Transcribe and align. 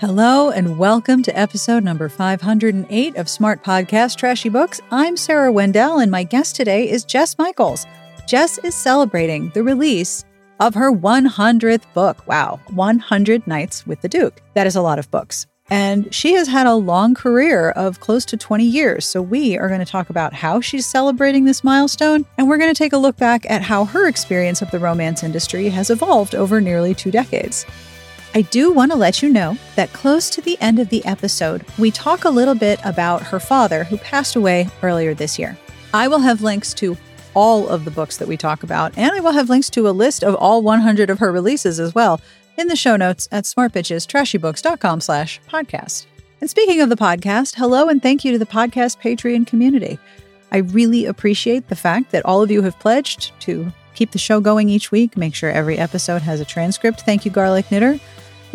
Hello, 0.00 0.50
and 0.50 0.76
welcome 0.76 1.22
to 1.22 1.38
episode 1.38 1.84
number 1.84 2.08
508 2.08 3.16
of 3.16 3.28
Smart 3.28 3.62
Podcast 3.62 4.16
Trashy 4.16 4.48
Books. 4.48 4.80
I'm 4.90 5.16
Sarah 5.16 5.52
Wendell, 5.52 6.00
and 6.00 6.10
my 6.10 6.24
guest 6.24 6.56
today 6.56 6.90
is 6.90 7.04
Jess 7.04 7.38
Michaels. 7.38 7.86
Jess 8.26 8.58
is 8.58 8.74
celebrating 8.74 9.50
the 9.50 9.62
release 9.62 10.24
of 10.58 10.74
her 10.74 10.90
100th 10.90 11.84
book. 11.94 12.26
Wow, 12.26 12.58
100 12.70 13.46
Nights 13.46 13.86
with 13.86 14.00
the 14.00 14.08
Duke. 14.08 14.42
That 14.54 14.66
is 14.66 14.74
a 14.74 14.82
lot 14.82 14.98
of 14.98 15.08
books. 15.12 15.46
And 15.70 16.12
she 16.12 16.32
has 16.34 16.48
had 16.48 16.66
a 16.66 16.74
long 16.74 17.14
career 17.14 17.70
of 17.70 18.00
close 18.00 18.24
to 18.26 18.36
20 18.36 18.64
years. 18.64 19.06
So, 19.06 19.22
we 19.22 19.56
are 19.56 19.68
going 19.68 19.78
to 19.78 19.86
talk 19.86 20.10
about 20.10 20.34
how 20.34 20.60
she's 20.60 20.86
celebrating 20.86 21.44
this 21.44 21.62
milestone, 21.62 22.26
and 22.36 22.48
we're 22.48 22.58
going 22.58 22.74
to 22.74 22.78
take 22.78 22.92
a 22.94 22.98
look 22.98 23.16
back 23.16 23.48
at 23.48 23.62
how 23.62 23.84
her 23.84 24.08
experience 24.08 24.60
of 24.60 24.72
the 24.72 24.80
romance 24.80 25.22
industry 25.22 25.68
has 25.68 25.88
evolved 25.88 26.34
over 26.34 26.60
nearly 26.60 26.94
two 26.94 27.12
decades. 27.12 27.64
I 28.36 28.42
do 28.42 28.72
want 28.72 28.90
to 28.90 28.98
let 28.98 29.22
you 29.22 29.28
know 29.28 29.56
that 29.76 29.92
close 29.92 30.28
to 30.30 30.40
the 30.40 30.60
end 30.60 30.80
of 30.80 30.88
the 30.88 31.04
episode, 31.04 31.64
we 31.78 31.92
talk 31.92 32.24
a 32.24 32.30
little 32.30 32.56
bit 32.56 32.80
about 32.84 33.22
her 33.22 33.38
father 33.38 33.84
who 33.84 33.96
passed 33.96 34.34
away 34.34 34.68
earlier 34.82 35.14
this 35.14 35.38
year. 35.38 35.56
I 35.92 36.08
will 36.08 36.18
have 36.18 36.42
links 36.42 36.74
to 36.74 36.96
all 37.34 37.68
of 37.68 37.84
the 37.84 37.92
books 37.92 38.16
that 38.16 38.26
we 38.26 38.36
talk 38.36 38.64
about, 38.64 38.92
and 38.98 39.12
I 39.12 39.20
will 39.20 39.30
have 39.30 39.50
links 39.50 39.70
to 39.70 39.88
a 39.88 39.90
list 39.90 40.24
of 40.24 40.34
all 40.34 40.62
100 40.62 41.10
of 41.10 41.20
her 41.20 41.30
releases 41.30 41.78
as 41.78 41.94
well 41.94 42.20
in 42.56 42.66
the 42.66 42.74
show 42.74 42.96
notes 42.96 43.28
at 43.30 43.44
smartbitchestrashybooks.com 43.44 45.00
slash 45.00 45.40
podcast. 45.48 46.06
And 46.40 46.50
speaking 46.50 46.80
of 46.80 46.88
the 46.88 46.96
podcast, 46.96 47.54
hello 47.54 47.88
and 47.88 48.02
thank 48.02 48.24
you 48.24 48.32
to 48.32 48.38
the 48.38 48.46
podcast 48.46 49.00
Patreon 49.00 49.46
community. 49.46 49.96
I 50.50 50.58
really 50.58 51.06
appreciate 51.06 51.68
the 51.68 51.76
fact 51.76 52.10
that 52.10 52.24
all 52.24 52.42
of 52.42 52.50
you 52.50 52.62
have 52.62 52.80
pledged 52.80 53.30
to 53.42 53.72
keep 53.94 54.10
the 54.10 54.18
show 54.18 54.40
going 54.40 54.68
each 54.68 54.90
week, 54.90 55.16
make 55.16 55.36
sure 55.36 55.50
every 55.50 55.78
episode 55.78 56.22
has 56.22 56.40
a 56.40 56.44
transcript. 56.44 57.02
Thank 57.02 57.24
you, 57.24 57.30
Garlic 57.30 57.70
Knitter. 57.70 58.00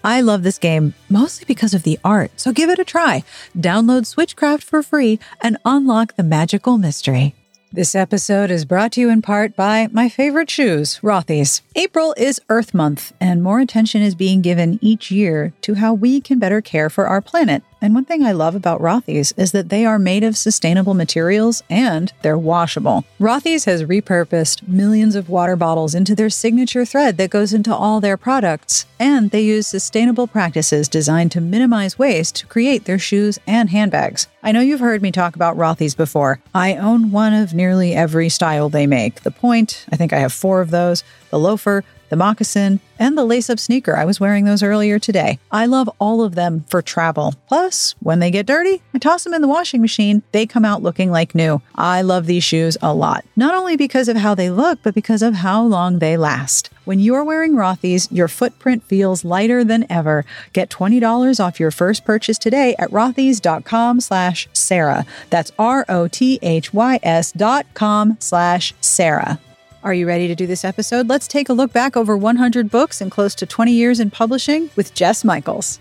I 0.04 0.20
love 0.20 0.42
this 0.42 0.58
game 0.58 0.94
mostly 1.08 1.44
because 1.46 1.74
of 1.74 1.82
the 1.82 1.98
art, 2.04 2.30
so 2.36 2.52
give 2.52 2.70
it 2.70 2.78
a 2.78 2.84
try. 2.84 3.24
Download 3.58 4.02
Switchcraft 4.02 4.62
for 4.62 4.82
free 4.82 5.18
and 5.40 5.58
unlock 5.64 6.14
the 6.14 6.22
magical 6.22 6.78
mystery. 6.78 7.34
This 7.72 7.96
episode 7.96 8.50
is 8.50 8.64
brought 8.64 8.92
to 8.92 9.00
you 9.00 9.10
in 9.10 9.20
part 9.20 9.56
by 9.56 9.88
my 9.90 10.08
favorite 10.08 10.48
shoes, 10.48 11.00
Rothy's. 11.02 11.62
April 11.74 12.14
is 12.16 12.40
Earth 12.48 12.72
Month, 12.72 13.12
and 13.20 13.42
more 13.42 13.58
attention 13.58 14.00
is 14.00 14.14
being 14.14 14.40
given 14.40 14.78
each 14.80 15.10
year 15.10 15.52
to 15.62 15.74
how 15.74 15.92
we 15.92 16.20
can 16.20 16.38
better 16.38 16.60
care 16.60 16.88
for 16.88 17.08
our 17.08 17.20
planet. 17.20 17.64
And 17.82 17.94
one 17.94 18.06
thing 18.06 18.24
I 18.24 18.32
love 18.32 18.54
about 18.54 18.80
Rothy's 18.80 19.32
is 19.36 19.52
that 19.52 19.68
they 19.68 19.84
are 19.84 19.98
made 19.98 20.24
of 20.24 20.36
sustainable 20.36 20.94
materials 20.94 21.62
and 21.68 22.12
they're 22.22 22.38
washable. 22.38 23.04
Rothy's 23.20 23.66
has 23.66 23.84
repurposed 23.84 24.66
millions 24.66 25.14
of 25.14 25.28
water 25.28 25.56
bottles 25.56 25.94
into 25.94 26.14
their 26.14 26.30
signature 26.30 26.84
thread 26.86 27.18
that 27.18 27.30
goes 27.30 27.52
into 27.52 27.74
all 27.74 28.00
their 28.00 28.16
products, 28.16 28.86
and 28.98 29.30
they 29.30 29.42
use 29.42 29.66
sustainable 29.66 30.26
practices 30.26 30.88
designed 30.88 31.32
to 31.32 31.40
minimize 31.40 31.98
waste 31.98 32.36
to 32.36 32.46
create 32.46 32.86
their 32.86 32.98
shoes 32.98 33.38
and 33.46 33.70
handbags. 33.70 34.26
I 34.42 34.52
know 34.52 34.60
you've 34.60 34.80
heard 34.80 35.02
me 35.02 35.12
talk 35.12 35.36
about 35.36 35.56
Rothy's 35.56 35.94
before. 35.94 36.40
I 36.54 36.76
own 36.76 37.10
one 37.10 37.34
of 37.34 37.52
nearly 37.52 37.94
every 37.94 38.28
style 38.28 38.68
they 38.68 38.86
make. 38.86 39.22
The 39.22 39.30
point, 39.30 39.84
I 39.92 39.96
think 39.96 40.12
I 40.12 40.18
have 40.18 40.32
four 40.32 40.60
of 40.60 40.70
those, 40.70 41.04
the 41.30 41.38
loafer, 41.38 41.84
the 42.08 42.16
moccasin, 42.16 42.80
and 42.98 43.16
the 43.16 43.24
lace 43.24 43.50
up 43.50 43.58
sneaker. 43.58 43.96
I 43.96 44.04
was 44.04 44.20
wearing 44.20 44.44
those 44.44 44.62
earlier 44.62 44.98
today. 44.98 45.38
I 45.50 45.66
love 45.66 45.90
all 45.98 46.22
of 46.22 46.34
them 46.34 46.64
for 46.68 46.82
travel. 46.82 47.34
Plus, 47.48 47.94
when 48.00 48.20
they 48.20 48.30
get 48.30 48.46
dirty, 48.46 48.82
I 48.94 48.98
toss 48.98 49.24
them 49.24 49.34
in 49.34 49.42
the 49.42 49.48
washing 49.48 49.80
machine. 49.80 50.22
They 50.32 50.46
come 50.46 50.64
out 50.64 50.82
looking 50.82 51.10
like 51.10 51.34
new. 51.34 51.60
I 51.74 52.02
love 52.02 52.26
these 52.26 52.44
shoes 52.44 52.76
a 52.80 52.94
lot, 52.94 53.24
not 53.36 53.54
only 53.54 53.76
because 53.76 54.08
of 54.08 54.16
how 54.16 54.34
they 54.34 54.50
look, 54.50 54.78
but 54.82 54.94
because 54.94 55.22
of 55.22 55.34
how 55.34 55.62
long 55.62 55.98
they 55.98 56.16
last. 56.16 56.70
When 56.84 57.00
you're 57.00 57.24
wearing 57.24 57.54
Rothy's, 57.54 58.10
your 58.12 58.28
footprint 58.28 58.84
feels 58.84 59.24
lighter 59.24 59.64
than 59.64 59.90
ever. 59.90 60.24
Get 60.52 60.70
$20 60.70 61.44
off 61.44 61.58
your 61.58 61.72
first 61.72 62.04
purchase 62.04 62.38
today 62.38 62.76
at 62.78 62.90
rothys.com 62.90 64.00
slash 64.00 64.48
Sarah. 64.52 65.04
That's 65.30 65.50
R-O-T-H-Y-S 65.58 67.32
dot 67.32 67.66
com 67.74 68.16
slash 68.20 68.72
Sarah. 68.80 69.40
Are 69.86 69.94
you 69.94 70.08
ready 70.08 70.26
to 70.26 70.34
do 70.34 70.48
this 70.48 70.64
episode? 70.64 71.08
Let's 71.08 71.28
take 71.28 71.48
a 71.48 71.52
look 71.52 71.72
back 71.72 71.96
over 71.96 72.16
100 72.16 72.72
books 72.72 73.00
and 73.00 73.08
close 73.08 73.36
to 73.36 73.46
20 73.46 73.70
years 73.70 74.00
in 74.00 74.10
publishing 74.10 74.68
with 74.74 74.92
Jess 74.94 75.22
Michaels. 75.22 75.78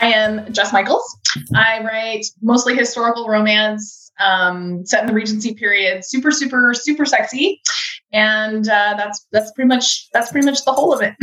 I 0.00 0.10
am 0.14 0.50
Jess 0.54 0.72
Michaels. 0.72 1.18
I 1.54 1.84
write 1.84 2.24
mostly 2.40 2.74
historical 2.74 3.28
romance 3.28 4.10
um, 4.18 4.86
set 4.86 5.02
in 5.02 5.08
the 5.08 5.12
Regency 5.12 5.52
period. 5.52 6.02
Super, 6.06 6.30
super, 6.30 6.72
super 6.72 7.04
sexy, 7.04 7.60
and 8.10 8.66
uh, 8.66 8.94
that's 8.96 9.26
that's 9.32 9.52
pretty 9.52 9.68
much 9.68 10.08
that's 10.14 10.32
pretty 10.32 10.46
much 10.46 10.64
the 10.64 10.72
whole 10.72 10.94
of 10.94 11.02
it. 11.02 11.14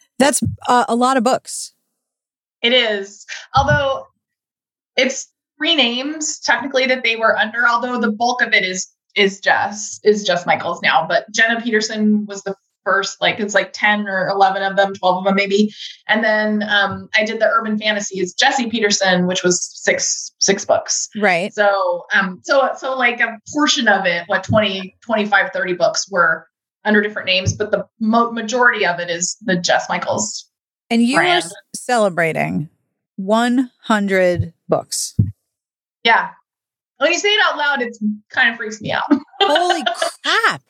that's 0.20 0.40
uh, 0.68 0.84
a 0.88 0.94
lot 0.94 1.16
of 1.16 1.24
books. 1.24 1.74
It 2.62 2.72
is, 2.72 3.26
although 3.56 4.06
it's 4.96 5.32
three 5.62 5.76
names 5.76 6.40
technically 6.40 6.86
that 6.86 7.04
they 7.04 7.14
were 7.14 7.38
under, 7.38 7.68
although 7.68 8.00
the 8.00 8.10
bulk 8.10 8.42
of 8.42 8.52
it 8.52 8.64
is 8.64 8.90
is 9.14 9.40
Jess 9.40 10.00
is 10.02 10.24
Jess 10.24 10.44
Michaels 10.44 10.82
now. 10.82 11.06
But 11.06 11.30
Jenna 11.30 11.60
Petersen 11.60 12.26
was 12.26 12.42
the 12.42 12.56
first, 12.82 13.20
like 13.20 13.38
it's 13.38 13.54
like 13.54 13.72
10 13.72 14.08
or 14.08 14.26
11 14.28 14.62
of 14.62 14.76
them, 14.76 14.92
12 14.92 15.18
of 15.18 15.24
them 15.24 15.36
maybe. 15.36 15.72
And 16.08 16.24
then 16.24 16.64
um, 16.68 17.08
I 17.14 17.24
did 17.24 17.38
the 17.38 17.46
urban 17.46 17.78
fantasies, 17.78 18.34
Jesse 18.34 18.70
Petersen, 18.70 19.28
which 19.28 19.44
was 19.44 19.70
six, 19.74 20.32
six 20.38 20.64
books. 20.64 21.08
Right. 21.16 21.54
So, 21.54 22.06
um, 22.12 22.40
so, 22.42 22.70
so 22.76 22.96
like 22.96 23.20
a 23.20 23.38
portion 23.52 23.86
of 23.86 24.04
it, 24.06 24.24
what 24.26 24.42
20, 24.42 24.96
25, 25.02 25.50
30 25.52 25.74
books 25.74 26.10
were 26.10 26.48
under 26.84 27.02
different 27.02 27.26
names, 27.26 27.54
but 27.54 27.70
the 27.70 27.86
mo- 28.00 28.32
majority 28.32 28.84
of 28.84 28.98
it 28.98 29.10
is 29.10 29.36
the 29.42 29.56
Jess 29.56 29.88
Michaels. 29.88 30.48
And 30.90 31.02
you 31.02 31.16
brand. 31.16 31.44
are 31.44 31.50
celebrating 31.76 32.68
100 33.16 34.54
books. 34.68 35.14
Yeah. 36.04 36.30
When 36.98 37.12
you 37.12 37.18
say 37.18 37.28
it 37.28 37.40
out 37.44 37.56
loud, 37.56 37.82
it 37.82 37.96
kind 38.28 38.50
of 38.50 38.56
freaks 38.56 38.80
me 38.80 38.92
out. 38.92 39.04
Holy 39.40 39.82
crap. 40.22 40.62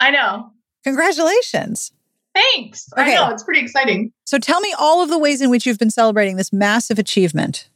I 0.00 0.10
know. 0.10 0.52
Congratulations. 0.84 1.92
Thanks. 2.34 2.88
Okay. 2.96 3.12
I 3.12 3.14
know. 3.14 3.32
It's 3.32 3.42
pretty 3.42 3.60
exciting. 3.60 4.12
So 4.24 4.38
tell 4.38 4.60
me 4.60 4.74
all 4.78 5.02
of 5.02 5.08
the 5.08 5.18
ways 5.18 5.40
in 5.40 5.50
which 5.50 5.66
you've 5.66 5.78
been 5.78 5.90
celebrating 5.90 6.36
this 6.36 6.52
massive 6.52 6.98
achievement. 6.98 7.68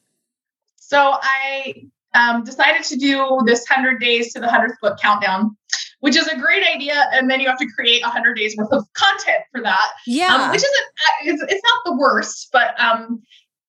So 0.76 1.14
I 1.22 1.86
um, 2.14 2.44
decided 2.44 2.84
to 2.84 2.96
do 2.96 3.40
this 3.46 3.64
100 3.68 4.00
days 4.00 4.32
to 4.34 4.40
the 4.40 4.46
100th 4.46 4.78
book 4.80 4.98
countdown, 5.00 5.56
which 6.00 6.16
is 6.16 6.26
a 6.28 6.38
great 6.38 6.64
idea. 6.66 7.04
And 7.12 7.30
then 7.30 7.40
you 7.40 7.48
have 7.48 7.58
to 7.58 7.66
create 7.74 8.02
100 8.02 8.34
days 8.34 8.54
worth 8.56 8.72
of 8.72 8.84
content 8.92 9.42
for 9.50 9.62
that. 9.62 9.88
Yeah. 10.06 10.34
Um, 10.34 10.50
which 10.50 10.58
isn't, 10.58 10.86
it's, 11.24 11.42
it's 11.42 11.62
not 11.64 11.92
the 11.92 11.96
worst, 11.96 12.50
but 12.52 12.78
um, 12.80 13.22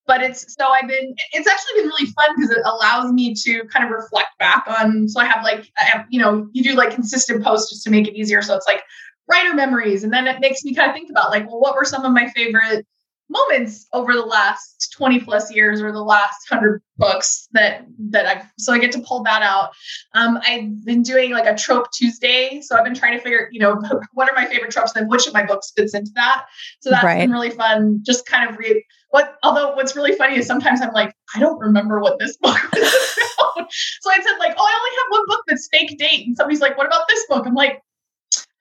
but 0.05 0.21
it's 0.21 0.53
so 0.57 0.67
I've 0.67 0.87
been 0.87 1.15
it's 1.31 1.47
actually 1.47 1.81
been 1.81 1.89
really 1.89 2.11
fun 2.11 2.29
because 2.35 2.51
it 2.51 2.61
allows 2.65 3.11
me 3.11 3.33
to 3.33 3.63
kind 3.65 3.85
of 3.85 3.91
reflect 3.91 4.29
back 4.39 4.65
on 4.67 5.07
so 5.07 5.19
I 5.19 5.25
have 5.25 5.43
like 5.43 5.69
I 5.79 5.85
have, 5.85 6.05
you 6.09 6.19
know 6.19 6.47
you 6.53 6.63
do 6.63 6.75
like 6.75 6.91
consistent 6.91 7.43
posts 7.43 7.69
just 7.69 7.83
to 7.83 7.89
make 7.89 8.07
it 8.07 8.15
easier. 8.15 8.41
So 8.41 8.55
it's 8.55 8.67
like 8.67 8.83
writer 9.29 9.53
memories 9.53 10.03
and 10.03 10.11
then 10.11 10.27
it 10.27 10.39
makes 10.39 10.63
me 10.63 10.73
kind 10.75 10.89
of 10.89 10.95
think 10.95 11.09
about 11.09 11.29
like 11.29 11.47
well 11.47 11.59
what 11.59 11.75
were 11.75 11.85
some 11.85 12.05
of 12.05 12.11
my 12.11 12.29
favorite 12.35 12.85
moments 13.33 13.87
over 13.93 14.13
the 14.13 14.21
last 14.21 14.93
20 14.95 15.19
plus 15.21 15.53
years 15.53 15.81
or 15.81 15.91
the 15.91 16.03
last 16.03 16.49
100 16.49 16.81
books 16.97 17.47
that 17.53 17.85
that 17.97 18.25
I've 18.25 18.45
so 18.57 18.71
I 18.71 18.79
get 18.79 18.91
to 18.93 18.99
pull 18.99 19.23
that 19.23 19.41
out. 19.41 19.71
Um, 20.13 20.39
I've 20.47 20.85
been 20.85 21.01
doing 21.01 21.31
like 21.31 21.47
a 21.47 21.55
trope 21.55 21.91
Tuesday, 21.91 22.61
so 22.61 22.77
I've 22.77 22.83
been 22.83 22.93
trying 22.93 23.17
to 23.17 23.23
figure, 23.23 23.49
you 23.51 23.59
know, 23.59 23.81
what 24.13 24.29
are 24.29 24.35
my 24.35 24.45
favorite 24.45 24.71
tropes 24.71 24.95
and 24.95 25.09
which 25.09 25.27
of 25.27 25.33
my 25.33 25.43
books 25.43 25.71
fits 25.75 25.93
into 25.93 26.11
that. 26.15 26.45
So 26.81 26.91
that's 26.91 27.03
right. 27.03 27.19
been 27.19 27.31
really 27.31 27.49
fun. 27.49 27.99
Just 28.03 28.25
kind 28.25 28.49
of 28.49 28.57
read 28.57 28.81
what. 29.09 29.35
Although 29.43 29.75
what's 29.75 29.95
really 29.95 30.13
funny 30.13 30.37
is 30.37 30.45
sometimes 30.45 30.81
I'm 30.81 30.93
like, 30.93 31.13
I 31.35 31.39
don't 31.39 31.59
remember 31.59 31.99
what 31.99 32.19
this 32.19 32.37
book 32.41 32.57
was 32.73 33.17
about. 33.57 33.71
so 33.71 34.11
I 34.11 34.15
said 34.15 34.37
like, 34.39 34.55
oh, 34.57 34.65
I 34.65 34.79
only 34.79 34.97
have 34.97 35.07
one 35.09 35.23
book 35.27 35.43
that's 35.47 35.67
fake 35.71 35.97
date, 35.97 36.27
and 36.27 36.35
somebody's 36.35 36.61
like, 36.61 36.77
what 36.77 36.87
about 36.87 37.07
this 37.07 37.25
book? 37.27 37.45
I'm 37.45 37.55
like. 37.55 37.81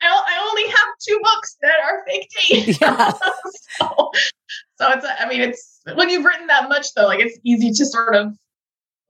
I 0.08 0.48
only 0.48 0.66
have 0.68 0.88
two 1.06 1.20
books 1.22 1.56
that 1.62 1.74
are 1.84 2.04
fake 2.06 2.28
dates. 2.48 2.80
Yeah. 2.80 3.12
so, 3.78 4.10
so 4.76 4.90
it's, 4.90 5.06
I 5.20 5.28
mean, 5.28 5.40
it's 5.40 5.80
when 5.94 6.08
you've 6.08 6.24
written 6.24 6.46
that 6.48 6.68
much 6.68 6.94
though, 6.94 7.06
like 7.06 7.20
it's 7.20 7.38
easy 7.44 7.70
to 7.70 7.86
sort 7.86 8.14
of 8.14 8.34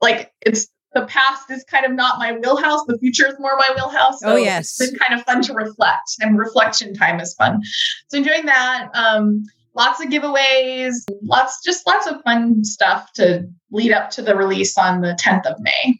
like 0.01 0.31
it's 0.41 0.67
the 0.93 1.05
past 1.05 1.49
is 1.49 1.63
kind 1.63 1.85
of 1.85 1.91
not 1.91 2.19
my 2.19 2.33
wheelhouse. 2.33 2.83
The 2.85 2.97
future 2.99 3.27
is 3.27 3.35
more 3.39 3.57
my 3.57 3.71
wheelhouse. 3.75 4.19
So 4.19 4.33
oh 4.33 4.35
yes, 4.35 4.79
it's 4.79 4.91
been 4.91 4.99
kind 4.99 5.19
of 5.19 5.25
fun 5.25 5.41
to 5.43 5.53
reflect, 5.53 6.17
and 6.21 6.37
reflection 6.37 6.93
time 6.93 7.19
is 7.19 7.33
fun. 7.35 7.61
So 8.09 8.17
enjoying 8.17 8.45
that. 8.45 8.89
Um, 8.93 9.43
lots 9.75 10.03
of 10.03 10.09
giveaways, 10.09 10.93
lots 11.23 11.61
just 11.63 11.85
lots 11.87 12.07
of 12.07 12.21
fun 12.23 12.63
stuff 12.63 13.11
to 13.13 13.47
lead 13.71 13.91
up 13.91 14.11
to 14.11 14.21
the 14.21 14.35
release 14.35 14.77
on 14.77 15.01
the 15.01 15.17
10th 15.21 15.45
of 15.45 15.59
May. 15.59 15.99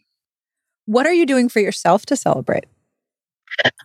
What 0.86 1.06
are 1.06 1.12
you 1.12 1.26
doing 1.26 1.48
for 1.48 1.60
yourself 1.60 2.06
to 2.06 2.16
celebrate? 2.16 2.66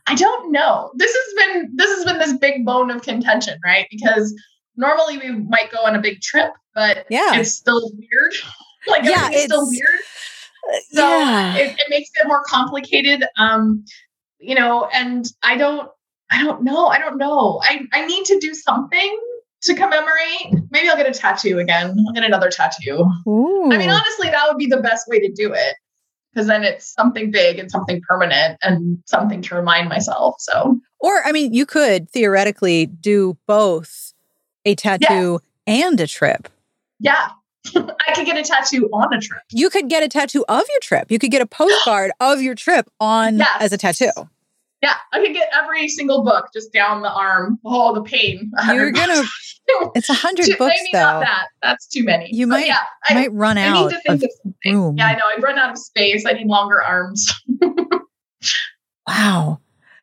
I 0.08 0.16
don't 0.16 0.52
know. 0.52 0.92
This 0.96 1.16
has 1.16 1.48
been 1.48 1.76
this 1.76 1.90
has 1.96 2.06
been 2.06 2.18
this 2.18 2.34
big 2.38 2.66
bone 2.66 2.90
of 2.92 3.02
contention, 3.02 3.60
right? 3.64 3.88
Because 3.92 4.34
normally 4.76 5.18
we 5.18 5.32
might 5.32 5.72
go 5.72 5.80
on 5.86 5.96
a 5.96 6.02
big 6.02 6.22
trip, 6.22 6.52
but 6.74 7.06
yeah. 7.10 7.36
it's 7.36 7.54
still 7.54 7.92
weird. 7.94 8.34
like 8.88 9.04
yeah, 9.04 9.30
it's 9.32 9.44
still 9.44 9.68
weird. 9.70 10.00
Uh, 10.68 10.78
so 10.92 11.08
yeah. 11.08 11.56
it, 11.56 11.78
it, 11.78 11.90
makes 11.90 12.10
it 12.16 12.28
more 12.28 12.44
complicated. 12.46 13.24
Um, 13.38 13.86
you 14.40 14.56
know, 14.56 14.90
and 14.94 15.26
I 15.44 15.58
don't 15.58 15.90
I 16.32 16.44
don't 16.44 16.64
know. 16.64 16.88
I 16.88 16.98
don't 17.00 17.18
know. 17.18 17.62
I, 17.64 17.82
I 17.94 18.06
need 18.06 18.26
to 18.26 18.40
do 18.40 18.54
something 18.54 19.20
to 19.64 19.74
commemorate. 19.76 20.54
Maybe 20.72 20.90
I'll 20.90 20.98
get 20.98 21.08
a 21.08 21.18
tattoo 21.18 21.60
again. 21.60 21.96
I'll 22.08 22.14
get 22.14 22.24
another 22.24 22.50
tattoo. 22.50 23.06
Ooh. 23.28 23.70
I 23.72 23.78
mean, 23.78 23.90
honestly, 23.90 24.30
that 24.30 24.46
would 24.48 24.58
be 24.58 24.68
the 24.68 24.82
best 24.82 25.08
way 25.08 25.20
to 25.20 25.32
do 25.32 25.54
it 25.54 25.76
because 26.34 26.48
then 26.48 26.64
it's 26.64 26.86
something 26.94 27.32
big 27.32 27.60
and 27.60 27.72
something 27.72 28.02
permanent 28.08 28.58
and 28.62 29.02
something 29.06 29.42
to 29.44 29.56
remind 29.56 29.90
myself. 29.90 30.36
So, 30.40 30.80
or 31.00 31.26
I 31.26 31.32
mean, 31.32 31.54
you 31.54 31.66
could 31.66 32.10
theoretically 32.10 32.86
do 32.86 33.38
both 33.48 34.14
a 34.66 34.76
tattoo 34.76 35.40
yeah. 35.66 35.74
and 35.86 36.00
a 36.00 36.08
trip. 36.08 36.50
Yeah. 37.00 37.30
I 37.76 38.14
could 38.14 38.26
get 38.26 38.38
a 38.38 38.44
tattoo 38.44 38.90
on 38.94 39.14
a 39.14 39.20
trip. 39.20 39.42
You 39.52 39.70
could 39.70 39.90
get 39.90 40.04
a 40.04 40.08
tattoo 40.08 40.46
of 40.48 40.64
your 40.70 40.80
trip. 40.82 41.12
You 41.12 41.20
could 41.20 41.32
get 41.32 41.42
a 41.42 41.46
postcard 41.46 42.12
of 42.20 42.42
your 42.42 42.56
trip 42.56 42.90
on 43.00 43.38
Yes. 43.40 43.58
as 43.60 43.74
a 43.74 43.78
tattoo. 43.78 44.12
Yeah, 44.82 44.94
I 45.12 45.20
could 45.20 45.34
get 45.34 45.50
every 45.54 45.90
single 45.90 46.24
book 46.24 46.48
just 46.54 46.72
down 46.72 47.02
the 47.02 47.12
arm. 47.12 47.60
Oh, 47.66 47.94
the 47.94 48.02
pain. 48.02 48.52
You're 48.74 48.92
gonna. 48.92 49.24
It's 49.94 50.10
a 50.10 50.16
hundred 50.16 50.48
books 50.58 50.74
maybe 50.78 50.90
not 50.94 51.20
that. 51.20 51.46
That's 51.62 51.86
too 51.88 52.04
many. 52.04 52.28
You 52.34 52.48
But 52.48 52.62
might- 52.62 52.66
yeah, 52.68 52.80
I, 53.08 53.14
Might 53.14 53.32
run 53.34 53.56
I 53.60 53.68
out 53.68 53.74
need 53.84 53.90
to 53.92 54.02
think 54.02 54.24
of 54.24 54.24
of 54.24 54.32
something. 54.42 54.76
room. 54.76 54.98
Yeah, 54.98 55.06
I 55.10 55.14
know. 55.14 55.22
I've 55.32 55.44
run 55.44 55.60
out 55.60 55.70
of 55.70 55.78
space. 55.78 56.26
I 56.26 56.34
need 56.34 56.48
longer 56.48 56.82
arms. 56.82 57.32
Wow. 59.08 59.60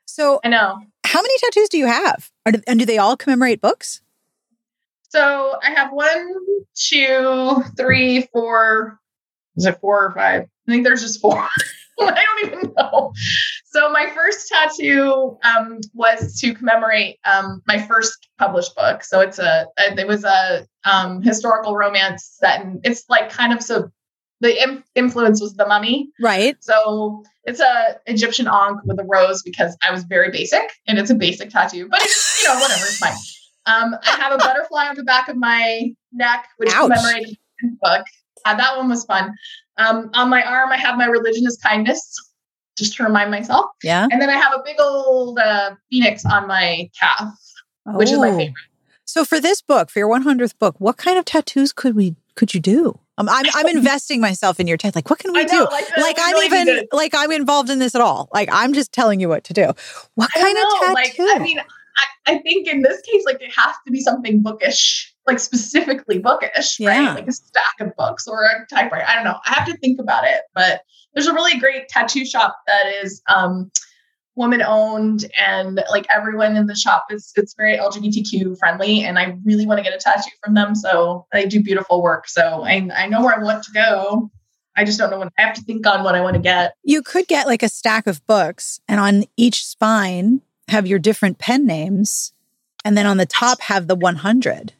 So, 0.06 0.40
I 0.44 0.48
know. 0.48 0.78
how 1.04 1.22
many 1.22 1.34
tattoos 1.38 1.68
do 1.68 1.78
you 1.78 1.86
have? 1.86 2.30
Are, 2.44 2.52
and 2.66 2.78
do 2.78 2.84
they 2.86 2.98
all 2.98 3.16
commemorate 3.16 3.60
books? 3.60 4.00
So 5.10 5.56
I 5.62 5.70
have 5.70 5.92
one, 5.92 6.34
two, 6.74 7.62
three, 7.76 8.28
four. 8.32 8.98
Is 9.56 9.66
it 9.66 9.78
four 9.80 10.04
or 10.06 10.12
five? 10.12 10.42
I 10.68 10.70
think 10.70 10.84
there's 10.84 11.02
just 11.02 11.20
four. 11.20 11.48
I 12.00 12.24
don't 12.24 12.46
even 12.52 12.74
know. 12.76 13.12
So 13.76 13.90
my 13.90 14.10
first 14.14 14.48
tattoo 14.48 15.36
um, 15.44 15.80
was 15.92 16.40
to 16.40 16.54
commemorate 16.54 17.18
um, 17.30 17.60
my 17.66 17.76
first 17.76 18.26
published 18.38 18.74
book. 18.74 19.04
So 19.04 19.20
it's 19.20 19.38
a, 19.38 19.66
it 19.76 20.06
was 20.06 20.24
a 20.24 20.66
um, 20.86 21.20
historical 21.20 21.76
romance 21.76 22.38
set, 22.40 22.64
and 22.64 22.80
it's 22.84 23.04
like 23.10 23.28
kind 23.28 23.52
of 23.52 23.62
so. 23.62 23.90
The 24.40 24.62
im- 24.62 24.84
influence 24.94 25.42
was 25.42 25.54
the 25.54 25.66
Mummy. 25.66 26.10
Right. 26.20 26.56
So 26.60 27.22
it's 27.44 27.60
a 27.60 27.98
Egyptian 28.06 28.46
ankh 28.46 28.80
with 28.84 28.98
a 28.98 29.04
rose 29.04 29.42
because 29.42 29.76
I 29.86 29.90
was 29.90 30.04
very 30.04 30.30
basic, 30.30 30.62
and 30.86 30.98
it's 30.98 31.10
a 31.10 31.14
basic 31.14 31.50
tattoo. 31.50 31.86
But 31.90 32.00
it's 32.02 32.42
you 32.42 32.48
know 32.48 32.58
whatever, 32.58 32.80
it's 32.80 32.96
fine. 32.96 33.12
Um, 33.66 33.94
I 34.02 34.10
have 34.22 34.32
a 34.32 34.38
butterfly 34.38 34.88
on 34.88 34.96
the 34.96 35.04
back 35.04 35.28
of 35.28 35.36
my 35.36 35.90
neck, 36.12 36.48
which 36.56 36.70
Ouch. 36.72 36.90
commemorated 36.90 37.36
the 37.60 37.76
book. 37.82 38.06
Uh, 38.46 38.54
that 38.54 38.78
one 38.78 38.88
was 38.88 39.04
fun. 39.04 39.34
Um, 39.76 40.10
on 40.14 40.30
my 40.30 40.42
arm, 40.42 40.70
I 40.72 40.78
have 40.78 40.96
my 40.96 41.06
religion 41.06 41.44
is 41.46 41.58
kindness, 41.62 42.14
just 42.76 42.94
to 42.96 43.04
remind 43.04 43.30
myself. 43.30 43.66
Yeah. 43.82 44.06
And 44.10 44.20
then 44.20 44.30
I 44.30 44.34
have 44.36 44.52
a 44.54 44.62
big 44.64 44.76
old 44.78 45.38
uh, 45.38 45.74
phoenix 45.90 46.24
on 46.26 46.46
my 46.46 46.90
calf, 46.98 47.34
which 47.86 48.10
is 48.10 48.18
my 48.18 48.28
Oh. 48.30 48.36
favorite. 48.36 48.54
So 49.04 49.24
for 49.24 49.40
this 49.40 49.62
book, 49.62 49.88
for 49.88 50.00
your 50.00 50.08
100th 50.08 50.58
book, 50.58 50.74
what 50.78 50.96
kind 50.96 51.16
of 51.18 51.24
tattoos 51.24 51.72
could 51.72 51.94
we 51.94 52.16
could 52.34 52.52
you 52.52 52.60
do? 52.60 52.98
Um, 53.18 53.28
I'm 53.30 53.46
I'm 53.54 53.68
investing 53.76 54.20
myself 54.20 54.58
in 54.60 54.66
your 54.66 54.76
tattoo. 54.76 54.96
Like, 54.98 55.08
what 55.08 55.18
can 55.20 55.32
we 55.32 55.44
know, 55.44 55.64
do? 55.64 55.70
like, 55.70 55.96
Like 55.96 56.16
I'm 56.20 56.32
really 56.34 56.46
even 56.46 56.66
to- 56.66 56.88
like 56.92 57.14
I'm 57.16 57.30
involved 57.32 57.70
in 57.70 57.78
this 57.78 57.94
at 57.94 58.00
all. 58.00 58.28
Like 58.34 58.48
I'm 58.52 58.72
just 58.74 58.92
telling 58.92 59.20
you 59.20 59.28
what 59.28 59.44
to 59.44 59.52
do. 59.54 59.70
What 60.16 60.30
I 60.36 60.40
kind 60.40 60.54
don't 60.56 60.74
of 60.90 60.96
tattoo? 60.96 61.24
Like, 61.26 61.36
I 61.36 61.38
mean, 61.38 61.58
I, 61.60 62.32
I 62.34 62.38
think 62.38 62.66
in 62.66 62.82
this 62.82 63.00
case, 63.02 63.22
like 63.24 63.40
it 63.40 63.52
has 63.56 63.74
to 63.86 63.92
be 63.92 64.00
something 64.00 64.42
bookish, 64.42 65.14
like 65.26 65.38
specifically 65.40 66.18
bookish, 66.18 66.78
Yeah. 66.78 66.90
right? 66.90 67.14
Like 67.16 67.26
a 67.28 67.32
stack 67.32 67.80
of 67.80 67.94
books 67.96 68.26
or 68.28 68.44
a 68.44 68.66
typewriter. 68.72 69.04
I 69.08 69.14
don't 69.16 69.24
know. 69.24 69.38
I 69.44 69.54
have 69.54 69.66
to 69.68 69.76
think 69.78 69.98
about 70.00 70.24
it, 70.24 70.42
but 70.54 70.82
there's 71.14 71.26
a 71.26 71.32
really 71.34 71.58
great 71.58 71.88
tattoo 71.88 72.24
shop 72.24 72.56
that 72.66 72.86
is 73.02 73.22
um, 73.28 73.70
woman 74.36 74.62
owned, 74.62 75.24
and 75.40 75.82
like 75.90 76.06
everyone 76.14 76.56
in 76.56 76.66
the 76.66 76.76
shop 76.76 77.06
is 77.10 77.32
it's 77.36 77.54
very 77.54 77.76
LGBTQ 77.76 78.58
friendly, 78.58 79.02
and 79.04 79.18
I 79.18 79.36
really 79.44 79.66
want 79.66 79.78
to 79.78 79.82
get 79.82 79.94
a 79.94 79.98
tattoo 79.98 80.30
from 80.44 80.54
them. 80.54 80.74
So 80.74 81.26
they 81.32 81.46
do 81.46 81.62
beautiful 81.62 82.02
work. 82.02 82.28
So 82.28 82.62
I 82.64 82.88
I 82.94 83.06
know 83.06 83.22
where 83.22 83.34
I 83.34 83.42
want 83.42 83.62
to 83.64 83.72
go. 83.72 84.30
I 84.78 84.84
just 84.84 84.98
don't 84.98 85.10
know 85.10 85.18
what 85.18 85.32
I 85.38 85.42
have 85.42 85.54
to 85.56 85.62
think 85.62 85.86
on 85.86 86.04
what 86.04 86.14
I 86.14 86.20
want 86.20 86.34
to 86.34 86.42
get. 86.42 86.74
you 86.84 87.02
could 87.02 87.26
get 87.28 87.46
like 87.46 87.62
a 87.62 87.68
stack 87.68 88.06
of 88.06 88.24
books 88.26 88.78
and 88.86 89.00
on 89.00 89.24
each 89.38 89.64
spine 89.64 90.42
have 90.68 90.86
your 90.86 90.98
different 90.98 91.38
pen 91.38 91.64
names 91.66 92.34
and 92.84 92.94
then 92.94 93.06
on 93.06 93.16
the 93.16 93.24
top 93.24 93.60
have 93.62 93.86
the 93.86 93.94
100. 93.94 94.74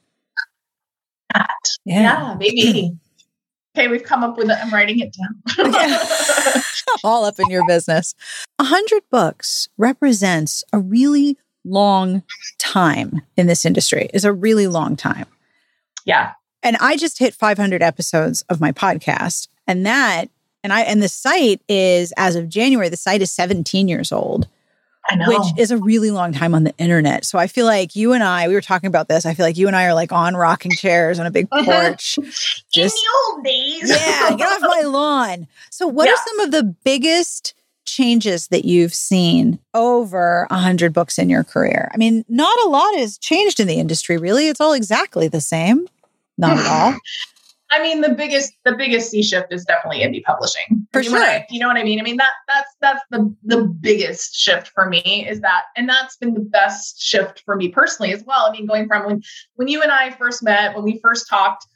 That. 1.38 1.56
Yeah, 1.84 2.36
maybe. 2.38 2.92
okay, 3.76 3.88
we've 3.88 4.02
come 4.02 4.24
up 4.24 4.36
with 4.36 4.50
it. 4.50 4.58
I'm 4.62 4.72
writing 4.72 5.00
it 5.00 5.14
down. 5.14 5.42
all 7.04 7.24
up 7.24 7.38
in 7.38 7.50
your 7.50 7.66
business. 7.66 8.14
A 8.58 8.64
hundred 8.64 9.02
books 9.10 9.68
represents 9.76 10.64
a 10.72 10.78
really 10.78 11.36
long 11.64 12.22
time 12.58 13.22
in 13.36 13.46
this 13.46 13.64
industry. 13.64 14.08
Is 14.14 14.24
a 14.24 14.32
really 14.32 14.66
long 14.66 14.96
time. 14.96 15.26
yeah. 16.04 16.32
And 16.62 16.76
I 16.80 16.96
just 16.96 17.18
hit 17.20 17.32
500 17.32 17.80
episodes 17.80 18.42
of 18.48 18.60
my 18.60 18.72
podcast, 18.72 19.46
and 19.68 19.86
that 19.86 20.30
and 20.64 20.72
I 20.72 20.80
and 20.80 21.00
the 21.00 21.08
site 21.08 21.60
is 21.68 22.12
as 22.16 22.34
of 22.34 22.48
January. 22.48 22.88
The 22.88 22.96
site 22.96 23.22
is 23.22 23.30
17 23.30 23.86
years 23.86 24.10
old. 24.10 24.48
Which 25.26 25.58
is 25.58 25.70
a 25.70 25.78
really 25.78 26.10
long 26.10 26.32
time 26.32 26.54
on 26.54 26.64
the 26.64 26.74
internet. 26.78 27.24
So 27.24 27.38
I 27.38 27.46
feel 27.46 27.66
like 27.66 27.96
you 27.96 28.12
and 28.12 28.22
I, 28.22 28.48
we 28.48 28.54
were 28.54 28.60
talking 28.60 28.88
about 28.88 29.08
this. 29.08 29.26
I 29.26 29.34
feel 29.34 29.46
like 29.46 29.56
you 29.56 29.66
and 29.66 29.76
I 29.76 29.86
are 29.86 29.94
like 29.94 30.12
on 30.12 30.36
rocking 30.36 30.72
chairs 30.72 31.18
on 31.18 31.26
a 31.26 31.30
big 31.30 31.48
porch. 31.64 32.18
in 32.18 32.24
the 32.74 33.02
old 33.26 33.44
days. 33.44 33.90
yeah, 33.90 34.34
get 34.36 34.48
off 34.48 34.60
my 34.60 34.82
lawn. 34.86 35.46
So, 35.70 35.86
what 35.86 36.08
are 36.08 36.16
some 36.26 36.40
of 36.40 36.50
the 36.50 36.62
biggest 36.84 37.54
changes 37.84 38.48
that 38.48 38.64
you've 38.64 38.94
seen 38.94 39.58
over 39.72 40.46
a 40.50 40.58
hundred 40.58 40.92
books 40.92 41.18
in 41.18 41.30
your 41.30 41.44
career? 41.44 41.90
I 41.94 41.96
mean, 41.96 42.24
not 42.28 42.58
a 42.64 42.68
lot 42.68 42.96
has 42.96 43.18
changed 43.18 43.60
in 43.60 43.68
the 43.68 43.78
industry, 43.78 44.18
really. 44.18 44.48
It's 44.48 44.60
all 44.60 44.72
exactly 44.72 45.28
the 45.28 45.40
same. 45.40 45.86
Not 46.38 46.58
at 46.58 46.66
all. 46.66 46.94
I 47.70 47.82
mean, 47.82 48.00
the 48.00 48.10
biggest 48.10 48.52
the 48.64 48.74
biggest 48.76 49.10
sea 49.10 49.22
shift 49.22 49.52
is 49.52 49.64
definitely 49.64 50.04
indie 50.04 50.22
publishing. 50.22 50.86
For 50.92 51.00
I 51.00 51.02
mean, 51.02 51.12
when 51.12 51.20
sure. 51.22 51.30
I- 51.30 51.46
you 51.50 51.58
know 51.58 51.68
what 51.68 51.76
I 51.76 51.82
mean? 51.82 51.98
I 51.98 52.02
mean 52.02 52.16
that 52.16 52.30
that's 52.46 52.70
that's 52.80 53.02
the 53.10 53.34
the 53.42 53.64
biggest 53.64 54.34
shift 54.36 54.68
for 54.68 54.88
me 54.88 55.26
is 55.28 55.40
that, 55.40 55.64
and 55.76 55.88
that's 55.88 56.16
been 56.16 56.34
the 56.34 56.40
best 56.40 57.00
shift 57.00 57.42
for 57.44 57.56
me 57.56 57.68
personally 57.68 58.12
as 58.12 58.22
well. 58.24 58.46
I 58.46 58.52
mean, 58.52 58.66
going 58.66 58.86
from 58.86 59.06
when 59.06 59.22
when 59.54 59.68
you 59.68 59.82
and 59.82 59.90
I 59.90 60.10
first 60.10 60.42
met, 60.42 60.74
when 60.74 60.84
we 60.84 61.00
first 61.02 61.28
talked, 61.28 61.66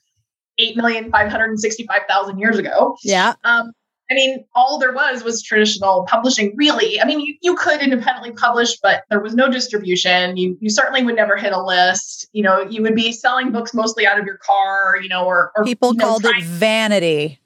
eight 0.58 0.76
million 0.76 1.10
five 1.10 1.30
hundred 1.30 1.50
and 1.50 1.60
sixty 1.60 1.86
five 1.86 2.02
thousand 2.08 2.38
years 2.38 2.58
ago. 2.58 2.96
Yeah. 3.02 3.34
Um, 3.44 3.72
I 4.10 4.14
mean, 4.14 4.44
all 4.56 4.78
there 4.78 4.92
was 4.92 5.22
was 5.22 5.40
traditional 5.42 6.04
publishing, 6.08 6.52
really. 6.56 7.00
I 7.00 7.04
mean, 7.04 7.20
you, 7.20 7.34
you 7.42 7.54
could 7.54 7.80
independently 7.80 8.32
publish, 8.32 8.76
but 8.82 9.04
there 9.08 9.20
was 9.20 9.34
no 9.34 9.48
distribution. 9.50 10.36
You 10.36 10.58
you 10.60 10.68
certainly 10.68 11.04
would 11.04 11.14
never 11.14 11.36
hit 11.36 11.52
a 11.52 11.62
list. 11.62 12.28
You 12.32 12.42
know, 12.42 12.60
you 12.62 12.82
would 12.82 12.96
be 12.96 13.12
selling 13.12 13.52
books 13.52 13.72
mostly 13.72 14.06
out 14.06 14.18
of 14.18 14.26
your 14.26 14.38
car, 14.38 14.96
you 15.00 15.08
know, 15.08 15.24
or, 15.24 15.52
or 15.56 15.64
People 15.64 15.92
you 15.92 15.98
know, 15.98 16.04
called 16.06 16.22
trying- 16.22 16.40
it 16.42 16.44
vanity. 16.44 17.38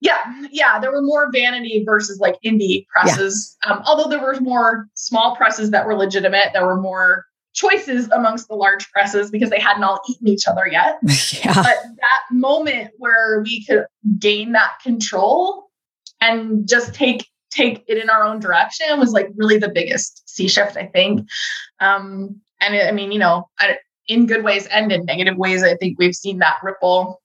yeah, 0.00 0.18
yeah. 0.50 0.80
There 0.80 0.90
were 0.90 1.02
more 1.02 1.30
vanity 1.32 1.84
versus 1.86 2.18
like 2.18 2.34
indie 2.44 2.86
presses. 2.88 3.56
Um, 3.68 3.80
although 3.86 4.10
there 4.10 4.20
were 4.20 4.40
more 4.40 4.88
small 4.94 5.36
presses 5.36 5.70
that 5.70 5.86
were 5.86 5.94
legitimate, 5.94 6.46
there 6.52 6.66
were 6.66 6.80
more 6.80 7.26
choices 7.54 8.08
amongst 8.10 8.48
the 8.48 8.54
large 8.54 8.90
presses 8.90 9.30
because 9.30 9.50
they 9.50 9.60
hadn't 9.60 9.84
all 9.84 10.00
eaten 10.08 10.26
each 10.26 10.48
other 10.48 10.66
yet 10.66 10.98
yeah. 11.44 11.52
but 11.52 11.76
that 11.82 12.22
moment 12.30 12.90
where 12.96 13.42
we 13.44 13.62
could 13.66 13.84
gain 14.18 14.52
that 14.52 14.70
control 14.82 15.68
and 16.22 16.66
just 16.68 16.94
take 16.94 17.26
take 17.50 17.84
it 17.86 17.98
in 17.98 18.08
our 18.08 18.24
own 18.24 18.40
direction 18.40 18.98
was 18.98 19.12
like 19.12 19.28
really 19.36 19.58
the 19.58 19.68
biggest 19.68 20.22
sea 20.28 20.48
shift 20.48 20.76
i 20.76 20.86
think 20.86 21.20
um 21.80 22.40
and 22.62 22.74
it, 22.74 22.86
i 22.86 22.92
mean 22.92 23.12
you 23.12 23.18
know 23.18 23.48
in 24.08 24.26
good 24.26 24.42
ways 24.42 24.66
and 24.68 24.90
in 24.90 25.04
negative 25.04 25.36
ways 25.36 25.62
i 25.62 25.74
think 25.76 25.98
we've 25.98 26.14
seen 26.14 26.38
that 26.38 26.56
ripple 26.62 27.20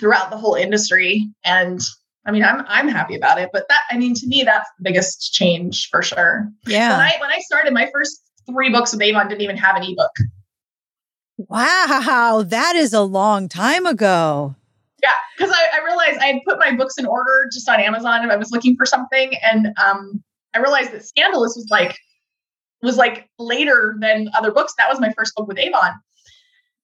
throughout 0.00 0.30
the 0.30 0.36
whole 0.36 0.54
industry 0.54 1.28
and 1.44 1.80
i 2.26 2.30
mean 2.30 2.42
i'm 2.42 2.64
i'm 2.68 2.88
happy 2.88 3.14
about 3.14 3.38
it 3.38 3.50
but 3.52 3.66
that 3.68 3.82
i 3.90 3.98
mean 3.98 4.14
to 4.14 4.26
me 4.26 4.42
that's 4.44 4.68
the 4.78 4.82
biggest 4.84 5.32
change 5.34 5.88
for 5.90 6.00
sure 6.02 6.48
when 6.64 6.74
Yeah. 6.74 6.96
i 6.96 7.12
when 7.20 7.30
i 7.30 7.38
started 7.40 7.74
my 7.74 7.88
first 7.92 8.22
three 8.46 8.70
books 8.70 8.92
with 8.92 9.02
avon 9.02 9.28
didn't 9.28 9.42
even 9.42 9.56
have 9.58 9.76
an 9.76 9.82
ebook 9.82 10.10
Wow. 11.36 12.44
That 12.46 12.76
is 12.76 12.92
a 12.92 13.02
long 13.02 13.48
time 13.48 13.86
ago. 13.86 14.54
Yeah, 15.04 15.12
because 15.36 15.54
I, 15.54 15.80
I 15.80 15.84
realized 15.84 16.18
I 16.20 16.26
had 16.28 16.40
put 16.48 16.58
my 16.58 16.74
books 16.74 16.96
in 16.96 17.04
order 17.04 17.50
just 17.52 17.68
on 17.68 17.78
Amazon 17.78 18.22
and 18.22 18.32
I 18.32 18.36
was 18.36 18.50
looking 18.50 18.74
for 18.74 18.86
something, 18.86 19.34
and 19.42 19.68
um, 19.78 20.24
I 20.54 20.60
realized 20.60 20.92
that 20.92 21.04
Scandalous 21.04 21.54
was 21.56 21.68
like 21.70 21.94
was 22.82 22.96
like 22.96 23.28
later 23.38 23.96
than 24.00 24.30
other 24.34 24.50
books. 24.50 24.72
That 24.78 24.88
was 24.88 25.00
my 25.00 25.12
first 25.12 25.34
book 25.36 25.46
with 25.46 25.58
Avon, 25.58 25.92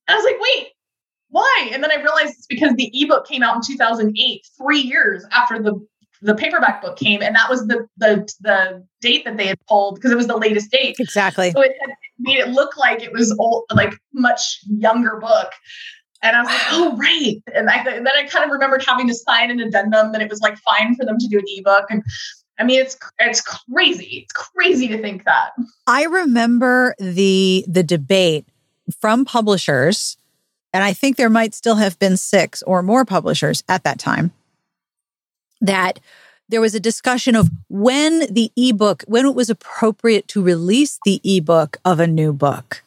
and 0.07 0.15
I 0.15 0.17
was 0.17 0.25
like, 0.25 0.39
wait, 0.39 0.69
why? 1.31 1.71
And 1.73 1.83
then 1.83 1.91
I 1.91 1.97
realized 1.97 2.35
it's 2.37 2.47
because 2.47 2.75
the 2.75 2.91
ebook 2.93 3.27
came 3.27 3.43
out 3.43 3.57
in 3.57 3.63
2008, 3.63 4.43
three 4.59 4.81
years 4.81 5.25
after 5.33 5.59
the 5.59 5.81
the 6.23 6.35
paperback 6.35 6.83
book 6.83 6.99
came, 6.99 7.23
and 7.23 7.35
that 7.35 7.49
was 7.49 7.67
the 7.67 7.87
the 7.97 8.31
the 8.41 8.87
date 9.01 9.25
that 9.25 9.39
they 9.39 9.47
had 9.47 9.59
pulled 9.67 9.95
because 9.95 10.11
it 10.11 10.17
was 10.17 10.27
the 10.27 10.37
latest 10.37 10.71
date. 10.71 10.97
Exactly. 10.99 11.51
So 11.53 11.63
it 11.63 11.73
had 11.81 11.91
made 12.19 12.39
it 12.39 12.49
look 12.49 12.77
like 12.77 13.03
it 13.03 13.13
was 13.13 13.35
old, 13.39 13.65
like 13.75 13.95
much 14.13 14.61
younger 14.67 15.17
book. 15.17 15.51
And 16.23 16.37
I 16.37 16.41
was 16.41 16.49
like, 16.49 16.67
oh, 16.71 16.97
right. 16.97 17.43
And, 17.55 17.71
I, 17.71 17.77
and 17.77 18.07
then 18.07 18.13
I 18.15 18.25
kind 18.25 18.45
of 18.45 18.51
remembered 18.51 18.85
having 18.87 19.09
to 19.09 19.15
sign 19.15 19.51
an 19.51 19.61
addendum 19.61 20.13
that 20.13 20.21
it 20.21 20.29
was 20.29 20.41
like 20.41 20.59
fine 20.59 20.95
for 20.95 21.07
them 21.07 21.17
to 21.19 21.29
do 21.29 21.39
an 21.39 21.45
ebook. 21.49 21.87
And 21.89 22.03
I 22.59 22.65
mean, 22.65 22.81
it's 22.81 22.97
it's 23.19 23.41
crazy. 23.41 24.25
It's 24.25 24.33
crazy 24.33 24.87
to 24.89 25.01
think 25.01 25.25
that. 25.25 25.53
I 25.87 26.05
remember 26.05 26.95
the 26.99 27.65
the 27.67 27.83
debate 27.83 28.45
from 29.01 29.25
publishers, 29.25 30.19
and 30.75 30.85
I 30.85 30.93
think 30.93 31.17
there 31.17 31.31
might 31.31 31.55
still 31.55 31.77
have 31.77 31.99
been 31.99 32.19
six 32.19 32.63
or 32.63 32.83
more 32.83 33.07
publishers 33.07 33.65
at 33.67 33.83
that 33.85 33.99
time. 33.99 34.33
That 35.63 36.01
there 36.51 36.61
was 36.61 36.75
a 36.75 36.81
discussion 36.81 37.35
of 37.35 37.49
when 37.71 38.33
the 38.33 38.53
ebook, 38.57 39.05
when 39.07 39.25
it 39.25 39.35
was 39.35 39.49
appropriate 39.49 40.29
to 40.29 40.43
release 40.43 40.99
the 41.07 41.21
ebook 41.25 41.79
of 41.83 41.99
a 41.99 42.07
new 42.07 42.33
book. 42.35 42.83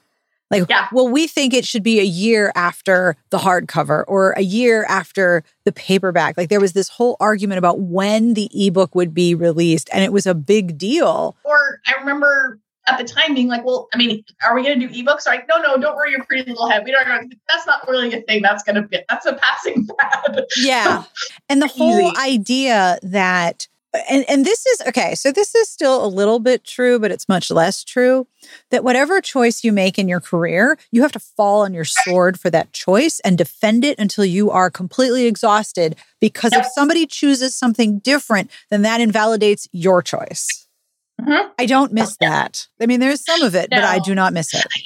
Like, 0.60 0.69
Yeah. 0.69 0.88
well, 0.91 1.07
we 1.07 1.27
think 1.27 1.53
it 1.53 1.65
should 1.65 1.83
be 1.83 2.00
a 2.00 2.03
year 2.03 2.51
after 2.55 3.15
the 3.29 3.38
hardcover 3.38 4.03
or 4.07 4.31
a 4.31 4.41
year 4.41 4.86
after 4.88 5.43
the 5.65 5.72
paperback. 5.72 6.38
Like, 6.38 6.50
there 6.50 6.60
was 6.62 6.74
this 6.74 6.89
whole 6.89 7.17
argument 7.19 7.57
about 7.57 7.79
when 7.81 8.33
the 8.33 8.50
ebook 8.53 8.95
would 8.95 9.13
be 9.13 9.36
released, 9.36 9.89
and 9.91 10.03
it 10.03 10.12
was 10.13 10.25
a 10.25 10.33
big 10.36 10.77
deal. 10.77 11.36
Or 11.43 11.79
I 11.88 11.93
remember 12.00 12.60
at 12.86 12.98
the 12.98 13.03
time 13.05 13.33
being 13.33 13.48
like, 13.48 13.63
well, 13.63 13.88
I 13.93 13.98
mean, 13.98 14.24
are 14.43 14.53
we 14.53 14.62
going 14.63 14.77
to 14.79 14.88
do 14.88 14.93
ebooks? 15.03 15.25
Like, 15.25 15.48
no, 15.48 15.57
no, 15.57 15.77
don't 15.77 15.95
worry 15.95 16.12
your 16.12 16.24
pretty 16.25 16.50
little 16.50 16.69
head. 16.69 16.83
We 16.83 16.91
don't. 16.91 17.33
That's 17.48 17.65
not 17.65 17.88
really 17.88 18.13
a 18.13 18.22
thing. 18.24 18.41
That's 18.41 18.62
going 18.63 18.75
to 18.75 18.81
be. 18.81 19.00
That's 19.07 19.25
a 19.25 19.33
passing 19.36 19.88
fad. 20.01 20.43
Yeah. 20.57 21.05
And 21.48 21.62
the 21.62 21.67
whole 21.77 22.12
idea 22.17 23.00
that 23.03 23.67
and, 24.09 24.25
and 24.29 24.45
this 24.45 24.65
is 24.65 24.81
okay, 24.88 25.15
so 25.15 25.31
this 25.31 25.53
is 25.55 25.69
still 25.69 26.03
a 26.03 26.07
little 26.07 26.39
bit 26.39 26.63
true, 26.63 27.00
but 27.00 27.12
it's 27.12 27.29
much 27.29 27.51
less 27.51 27.83
true. 27.83 28.27
That 28.71 28.83
whatever 28.83 29.21
choice 29.21 29.63
you 29.63 29.71
make 29.71 29.97
in 30.00 30.07
your 30.07 30.19
career, 30.19 30.77
you 30.91 31.01
have 31.03 31.12
to 31.13 31.19
fall 31.19 31.62
on 31.62 31.73
your 31.73 31.85
sword 31.85 32.39
for 32.39 32.50
that 32.50 32.73
choice 32.73 33.19
and 33.21 33.38
defend 33.38 33.85
it 33.85 33.97
until 34.00 34.25
you 34.25 34.50
are 34.51 34.69
completely 34.69 35.25
exhausted. 35.25 35.95
Because 36.19 36.53
if 36.53 36.65
somebody 36.73 37.05
chooses 37.05 37.55
something 37.55 38.00
different, 38.00 38.50
then 38.69 38.81
that 38.81 39.00
invalidates 39.01 39.67
your 39.71 40.01
choice. 40.01 40.67
Mhm. 41.21 41.51
I 41.59 41.65
don't 41.65 41.93
miss 41.93 42.17
that. 42.19 42.67
I 42.81 42.85
mean, 42.85 43.00
there's 43.00 43.23
some 43.23 43.43
of 43.43 43.55
it, 43.55 43.69
but 43.69 43.83
I 43.83 44.00
do 44.00 44.15
not 44.15 44.33
miss 44.33 44.53
it. 44.53 44.65
Right. 44.65 44.83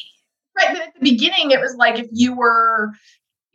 But 0.55 0.81
at 0.81 0.93
the 0.93 0.99
beginning, 1.01 1.51
it 1.51 1.61
was 1.61 1.75
like 1.75 1.97
if 1.99 2.07
you 2.11 2.35
were, 2.35 2.91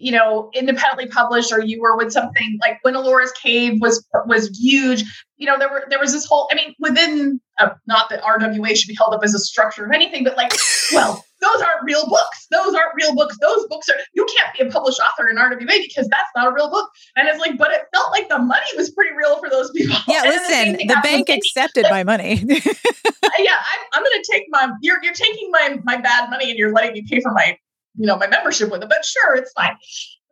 you 0.03 0.11
know, 0.11 0.51
independently 0.53 1.07
published 1.07 1.53
or 1.53 1.61
you 1.61 1.81
were 1.81 1.97
with 1.97 2.13
something 2.13 2.59
like 2.61 2.81
when 2.83 2.97
Ellora's 2.97 3.31
Cave 3.41 3.81
was 3.81 4.05
was 4.27 4.49
huge, 4.59 5.05
you 5.37 5.47
know, 5.47 5.57
there 5.59 5.71
were 5.71 5.87
there 5.89 6.01
was 6.01 6.13
this 6.13 6.27
whole, 6.27 6.49
I 6.51 6.57
mean, 6.57 6.75
within 6.81 7.41
uh, 7.61 7.71
not 7.87 8.11
that 8.11 8.21
RWA 8.23 8.77
should 8.77 8.89
be 8.89 8.97
held 8.97 9.15
up 9.15 9.21
as 9.23 9.33
a 9.33 9.39
structure 9.39 9.85
of 9.85 9.93
anything, 9.93 10.25
but 10.25 10.37
like, 10.37 10.53
well, 10.93 11.25
those 11.41 11.63
aren't 11.63 11.85
real 11.85 12.09
books. 12.09 12.49
Those 12.51 12.75
aren't 12.75 12.95
real 12.97 13.15
books. 13.15 13.37
Those 13.41 13.65
books 13.69 13.89
are 13.89 13.95
you 14.15 14.27
can't 14.37 14.59
be 14.59 14.65
a 14.65 14.73
published 14.73 14.99
author 14.99 15.31
in 15.31 15.37
RWA 15.37 15.67
because 15.67 16.09
that's 16.09 16.31
not 16.35 16.49
a 16.49 16.53
real 16.53 16.69
book. 16.69 16.91
And 17.15 17.29
it's 17.29 17.39
like, 17.39 17.57
but 17.57 17.71
it 17.71 17.83
felt 17.95 18.11
like 18.11 18.29
the 18.29 18.39
money 18.41 18.67
was 18.77 18.91
pretty 18.91 19.15
real 19.15 19.39
for 19.39 19.49
those 19.49 19.71
people. 19.71 19.97
Yeah, 20.09 20.23
And 20.25 20.33
then 20.33 20.73
the 20.73 20.73
listen, 20.73 20.87
the 20.89 21.01
bank 21.03 21.29
accepted 21.29 21.87
my 21.91 22.03
money. 22.03 22.43
yeah, 23.39 23.57
I'm, 23.57 23.81
I'm 23.95 24.03
going 24.03 24.23
to 24.23 24.29
take 24.33 24.47
my, 24.49 24.73
you're, 24.81 24.99
you're 25.03 25.15
taking 25.15 25.49
my, 25.53 25.79
my 25.85 25.97
bad 25.97 26.29
money 26.29 26.51
and 26.51 26.59
you're 26.59 26.73
letting 26.73 26.93
me 26.93 27.05
pay 27.09 27.21
for 27.21 27.31
my, 27.33 27.57
you 27.97 28.07
know, 28.07 28.17
my 28.17 28.27
membership 28.27 28.71
with 28.71 28.83
it, 28.83 28.89
but 28.89 29.05
sure, 29.05 29.37
it's 29.37 29.53
fine. 29.53 29.77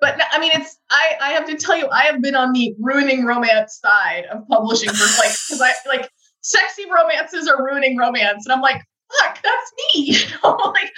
But 0.01 0.21
I 0.33 0.39
mean, 0.39 0.51
it's, 0.55 0.79
I, 0.91 1.17
I 1.21 1.31
have 1.33 1.47
to 1.47 1.57
tell 1.57 1.77
you, 1.77 1.89
I 1.91 2.05
have 2.05 2.23
been 2.23 2.35
on 2.35 2.53
the 2.53 2.75
ruining 2.81 3.25
romance 3.25 3.79
side 3.83 4.25
of 4.33 4.47
publishing 4.49 4.89
for 4.89 5.05
like, 5.23 5.37
cause 5.49 5.61
I 5.61 5.73
like 5.87 6.11
sexy 6.41 6.85
romances 6.91 7.47
are 7.49 7.63
ruining 7.63 7.99
romance. 7.99 8.47
And 8.47 8.53
I'm 8.53 8.63
like, 8.63 8.83
fuck, 9.21 9.39
that's 9.43 9.73
me, 9.77 10.03
you 10.05 10.27
know, 10.43 10.57
like 10.75 10.91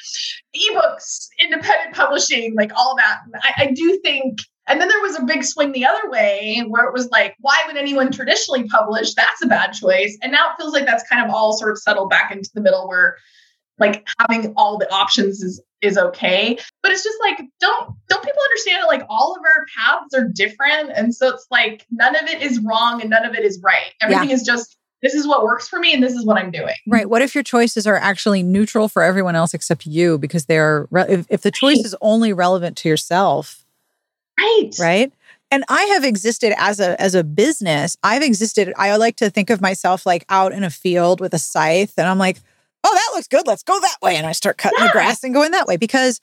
ebooks, 0.57 1.29
independent 1.41 1.95
publishing, 1.95 2.55
like 2.55 2.73
all 2.77 2.97
that. 2.97 3.19
I, 3.43 3.65
I 3.65 3.67
do 3.73 4.01
think, 4.05 4.39
and 4.69 4.81
then 4.81 4.89
there 4.89 5.01
was 5.01 5.19
a 5.19 5.25
big 5.25 5.43
swing 5.43 5.73
the 5.73 5.85
other 5.85 6.09
way 6.09 6.63
where 6.69 6.85
it 6.85 6.93
was 6.93 7.09
like, 7.11 7.35
why 7.41 7.57
would 7.67 7.77
anyone 7.77 8.13
traditionally 8.13 8.69
publish? 8.69 9.15
That's 9.15 9.43
a 9.43 9.49
bad 9.49 9.73
choice. 9.73 10.17
And 10.23 10.31
now 10.31 10.51
it 10.51 10.57
feels 10.59 10.73
like 10.73 10.87
that's 10.87 11.09
kind 11.09 11.27
of 11.27 11.35
all 11.35 11.57
sort 11.59 11.73
of 11.73 11.79
settled 11.79 12.11
back 12.11 12.31
into 12.31 12.51
the 12.55 12.61
middle 12.61 12.87
where 12.87 13.17
like 13.83 14.09
having 14.19 14.55
all 14.57 14.79
the 14.79 14.91
options 14.93 15.43
is 15.43 15.61
is 15.83 15.99
okay. 15.99 16.57
But 16.83 16.93
it's 16.93 17.03
just 17.03 17.19
like, 17.21 17.39
don't 17.61 17.91
don't 18.09 18.25
people 18.25 18.41
understand 18.45 18.83
that 18.83 18.87
like 18.87 19.05
all 19.11 19.35
of 19.37 19.43
our 19.45 19.67
paths 19.77 20.15
are 20.15 20.29
different? 20.29 20.91
And 20.95 21.15
so 21.15 21.29
it's 21.29 21.47
like 21.51 21.85
none 21.91 22.17
of 22.17 22.23
it 22.29 22.41
is 22.41 22.61
wrong 22.61 23.01
and 23.01 23.11
none 23.11 23.25
of 23.25 23.35
it 23.35 23.45
is 23.45 23.61
right. 23.63 23.93
Everything 24.01 24.31
is 24.31 24.43
just 24.43 24.77
this 25.03 25.15
is 25.15 25.27
what 25.27 25.43
works 25.43 25.67
for 25.69 25.81
me 25.81 25.93
and 25.93 26.01
this 26.03 26.13
is 26.13 26.25
what 26.25 26.39
I'm 26.39 26.53
doing. 26.53 26.77
Right. 26.87 27.11
What 27.11 27.23
if 27.23 27.35
your 27.35 27.43
choices 27.43 27.89
are 27.89 27.97
actually 27.97 28.45
neutral 28.45 28.89
for 28.89 29.03
everyone 29.03 29.35
else 29.35 29.53
except 29.53 29.85
you 29.85 30.17
because 30.17 30.47
they're 30.47 30.87
re- 30.93 31.07
if, 31.09 31.27
if 31.29 31.43
the 31.43 31.51
choice 31.51 31.79
is 31.79 31.97
only 32.01 32.33
relevant 32.33 32.77
to 32.79 32.89
yourself, 32.89 33.65
Right. 34.39 34.71
right? 34.81 35.13
And 35.51 35.65
I 35.69 35.83
have 35.87 36.05
existed 36.05 36.55
as 36.57 36.81
a 36.81 36.99
as 37.01 37.15
a 37.15 37.23
business. 37.25 37.97
I've 38.03 38.23
existed 38.23 38.73
I 38.77 38.97
like 38.97 39.17
to 39.17 39.29
think 39.29 39.51
of 39.51 39.61
myself 39.61 40.07
like 40.07 40.25
out 40.29 40.53
in 40.53 40.63
a 40.65 40.71
field 40.71 41.21
with 41.21 41.35
a 41.35 41.39
scythe 41.39 41.95
and 41.99 42.09
I'm 42.09 42.19
like, 42.19 42.39
"Oh, 42.85 42.93
that 42.95 43.17
looks 43.17 43.29
good. 43.29 43.47
Let's 43.47 43.63
go 43.63 43.79
that 43.81 43.97
way." 44.03 44.17
And 44.17 44.27
I 44.27 44.33
start 44.33 44.59
cutting 44.59 44.85
the 44.85 44.91
grass 44.93 45.23
and 45.25 45.33
going 45.35 45.53
that 45.53 45.67
way 45.67 45.77
because 45.77 46.21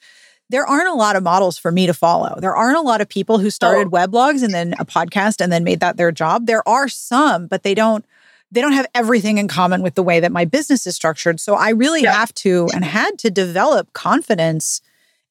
there 0.50 0.66
aren't 0.66 0.88
a 0.90 0.94
lot 0.96 1.16
of 1.16 1.22
models 1.24 1.58
for 1.60 1.72
me 1.72 1.86
to 1.86 1.94
follow. 1.94 2.40
There 2.40 2.56
aren't 2.56 2.78
a 2.78 2.82
lot 2.82 3.02
of 3.02 3.08
people 3.10 3.38
who 3.38 3.50
started 3.52 3.88
Oh. 3.88 3.90
weblogs 3.92 4.42
and 4.44 4.54
then 4.54 4.74
a 4.80 4.86
podcast 4.86 5.42
and 5.42 5.52
then 5.52 5.64
made 5.64 5.80
that 5.80 5.96
their 5.98 6.12
job. 6.12 6.48
There 6.48 6.68
are 6.68 6.88
some, 6.88 7.48
but 7.48 7.64
they 7.64 7.74
don't 7.76 8.04
they 8.52 8.62
don't 8.62 8.72
have 8.74 8.88
everything 8.96 9.38
in 9.38 9.48
common 9.48 9.84
with 9.84 9.94
the 9.94 10.02
way 10.02 10.20
that 10.20 10.32
my 10.32 10.44
business 10.44 10.88
is 10.88 10.96
structured. 10.96 11.40
So 11.40 11.54
I 11.54 11.70
really 11.70 12.02
Yeah. 12.02 12.14
have 12.16 12.34
to 12.36 12.68
and 12.74 12.84
had 12.84 13.20
to 13.20 13.30
develop 13.30 13.94
confidence 13.94 14.82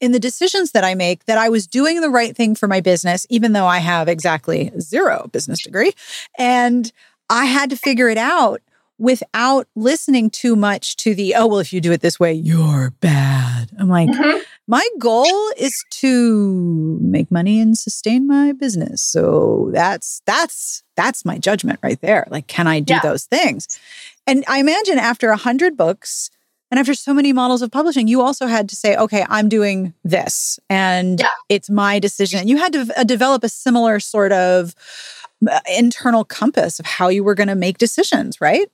in 0.01 0.13
the 0.13 0.21
decisions 0.21 0.71
that 0.71 0.85
I 0.85 0.95
make 0.95 1.25
that 1.25 1.37
I 1.37 1.49
was 1.49 1.67
doing 1.67 2.01
the 2.01 2.11
right 2.11 2.37
thing 2.37 2.55
for 2.55 2.69
my 2.69 2.81
business, 2.81 3.27
even 3.29 3.55
though 3.55 3.67
I 3.67 3.79
have 3.79 4.07
exactly 4.07 4.71
zero 4.79 5.29
business 5.33 5.61
degree. 5.61 5.95
And 6.39 6.93
I 7.29 7.47
had 7.47 7.71
to 7.71 7.77
figure 7.77 8.09
it 8.09 8.19
out 8.19 8.63
without 8.99 9.67
listening 9.77 10.29
too 10.31 10.57
much 10.57 10.97
to 10.97 11.15
the, 11.15 11.35
oh, 11.37 11.47
well, 11.47 11.59
if 11.61 11.73
you 11.73 11.81
do 11.81 11.93
it 11.93 12.01
this 12.01 12.19
way, 12.19 12.33
you're 12.33 12.93
bad. 13.01 13.71
I'm 13.79 13.89
like, 13.89 14.11
Mhm. 14.11 14.41
my 14.67 14.87
goal 14.99 15.51
is 15.57 15.85
to 15.91 16.99
make 17.01 17.31
money 17.31 17.61
and 17.61 17.79
sustain 17.79 18.27
my 18.27 18.53
business. 18.53 19.03
So 19.03 19.71
that's 19.73 20.21
that's 20.27 20.83
that's 20.97 21.25
my 21.25 21.39
judgment 21.39 21.79
right 21.83 22.01
there. 22.01 22.27
Like, 22.31 22.49
can 22.49 22.67
I 22.67 22.81
do 22.81 22.95
Yeah. 22.95 23.01
those 23.03 23.25
things? 23.25 23.67
And 24.27 24.45
I 24.49 24.59
imagine 24.59 24.99
after 24.99 25.31
a 25.31 25.37
hundred 25.37 25.77
books 25.77 26.29
and 26.71 26.79
after 26.79 26.93
so 26.93 27.15
many 27.15 27.33
models 27.33 27.63
of 27.63 27.71
publishing, 27.71 28.09
you 28.09 28.21
also 28.21 28.47
had 28.47 28.69
to 28.69 28.77
say, 28.77 28.95
okay, 28.97 29.25
I'm 29.31 29.49
doing 29.49 29.95
this 30.05 30.59
and 30.69 31.21
Yeah. 31.21 31.29
it's 31.49 31.71
my 31.71 31.99
decision. 31.99 32.41
And 32.41 32.49
you 32.51 32.59
had 32.59 32.73
to 32.75 32.93
uh, 32.97 33.05
develop 33.05 33.43
a 33.45 33.49
similar 33.49 34.01
sort 34.01 34.33
of 34.33 34.75
uh, 35.51 35.61
internal 35.79 36.25
compass 36.25 36.79
of 36.81 36.85
how 36.85 37.09
you 37.09 37.23
were 37.25 37.35
going 37.37 37.49
to 37.49 37.55
make 37.55 37.79
decisions, 37.79 38.41
right? 38.41 38.69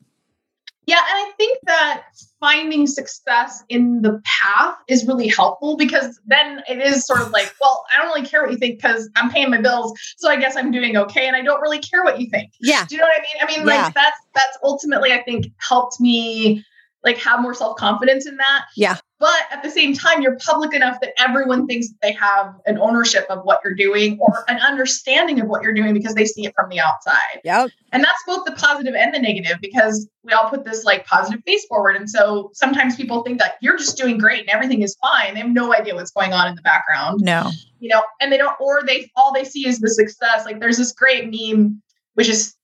Yeah, 0.87 0.99
and 0.99 1.07
I 1.27 1.33
think 1.37 1.59
that 1.65 2.05
finding 2.41 2.87
success 2.87 3.65
in 3.69 4.03
the 4.03 4.21
path 4.25 4.77
is 4.89 5.07
really 5.07 5.29
helpful 5.29 5.77
because 5.77 6.21
then 6.27 6.63
it 6.69 6.79
is 6.79 7.07
sort 7.07 7.23
of 7.23 7.31
like, 7.31 7.55
well, 7.61 7.85
I 7.93 7.99
don't 7.99 8.09
really 8.15 8.27
care 8.27 8.43
what 8.43 8.51
you 8.53 8.59
think 8.59 8.83
because 8.83 9.09
I'm 9.17 9.31
paying 9.31 9.51
my 9.51 9.61
bills, 9.61 9.99
so 10.19 10.29
I 10.29 10.37
guess 10.37 10.57
I'm 10.57 10.71
doing 10.71 10.97
okay, 10.97 11.27
and 11.27 11.35
I 11.37 11.43
don't 11.43 11.61
really 11.61 11.79
care 11.79 12.05
what 12.05 12.21
you 12.21 12.29
think. 12.29 12.53
Yeah. 12.61 12.85
Do 12.87 12.95
you 12.95 13.01
know 13.01 13.07
what 13.07 13.19
I 13.19 13.23
mean? 13.23 13.43
I 13.43 13.47
mean, 13.59 13.67
Yeah. 13.67 13.85
like 13.85 13.95
that's 13.95 14.19
that's 14.35 14.59
ultimately 14.63 15.13
I 15.13 15.23
think 15.23 15.47
helped 15.59 16.01
me 16.01 16.65
like 17.03 17.19
have 17.19 17.41
more 17.41 17.55
self 17.55 17.77
confidence 17.77 18.27
in 18.27 18.37
that. 18.37 18.65
Yeah. 18.77 18.97
But 19.25 19.41
at 19.51 19.63
the 19.63 19.71
same 19.71 19.95
time, 19.95 20.21
you're 20.21 20.37
public 20.37 20.75
enough 20.75 21.01
that 21.01 21.15
everyone 21.19 21.67
thinks 21.67 21.89
that 21.89 21.97
they 22.03 22.13
have 22.13 22.61
an 22.67 22.77
ownership 22.77 23.25
of 23.31 23.43
what 23.43 23.59
you're 23.65 23.75
doing 23.75 24.19
or 24.21 24.45
an 24.49 24.59
understanding 24.59 25.41
of 25.41 25.47
what 25.47 25.63
you're 25.63 25.73
doing 25.73 25.95
because 25.95 26.15
they 26.15 26.27
see 26.27 26.45
it 26.45 26.53
from 26.55 26.69
the 26.69 26.79
outside. 26.79 27.41
Yep. 27.43 27.71
And 27.93 28.05
that's 28.05 28.23
both 28.27 28.45
the 28.45 28.53
positive 28.53 28.95
and 28.95 29.15
the 29.15 29.19
negative 29.19 29.57
because 29.63 30.07
we 30.25 30.35
all 30.35 30.51
put 30.51 30.67
this 30.67 30.85
like 30.85 31.07
positive 31.07 31.43
face 31.47 31.65
forward. 31.65 31.97
And 31.97 32.11
so 32.11 32.51
sometimes 32.53 32.97
people 32.97 33.23
think 33.23 33.39
that 33.39 33.55
you're 33.63 33.79
just 33.79 33.97
doing 33.97 34.19
great 34.19 34.41
and 34.41 34.51
everything 34.51 34.83
is 34.83 34.95
fine. 35.01 35.33
They 35.33 35.41
have 35.41 35.49
no 35.49 35.75
idea 35.75 35.95
what's 35.95 36.11
going 36.11 36.35
on 36.35 36.47
in 36.49 36.55
the 36.55 36.61
background, 36.61 37.23
No. 37.23 37.51
you 37.79 37.89
know, 37.89 38.03
and 38.21 38.31
they 38.31 38.37
don't, 38.37 38.55
or 38.61 38.83
they, 38.85 39.11
all 39.17 39.33
they 39.33 39.45
see 39.45 39.67
is 39.67 39.79
the 39.79 39.89
success. 39.89 40.45
Like 40.45 40.61
there's 40.61 40.77
this 40.77 40.93
great 40.93 41.31
meme, 41.31 41.81
which 42.13 42.29
is 42.29 42.55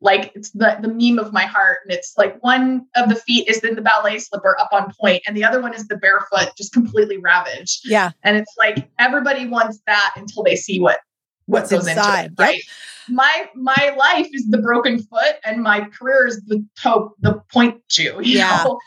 like, 0.00 0.32
it's 0.34 0.50
the, 0.50 0.78
the 0.80 0.88
meme 0.88 1.18
of 1.18 1.32
my 1.32 1.44
heart. 1.44 1.78
And 1.84 1.92
it's 1.92 2.14
like 2.16 2.42
one 2.42 2.86
of 2.96 3.08
the 3.08 3.16
feet 3.16 3.48
is 3.48 3.58
in 3.64 3.74
the 3.74 3.82
ballet 3.82 4.18
slipper 4.18 4.56
up 4.60 4.68
on 4.72 4.92
point, 5.00 5.22
and 5.26 5.36
the 5.36 5.44
other 5.44 5.60
one 5.60 5.74
is 5.74 5.88
the 5.88 5.96
barefoot, 5.96 6.50
just 6.56 6.72
completely 6.72 7.18
ravaged. 7.18 7.80
Yeah. 7.84 8.12
And 8.22 8.36
it's 8.36 8.54
like 8.58 8.88
everybody 8.98 9.46
wants 9.46 9.80
that 9.86 10.12
until 10.16 10.42
they 10.42 10.56
see 10.56 10.80
what 10.80 11.00
what 11.46 11.62
What's 11.62 11.70
goes 11.70 11.86
inside, 11.88 12.26
into 12.26 12.42
it, 12.42 12.44
right? 12.44 12.62
My 13.08 13.48
my 13.54 13.94
life 13.98 14.28
is 14.32 14.46
the 14.50 14.58
broken 14.58 14.98
foot, 15.02 15.36
and 15.44 15.62
my 15.62 15.80
career 15.98 16.26
is 16.26 16.42
the 16.46 16.62
toe, 16.80 17.14
the 17.20 17.40
point. 17.52 17.80
You 17.98 18.20
Yeah. 18.20 18.62
know? 18.64 18.78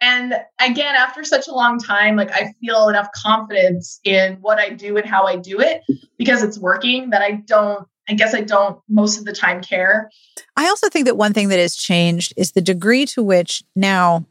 And 0.00 0.34
again, 0.60 0.94
after 0.94 1.24
such 1.24 1.48
a 1.48 1.52
long 1.52 1.78
time, 1.80 2.14
like 2.16 2.30
I 2.32 2.52
feel 2.60 2.88
enough 2.88 3.08
confidence 3.16 3.98
in 4.04 4.34
what 4.40 4.58
I 4.58 4.70
do 4.70 4.96
and 4.96 5.06
how 5.06 5.24
I 5.24 5.36
do 5.36 5.60
it 5.60 5.82
because 6.18 6.42
it's 6.42 6.58
working 6.58 7.10
that 7.10 7.22
I 7.22 7.32
don't. 7.46 7.86
I 8.08 8.14
guess 8.14 8.34
I 8.34 8.40
don't 8.40 8.80
most 8.88 9.18
of 9.18 9.24
the 9.24 9.32
time 9.32 9.62
care. 9.62 10.10
I 10.56 10.66
also 10.68 10.88
think 10.88 11.06
that 11.06 11.16
one 11.16 11.32
thing 11.32 11.48
that 11.48 11.58
has 11.58 11.76
changed 11.76 12.32
is 12.36 12.52
the 12.52 12.60
degree 12.60 13.06
to 13.06 13.22
which 13.22 13.62
now 13.76 14.24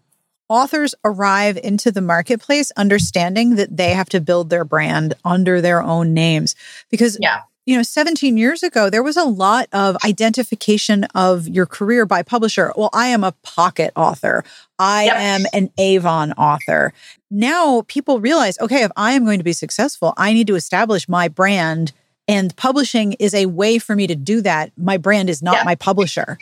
authors 0.49 0.95
arrive 1.03 1.57
into 1.61 1.91
the 1.91 2.01
marketplace 2.01 2.71
understanding 2.77 3.55
that 3.55 3.75
they 3.75 3.91
have 3.93 4.09
to 4.09 4.21
build 4.21 4.49
their 4.49 4.63
brand 4.65 5.13
under 5.25 5.61
their 5.61 5.81
own 5.81 6.13
names. 6.13 6.55
Because, 6.89 7.17
Yeah. 7.19 7.41
you 7.65 7.75
know, 7.75 7.83
17 7.83 8.37
years 8.37 8.63
ago, 8.63 8.89
there 8.89 9.03
was 9.03 9.17
a 9.17 9.25
lot 9.25 9.67
of 9.73 9.97
identification 10.05 11.03
of 11.15 11.47
your 11.49 11.65
career 11.65 12.05
by 12.05 12.23
publisher. 12.23 12.71
Well, 12.77 12.89
I 12.93 13.07
am 13.07 13.25
a 13.25 13.33
pocket 13.43 13.91
author, 13.95 14.43
I 14.79 15.05
Yep. 15.05 15.15
am 15.17 15.45
an 15.53 15.69
Avon 15.77 16.31
author. 16.33 16.93
Now 17.29 17.83
people 17.87 18.21
realize, 18.21 18.57
okay, 18.59 18.83
if 18.83 18.91
I 18.95 19.13
am 19.13 19.25
going 19.25 19.39
to 19.39 19.43
be 19.43 19.53
successful, 19.53 20.13
I 20.17 20.31
need 20.33 20.47
to 20.47 20.55
establish 20.55 21.09
my 21.09 21.27
brand. 21.27 21.91
And 22.27 22.55
publishing 22.57 23.13
is 23.13 23.33
a 23.33 23.45
way 23.45 23.79
for 23.79 23.95
me 23.95 24.05
to 24.07 24.15
do 24.15 24.41
that. 24.41 24.71
My 24.77 24.97
brand 24.97 25.29
is 25.29 25.41
not 25.41 25.55
Yeah. 25.55 25.63
my 25.63 25.75
publisher. 25.75 26.37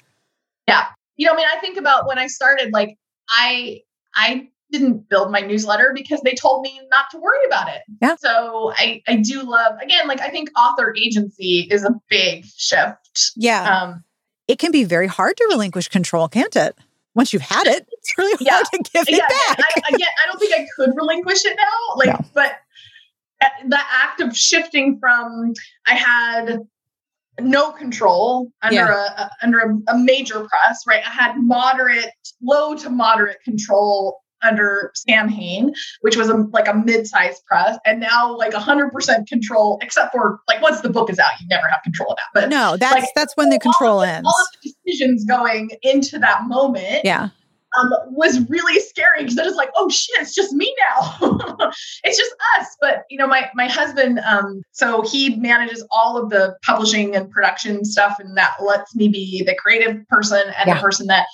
Yeah. 0.67 0.85
You 1.17 1.27
know, 1.27 1.33
I 1.33 1.35
mean, 1.37 1.45
I 1.55 1.59
think 1.59 1.77
about 1.77 2.07
when 2.07 2.17
I 2.17 2.27
started, 2.27 2.73
like 2.73 2.97
I 3.29 3.81
I 4.15 4.49
didn't 4.71 5.07
build 5.09 5.31
my 5.31 5.41
newsletter 5.41 5.91
because 5.93 6.21
they 6.21 6.33
told 6.33 6.61
me 6.63 6.81
not 6.89 7.05
to 7.11 7.17
worry 7.17 7.45
about 7.45 7.69
it. 7.69 7.81
Yeah. 8.01 8.15
So 8.17 8.73
I 8.75 9.01
I 9.07 9.17
do 9.17 9.43
love 9.43 9.73
again 9.81 10.07
like 10.07 10.19
I 10.21 10.29
think 10.29 10.49
author 10.57 10.93
agency 10.97 11.67
is 11.69 11.83
a 11.85 11.91
big 12.09 12.45
shift. 12.57 13.31
Yeah. 13.35 13.81
Um 13.83 14.03
it 14.47 14.57
can 14.59 14.71
be 14.71 14.83
very 14.83 15.07
hard 15.07 15.37
to 15.37 15.47
relinquish 15.49 15.87
control, 15.87 16.27
can't 16.27 16.55
it? 16.55 16.75
Once 17.13 17.31
you've 17.31 17.41
had 17.43 17.65
it, 17.67 17.87
it's 17.91 18.17
really 18.17 18.35
Yeah. 18.41 18.53
hard 18.55 18.65
to 18.73 18.77
give 18.91 19.05
yeah, 19.07 19.17
it 19.17 19.57
back. 19.57 19.59
I, 19.85 19.95
again, 19.95 20.07
I 20.23 20.27
don't 20.27 20.39
think 20.39 20.53
I 20.53 20.65
could 20.75 20.91
relinquish 20.95 21.45
it 21.45 21.55
now. 21.57 21.95
Like, 21.95 22.09
No. 22.09 22.25
but 22.33 22.51
the 23.67 23.79
act 23.79 24.21
of 24.21 24.35
shifting 24.35 24.97
from 24.99 25.53
I 25.87 25.95
had 25.95 26.59
no 27.39 27.71
control 27.71 28.51
under 28.61 28.75
Yeah. 28.75 29.03
a, 29.17 29.29
under 29.43 29.59
a, 29.59 29.93
a 29.93 29.97
major 29.97 30.39
press, 30.47 30.83
right? 30.87 31.03
I 31.05 31.09
had 31.09 31.35
moderate, 31.37 32.09
low 32.41 32.75
to 32.75 32.89
moderate 32.89 33.41
control 33.43 34.19
under 34.41 34.91
Samhain, 34.95 35.73
which 36.01 36.15
was 36.15 36.29
a, 36.29 36.35
like 36.53 36.67
a 36.67 36.73
mid-sized 36.73 37.43
press, 37.45 37.77
and 37.85 37.99
now 37.99 38.37
like 38.37 38.53
100% 38.53 39.27
control, 39.27 39.79
except 39.81 40.11
for 40.13 40.39
like 40.47 40.61
once 40.61 40.81
the 40.81 40.89
book 40.89 41.09
is 41.09 41.17
out, 41.19 41.31
you 41.41 41.47
never 41.47 41.67
have 41.67 41.81
control 41.83 42.11
of 42.11 42.17
that. 42.17 42.25
But 42.41 42.49
no, 42.49 42.77
that's 42.77 42.93
like, 42.93 43.09
that's 43.15 43.35
when 43.35 43.49
the 43.49 43.59
control 43.59 44.01
ends. 44.01 44.27
all 44.27 44.39
of 44.39 44.47
the 44.61 44.73
decisions 44.85 45.25
going 45.25 45.71
into 45.81 46.19
that 46.19 46.43
moment 46.43 47.01
Yeah. 47.03 47.29
Um, 47.77 47.91
was 48.07 48.47
really 48.49 48.79
scary 48.79 49.23
because 49.23 49.37
I 49.37 49.43
was 49.43 49.55
like, 49.55 49.69
oh 49.75 49.89
shit, 49.89 50.21
it's 50.21 50.33
just 50.33 50.53
me 50.53 50.73
now. 50.79 51.17
it's 52.03 52.17
just 52.17 52.35
us. 52.57 52.67
But 52.81 53.03
you 53.09 53.17
know, 53.17 53.27
my 53.27 53.49
my 53.55 53.67
husband, 53.67 54.19
um, 54.19 54.61
so 54.71 55.01
he 55.01 55.35
manages 55.37 55.85
all 55.91 56.17
of 56.17 56.29
the 56.29 56.55
publishing 56.63 57.15
and 57.15 57.29
production 57.29 57.83
stuff, 57.85 58.17
and 58.19 58.35
that 58.37 58.55
lets 58.61 58.95
me 58.95 59.07
be 59.07 59.43
the 59.43 59.55
creative 59.55 60.07
person 60.07 60.41
and 60.57 60.67
Yeah. 60.67 60.75
the 60.75 60.81
person 60.81 61.07
that 61.07 61.25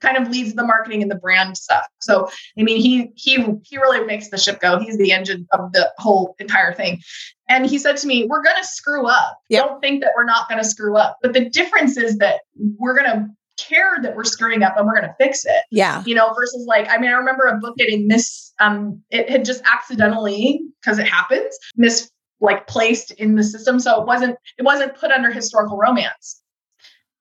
kind 0.00 0.16
of 0.16 0.28
leads 0.28 0.54
the 0.54 0.64
marketing 0.64 1.02
and 1.02 1.10
the 1.10 1.16
brand 1.16 1.56
stuff. 1.56 1.86
So 2.00 2.28
I 2.58 2.62
mean, 2.62 2.80
he 2.80 3.10
he 3.16 3.44
he 3.64 3.76
really 3.78 4.04
makes 4.04 4.28
the 4.28 4.38
ship 4.38 4.60
go. 4.60 4.78
He's 4.78 4.98
the 4.98 5.12
engine 5.12 5.46
of 5.52 5.72
the 5.72 5.90
whole 5.98 6.34
entire 6.38 6.72
thing. 6.74 7.00
And 7.48 7.66
he 7.66 7.78
said 7.78 7.96
to 7.98 8.06
me, 8.06 8.26
"We're 8.26 8.42
going 8.44 8.56
to 8.60 8.64
screw 8.64 9.06
up. 9.08 9.38
Yep. 9.48 9.66
Don't 9.66 9.80
think 9.80 10.02
that 10.02 10.12
we're 10.16 10.24
not 10.24 10.48
going 10.48 10.62
to 10.62 10.68
screw 10.68 10.96
up. 10.96 11.16
But 11.20 11.32
the 11.32 11.50
difference 11.50 11.96
is 11.96 12.18
that 12.18 12.40
we're 12.78 12.96
going 12.96 13.10
to 13.10 13.26
care 13.68 13.98
that 14.02 14.16
we're 14.16 14.24
screwing 14.24 14.62
up 14.62 14.76
and 14.76 14.86
we're 14.86 14.94
going 14.94 15.08
to 15.08 15.14
fix 15.18 15.44
it." 15.44 15.62
Yeah. 15.70 16.02
you 16.06 16.14
know, 16.14 16.32
versus 16.34 16.66
like, 16.66 16.88
I 16.90 16.98
mean, 16.98 17.10
I 17.10 17.14
remember 17.14 17.46
a 17.46 17.58
book 17.58 17.76
getting 17.76 18.06
mis, 18.06 18.52
um, 18.58 19.02
it 19.10 19.28
had 19.28 19.44
just 19.44 19.62
accidentally, 19.64 20.62
because 20.80 20.98
it 20.98 21.06
happens, 21.06 21.56
mis 21.76 22.10
like 22.40 22.66
placed 22.66 23.10
in 23.12 23.36
the 23.36 23.44
system. 23.44 23.78
So 23.78 24.00
it 24.00 24.06
wasn't, 24.06 24.36
it 24.58 24.62
wasn't 24.62 24.94
put 24.94 25.10
under 25.10 25.30
historical 25.30 25.76
romance 25.76 26.40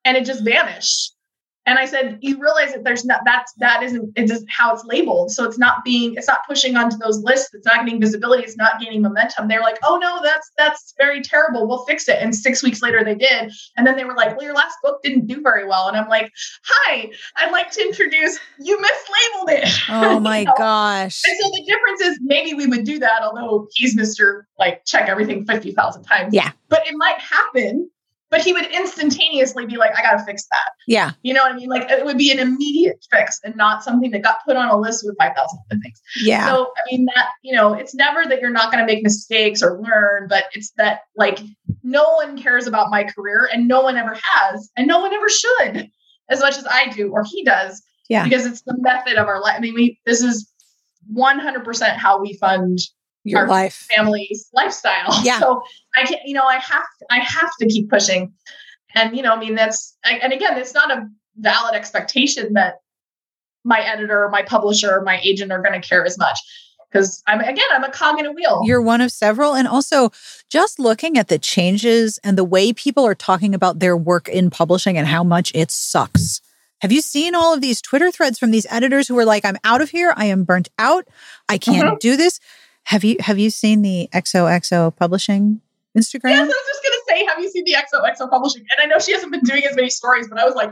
and 0.05 0.15
it 0.15 0.25
just 0.25 0.43
vanished. 0.43 1.13
And 1.69 1.77
I 1.77 1.85
said, 1.85 2.17
you 2.21 2.39
realize 2.41 2.73
that 2.73 2.83
there's 2.83 3.05
not, 3.05 3.21
that's, 3.25 3.53
that 3.59 3.83
isn't, 3.83 4.11
it 4.15 4.23
isn't 4.31 4.49
how 4.49 4.73
it's 4.73 4.83
labeled. 4.85 5.29
So 5.29 5.43
it's 5.43 5.59
not 5.59 5.83
being, 5.85 6.15
it's 6.15 6.27
not 6.27 6.39
pushing 6.47 6.75
onto 6.75 6.97
those 6.97 7.19
lists. 7.19 7.53
It's 7.53 7.67
not 7.67 7.85
getting 7.85 8.01
visibility. 8.01 8.41
It's 8.43 8.57
not 8.57 8.81
gaining 8.81 9.03
momentum. 9.03 9.47
They're 9.47 9.61
like, 9.61 9.77
oh 9.83 9.97
no, 10.01 10.19
that's, 10.23 10.49
that's 10.57 10.95
very 10.97 11.21
terrible. 11.21 11.67
We'll 11.67 11.85
fix 11.85 12.09
it. 12.09 12.17
And 12.19 12.35
six 12.35 12.63
weeks 12.63 12.81
later 12.81 13.03
they 13.03 13.13
did. 13.13 13.51
And 13.77 13.85
then 13.85 13.95
they 13.97 14.03
were 14.03 14.15
like, 14.15 14.35
well, 14.35 14.45
your 14.47 14.55
last 14.55 14.77
book 14.81 15.03
didn't 15.03 15.27
do 15.27 15.43
very 15.43 15.67
well. 15.67 15.87
And 15.87 15.95
I'm 15.95 16.09
like, 16.09 16.31
hi, 16.63 17.11
I'd 17.35 17.51
like 17.51 17.69
to 17.73 17.81
introduce, 17.83 18.39
you 18.59 18.75
mislabeled 18.75 19.49
it. 19.61 19.69
Oh 19.89 20.19
my 20.31 20.39
You 20.39 20.45
know? 20.45 20.53
gosh. 20.57 21.21
And 21.27 21.37
so 21.39 21.49
the 21.51 21.63
difference 21.67 22.01
is 22.01 22.19
maybe 22.23 22.55
we 22.55 22.65
would 22.65 22.83
do 22.83 22.97
that, 22.97 23.21
although 23.21 23.67
he's 23.75 23.95
Mr. 23.95 24.45
like 24.57 24.85
check 24.85 25.07
everything 25.07 25.45
50,000 25.45 26.01
times. 26.01 26.33
Yeah. 26.33 26.51
But 26.67 26.87
it 26.87 26.95
might 26.97 27.19
happen, 27.19 27.91
but 28.31 28.41
he 28.41 28.53
would 28.53 28.65
instantaneously 28.67 29.65
be 29.65 29.77
like, 29.77 29.91
I 29.97 30.01
got 30.01 30.17
to 30.17 30.23
fix 30.23 30.45
that. 30.51 30.71
Yeah. 30.87 31.13
You 31.23 31.33
know 31.33 31.41
what 31.41 31.53
I 31.53 31.55
mean? 31.55 31.69
Like 31.69 31.89
it 31.89 32.05
would 32.05 32.17
be 32.17 32.31
an 32.31 32.39
immediate 32.39 33.03
fix 33.11 33.39
and 33.43 33.55
not 33.55 33.83
something 33.83 34.11
that 34.11 34.21
got 34.21 34.37
put 34.45 34.55
on 34.55 34.69
a 34.69 34.77
list 34.77 35.03
with 35.05 35.17
5,000 35.17 35.59
other 35.71 35.81
things. 35.81 36.01
Yeah. 36.21 36.47
So, 36.47 36.71
I 36.77 36.81
mean, 36.91 37.07
that, 37.15 37.29
you 37.41 37.55
know, 37.55 37.73
it's 37.73 37.95
never 37.95 38.25
that 38.25 38.39
you're 38.39 38.51
not 38.51 38.71
going 38.71 38.85
to 38.85 38.93
make 38.93 39.03
mistakes 39.03 39.63
or 39.63 39.81
learn, 39.81 40.27
but 40.29 40.45
it's 40.53 40.71
that 40.77 41.01
like 41.15 41.39
no 41.83 42.03
one 42.15 42.41
cares 42.41 42.67
about 42.67 42.91
my 42.91 43.03
career 43.03 43.49
and 43.51 43.67
no 43.67 43.81
one 43.81 43.97
ever 43.97 44.17
has, 44.21 44.69
and 44.77 44.87
no 44.87 44.99
one 44.99 45.13
ever 45.13 45.29
should 45.29 45.89
as 46.29 46.39
much 46.39 46.57
as 46.57 46.67
I 46.69 46.89
do 46.89 47.09
or 47.09 47.23
he 47.23 47.43
does. 47.43 47.81
Yeah. 48.09 48.23
Because 48.23 48.45
it's 48.45 48.61
the 48.61 48.75
method 48.79 49.17
of 49.17 49.27
our 49.27 49.41
life. 49.41 49.55
I 49.57 49.59
mean, 49.59 49.73
we, 49.73 49.99
this 50.05 50.21
is 50.21 50.51
100% 51.15 51.95
how 51.95 52.19
we 52.19 52.33
fund 52.37 52.79
Your 53.23 53.41
our 53.41 53.47
life. 53.47 53.87
family's 53.95 54.49
lifestyle. 54.53 55.19
Yeah. 55.23 55.39
So 55.39 55.61
I 55.95 56.05
can't, 56.05 56.21
you 56.25 56.33
know, 56.33 56.45
I 56.45 56.55
have, 56.55 56.85
I 57.09 57.19
have 57.19 57.51
to 57.59 57.67
keep 57.67 57.89
pushing. 57.89 58.33
And, 58.95 59.15
you 59.15 59.21
know, 59.21 59.33
I 59.33 59.39
mean, 59.39 59.55
that's, 59.55 59.97
and 60.03 60.33
again, 60.33 60.57
it's 60.57 60.73
not 60.73 60.91
a 60.91 61.07
valid 61.37 61.75
expectation 61.75 62.53
that 62.53 62.75
my 63.63 63.81
editor, 63.81 64.29
my 64.31 64.41
publisher, 64.41 65.01
my 65.01 65.19
agent 65.21 65.51
are 65.51 65.61
going 65.61 65.79
to 65.79 65.87
care 65.87 66.05
as 66.05 66.17
much. 66.17 66.39
Because 66.91 67.21
I'm, 67.27 67.39
again, 67.39 67.65
I'm 67.71 67.83
a 67.83 67.91
cog 67.91 68.19
in 68.19 68.25
a 68.25 68.31
wheel. 68.31 68.61
You're 68.65 68.81
one 68.81 68.99
of 68.99 69.11
several. 69.11 69.53
And 69.53 69.67
also, 69.67 70.11
just 70.49 70.79
looking 70.79 71.19
at 71.19 71.27
the 71.27 71.37
changes 71.37 72.17
and 72.23 72.35
the 72.35 72.43
way 72.43 72.73
people 72.73 73.05
are 73.05 73.13
talking 73.13 73.53
about 73.53 73.77
their 73.77 73.95
work 73.95 74.27
in 74.27 74.49
publishing 74.49 74.97
and 74.97 75.05
how 75.05 75.23
much 75.23 75.51
it 75.53 75.69
sucks. 75.69 76.41
Have 76.81 76.91
you 76.91 77.01
seen 77.01 77.35
all 77.35 77.53
of 77.53 77.61
these 77.61 77.81
Twitter 77.81 78.09
threads 78.09 78.39
from 78.39 78.51
these 78.51 78.65
editors 78.69 79.07
who 79.07 79.17
are 79.19 79.25
like, 79.25 79.45
I'm 79.45 79.57
out 79.63 79.81
of 79.81 79.89
here. 79.89 80.13
I 80.15 80.25
am 80.25 80.45
burnt 80.45 80.69
out. 80.79 81.07
I 81.47 81.57
can't 81.57 81.87
mm-hmm. 81.87 81.97
do 81.99 82.15
this. 82.17 82.39
Have 82.89 83.03
you 83.03 83.17
have 83.19 83.37
you 83.37 83.51
seen 83.51 83.83
the 83.83 84.09
XOXO 84.13 84.95
publishing 84.95 85.61
Instagram? 85.95 86.31
Yes, 86.31 86.39
I 86.39 86.45
was 86.45 86.55
just 86.67 86.83
going 86.83 86.93
to 86.97 87.03
say, 87.07 87.25
have 87.25 87.39
you 87.39 87.49
seen 87.51 87.63
the 87.63 87.75
XOXO 87.75 88.29
publishing? 88.31 88.65
And 88.71 88.79
I 88.81 88.85
know 88.85 88.97
she 88.97 89.13
hasn't 89.13 89.31
been 89.31 89.41
doing 89.41 89.63
as 89.63 89.75
many 89.75 89.91
stories, 89.91 90.27
but 90.27 90.39
I 90.39 90.45
was 90.45 90.55
like, 90.55 90.71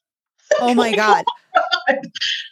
Oh 0.60 0.72
my 0.72 0.94
God. 0.94 1.24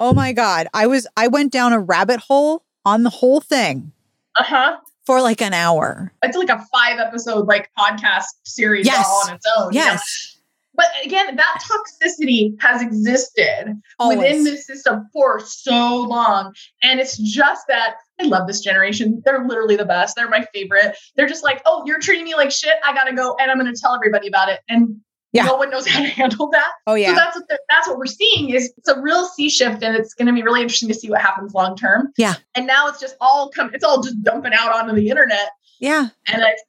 Oh 0.01 0.13
my 0.13 0.33
God. 0.33 0.67
I 0.75 0.87
was 0.87 1.07
I 1.17 1.29
went 1.29 1.51
down 1.51 1.73
a 1.73 1.79
rabbit 1.81 2.21
hole 2.21 2.65
on 2.85 3.05
the 3.05 3.11
whole 3.11 3.41
thing 3.41 3.93
uh 4.39 4.45
huh. 4.45 4.77
for 5.07 5.23
like 5.23 5.41
an 5.41 5.55
hour. 5.55 6.13
It's 6.23 6.37
like 6.37 6.51
a 6.51 6.63
five 6.71 6.99
episode 6.99 7.47
like 7.47 7.71
podcast 7.79 8.25
series 8.45 8.85
Yes. 8.85 9.07
all 9.09 9.29
on 9.29 9.35
its 9.37 9.47
own. 9.57 9.73
you 9.73 9.81
know? 9.81 9.87
Yes. 9.87 10.37
But 10.75 10.87
again, 11.03 11.37
that 11.37 11.63
toxicity 11.65 12.55
has 12.61 12.83
existed 12.83 13.81
Always. 13.99 14.19
within 14.19 14.45
this 14.45 14.67
system 14.67 15.09
for 15.11 15.41
so 15.41 16.03
long. 16.03 16.55
And 16.83 17.01
it's 17.01 17.17
just 17.17 17.67
that 17.69 17.95
I 18.21 18.25
love 18.25 18.47
this 18.47 18.61
generation. 18.61 19.23
They're 19.25 19.47
literally 19.47 19.77
the 19.77 19.85
best. 19.85 20.17
They're 20.17 20.29
my 20.29 20.47
favorite. 20.55 20.97
They're 21.17 21.29
just 21.29 21.45
like, 21.45 21.61
oh, 21.67 21.83
you're 21.87 22.01
treating 22.01 22.25
me 22.25 22.35
like 22.35 22.51
shit. 22.51 22.75
I 22.85 22.95
gotta 22.95 23.15
go 23.15 23.37
and 23.41 23.51
I'm 23.51 23.59
gonna 23.59 23.75
tell 23.75 23.95
everybody 23.95 24.27
about 24.29 24.49
it. 24.49 24.61
And 24.69 24.97
Yeah. 25.33 25.45
no 25.45 25.57
one 25.57 25.69
knows 25.71 25.87
how 25.87 26.01
to 26.01 26.07
handle 26.09 26.49
that. 26.51 26.71
Oh 26.87 26.95
yeah. 26.95 27.09
So 27.11 27.15
that's 27.15 27.37
what 27.37 27.61
that's 27.69 27.89
what 27.89 27.99
we're 27.99 28.07
seeing 28.07 28.51
is 28.51 28.73
it's 28.79 28.89
a 28.89 28.99
real 29.01 29.27
sea 29.27 29.51
shift, 29.51 29.83
and 29.83 29.95
it's 29.95 30.15
going 30.15 30.29
to 30.29 30.33
be 30.33 30.43
really 30.43 30.63
interesting 30.63 30.89
to 30.89 30.95
see 30.95 31.11
what 31.11 31.21
happens 31.21 31.53
long 31.53 31.77
term. 31.77 32.13
Yeah. 32.17 32.35
And 32.55 32.67
now 32.67 32.89
it's 32.89 33.01
just 33.01 33.17
all 33.21 33.51
come. 33.51 33.71
It's 33.75 33.85
all 33.85 34.01
just 34.03 34.23
dumping 34.23 34.53
out 34.55 34.75
onto 34.75 34.95
the 34.95 35.09
internet, 35.11 35.51
yeah. 35.79 36.09
and 36.27 36.43
it's 36.43 36.65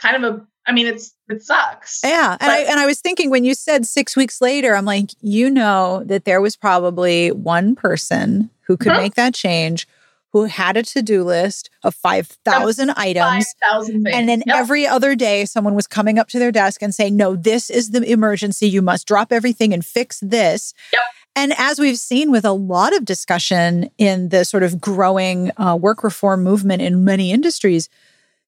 kind 0.00 0.22
of 0.22 0.34
a. 0.34 0.46
I 0.66 0.72
mean, 0.72 0.86
it's 0.86 1.12
it 1.28 1.42
sucks. 1.42 2.00
Yeah. 2.04 2.36
And 2.38 2.52
I 2.52 2.58
and 2.60 2.78
I 2.78 2.86
was 2.86 3.00
thinking 3.00 3.28
when 3.30 3.44
you 3.44 3.54
said 3.54 3.86
six 3.86 4.14
weeks 4.14 4.40
later, 4.40 4.76
I'm 4.76 4.84
like, 4.84 5.10
you 5.20 5.50
know 5.50 6.04
that 6.04 6.26
there 6.26 6.40
was 6.40 6.54
probably 6.54 7.32
one 7.32 7.74
person 7.74 8.50
who 8.66 8.76
could 8.76 8.92
Mhm. 8.92 8.98
make 8.98 9.14
that 9.14 9.34
change, 9.34 9.88
who 10.32 10.44
had 10.44 10.76
a 10.76 10.82
to-do 10.82 11.24
list 11.24 11.70
of 11.82 11.94
five 11.94 12.26
thousand 12.44 12.88
Five 12.88 12.98
items. 12.98 13.54
thousand 13.68 14.04
things. 14.04 14.14
And 14.16 14.28
then 14.28 14.42
Yep. 14.46 14.56
every 14.56 14.86
other 14.86 15.14
day, 15.16 15.44
someone 15.44 15.74
was 15.74 15.86
coming 15.86 16.18
up 16.18 16.28
to 16.28 16.38
their 16.38 16.52
desk 16.52 16.82
and 16.82 16.94
saying, 16.94 17.16
No, 17.16 17.34
this 17.36 17.68
is 17.70 17.90
the 17.90 18.02
emergency. 18.10 18.68
You 18.68 18.82
must 18.82 19.06
drop 19.06 19.32
everything 19.32 19.72
and 19.74 19.84
fix 19.84 20.20
this. 20.20 20.72
Yep. 20.92 21.02
And 21.36 21.52
as 21.58 21.78
we've 21.78 21.98
seen 21.98 22.30
with 22.32 22.44
a 22.44 22.52
lot 22.52 22.94
of 22.94 23.04
discussion 23.04 23.90
in 23.98 24.30
the 24.30 24.44
sort 24.44 24.62
of 24.62 24.80
growing 24.80 25.52
uh, 25.56 25.76
work 25.76 26.02
reform 26.02 26.42
movement 26.42 26.82
in 26.82 27.04
many 27.04 27.30
industries, 27.30 27.88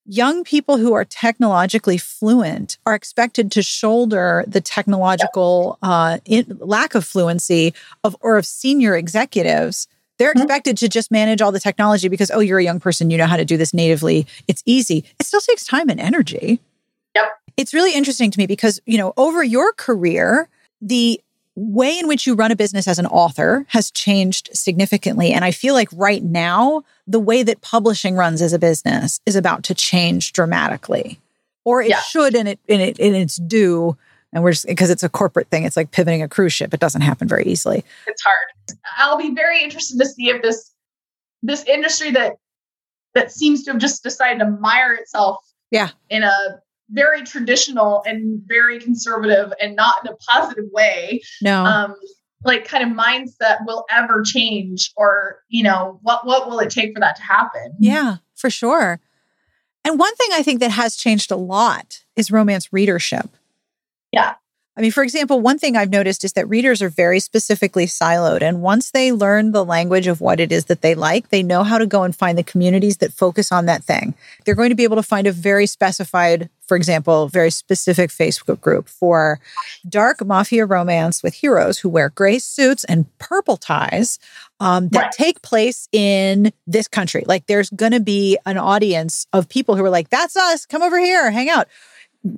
young 0.04 0.42
people 0.42 0.78
who 0.78 0.92
are 0.92 1.04
technologically 1.04 1.96
fluent 1.96 2.76
are 2.84 2.94
expected 2.94 3.52
to 3.52 3.62
shoulder 3.62 4.44
the 4.48 4.60
technological 4.60 5.78
uh, 5.82 6.18
in, 6.24 6.58
lack 6.60 6.94
of 6.96 7.04
fluency 7.04 7.72
of 8.02 8.16
or 8.20 8.36
of 8.36 8.44
senior 8.46 8.96
executives. 8.96 9.86
They're 10.18 10.34
Mhm. 10.34 10.42
expected 10.42 10.76
to 10.78 10.88
just 10.88 11.10
manage 11.10 11.40
all 11.42 11.52
the 11.52 11.60
technology 11.60 12.08
because, 12.08 12.30
oh, 12.32 12.40
you're 12.40 12.58
a 12.58 12.64
young 12.64 12.80
person, 12.80 13.10
you 13.10 13.18
know 13.18 13.26
how 13.26 13.36
to 13.36 13.44
do 13.44 13.56
this 13.56 13.74
natively. 13.74 14.26
It's 14.48 14.62
easy. 14.66 15.04
It 15.18 15.26
still 15.26 15.40
takes 15.40 15.64
time 15.64 15.88
and 15.88 15.98
energy. 16.00 16.60
Yep. 17.16 17.24
It's 17.56 17.74
really 17.74 17.94
interesting 17.94 18.30
to 18.30 18.38
me 18.38 18.46
because, 18.46 18.80
you 18.86 18.98
know, 18.98 19.12
over 19.16 19.42
your 19.42 19.72
career, 19.72 20.48
the 20.80 21.20
way 21.54 21.98
in 21.98 22.08
which 22.08 22.26
you 22.26 22.34
run 22.34 22.50
a 22.50 22.56
business 22.56 22.88
as 22.88 22.98
an 22.98 23.06
author 23.06 23.66
has 23.68 23.90
changed 23.90 24.48
significantly. 24.54 25.32
And 25.32 25.44
I 25.44 25.50
feel 25.50 25.74
like 25.74 25.88
right 25.92 26.22
now, 26.22 26.82
the 27.06 27.20
way 27.20 27.42
that 27.42 27.60
publishing 27.60 28.14
runs 28.16 28.40
as 28.40 28.52
a 28.54 28.58
business 28.58 29.20
is 29.26 29.36
about 29.36 29.62
to 29.64 29.74
change 29.74 30.32
dramatically. 30.32 31.18
Or 31.64 31.82
it 31.82 31.90
Yeah. 31.90 32.00
should 32.00 32.34
and 32.34 32.48
it 32.48 32.58
and 32.68 32.80
it 32.80 32.98
and 32.98 33.14
it's 33.14 33.36
due. 33.36 33.96
And 34.32 34.42
we're 34.42 34.52
just 34.52 34.66
because 34.66 34.90
it's 34.90 35.02
a 35.02 35.08
corporate 35.08 35.48
thing, 35.48 35.64
it's 35.64 35.76
like 35.76 35.90
pivoting 35.90 36.22
a 36.22 36.28
cruise 36.28 36.52
ship. 36.52 36.72
It 36.72 36.80
doesn't 36.80 37.02
happen 37.02 37.28
very 37.28 37.44
easily. 37.44 37.84
it's 38.06 38.22
hard. 38.22 38.78
I'll 38.98 39.18
be 39.18 39.34
very 39.34 39.62
interested 39.62 39.98
to 39.98 40.06
see 40.06 40.28
if 40.30 40.42
this 40.42 40.70
this 41.42 41.64
industry 41.64 42.10
that 42.12 42.36
that 43.14 43.30
seems 43.32 43.62
to 43.64 43.72
have 43.72 43.80
just 43.80 44.02
decided 44.02 44.38
to 44.38 44.48
mire 44.50 44.94
itself 44.94 45.36
Yeah. 45.70 45.90
in 46.08 46.22
a 46.22 46.32
very 46.90 47.22
traditional 47.24 48.02
and 48.06 48.40
very 48.46 48.78
conservative 48.80 49.52
and 49.60 49.76
not 49.76 49.94
in 50.04 50.12
a 50.12 50.16
positive 50.16 50.64
way 50.72 51.20
No. 51.42 51.64
um 51.64 51.94
like 52.44 52.66
kind 52.66 52.82
of 52.90 52.96
mindset 52.96 53.58
will 53.66 53.84
ever 53.90 54.22
change 54.22 54.92
or 54.96 55.40
you 55.48 55.62
know 55.62 55.98
what 56.02 56.26
what 56.26 56.48
will 56.48 56.58
it 56.60 56.70
take 56.70 56.92
for 56.94 57.00
that 57.00 57.16
to 57.16 57.22
happen 57.22 57.72
yeah 57.78 58.16
for 58.34 58.50
sure 58.50 58.98
and 59.84 59.98
one 59.98 60.14
thing 60.16 60.28
i 60.32 60.42
think 60.42 60.60
that 60.60 60.70
has 60.72 60.96
changed 60.96 61.30
a 61.30 61.36
lot 61.36 62.02
is 62.16 62.30
romance 62.30 62.72
readership 62.72 63.30
yeah 64.12 64.34
I 64.74 64.80
mean, 64.80 64.90
for 64.90 65.02
example, 65.02 65.38
one 65.40 65.58
thing 65.58 65.76
I've 65.76 65.90
noticed 65.90 66.24
is 66.24 66.32
that 66.32 66.48
readers 66.48 66.80
are 66.80 66.88
very 66.88 67.20
specifically 67.20 67.84
siloed. 67.84 68.40
And 68.40 68.62
once 68.62 68.90
they 68.90 69.12
learn 69.12 69.52
the 69.52 69.66
language 69.66 70.06
of 70.06 70.22
what 70.22 70.40
it 70.40 70.50
is 70.50 70.64
that 70.66 70.80
they 70.80 70.94
like, 70.94 71.28
they 71.28 71.42
know 71.42 71.62
how 71.62 71.76
to 71.76 71.86
go 71.86 72.04
and 72.04 72.16
find 72.16 72.38
the 72.38 72.42
communities 72.42 72.96
that 72.98 73.12
focus 73.12 73.52
on 73.52 73.66
that 73.66 73.84
thing. 73.84 74.14
They're 74.44 74.54
going 74.54 74.70
to 74.70 74.74
be 74.74 74.84
able 74.84 74.96
to 74.96 75.02
find 75.02 75.26
a 75.26 75.32
very 75.32 75.66
specified, 75.66 76.48
for 76.66 76.74
example, 76.74 77.28
very 77.28 77.50
specific 77.50 78.08
Facebook 78.08 78.62
group 78.62 78.88
for 78.88 79.40
dark 79.86 80.24
mafia 80.24 80.64
romance 80.64 81.22
with 81.22 81.34
heroes 81.34 81.78
who 81.78 81.90
wear 81.90 82.08
gray 82.08 82.38
suits 82.38 82.84
and 82.84 83.06
purple 83.18 83.58
ties 83.58 84.18
um, 84.58 84.88
that 84.88 85.02
right. 85.02 85.12
take 85.12 85.42
place 85.42 85.86
in 85.92 86.50
this 86.66 86.88
country. 86.88 87.24
Like 87.26 87.46
there's 87.46 87.68
going 87.68 87.92
to 87.92 88.00
be 88.00 88.38
an 88.46 88.56
audience 88.56 89.26
of 89.34 89.50
people 89.50 89.76
who 89.76 89.84
are 89.84 89.90
like, 89.90 90.08
that's 90.08 90.34
us, 90.34 90.64
come 90.64 90.80
over 90.80 90.98
here, 90.98 91.30
hang 91.30 91.50
out 91.50 91.68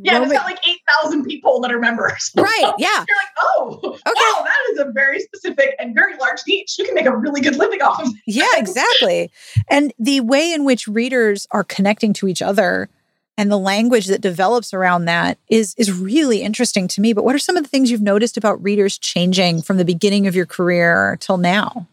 yeah, 0.02 0.22
it's 0.22 0.32
got 0.32 0.44
like 0.44 0.58
8,000 0.66 1.24
people 1.24 1.60
that 1.60 1.72
are 1.72 1.78
members. 1.78 2.30
Right. 2.36 2.72
Yeah. 2.78 3.04
You're 3.06 3.16
like, 3.16 3.28
oh, 3.40 3.80
okay. 3.84 3.98
wow, 4.04 4.44
that 4.44 4.72
is 4.72 4.78
a 4.80 4.90
very 4.92 5.20
specific 5.20 5.74
and 5.78 5.94
very 5.94 6.16
large 6.16 6.40
niche. 6.48 6.76
You 6.78 6.84
can 6.84 6.94
make 6.94 7.06
a 7.06 7.16
really 7.16 7.40
good 7.40 7.56
living 7.56 7.82
off 7.82 8.02
of 8.02 8.08
Yeah, 8.26 8.48
exactly. 8.56 9.30
And 9.68 9.92
the 9.98 10.20
way 10.20 10.52
in 10.52 10.64
which 10.64 10.88
readers 10.88 11.46
are 11.50 11.62
connecting 11.62 12.12
to 12.14 12.28
each 12.28 12.42
other 12.42 12.88
and 13.36 13.50
the 13.50 13.58
language 13.58 14.06
that 14.06 14.20
develops 14.20 14.72
around 14.72 15.06
that 15.06 15.38
is 15.48 15.74
is 15.76 15.92
really 15.92 16.42
interesting 16.42 16.88
to 16.88 17.00
me. 17.00 17.12
But 17.12 17.24
what 17.24 17.34
are 17.34 17.40
some 17.40 17.56
of 17.56 17.62
the 17.62 17.68
things 17.68 17.90
you've 17.90 18.02
noticed 18.02 18.36
about 18.36 18.62
readers 18.62 18.98
changing 18.98 19.62
from 19.62 19.76
the 19.76 19.84
beginning 19.84 20.26
of 20.26 20.34
your 20.34 20.46
career 20.46 21.16
till 21.20 21.38
now? 21.38 21.86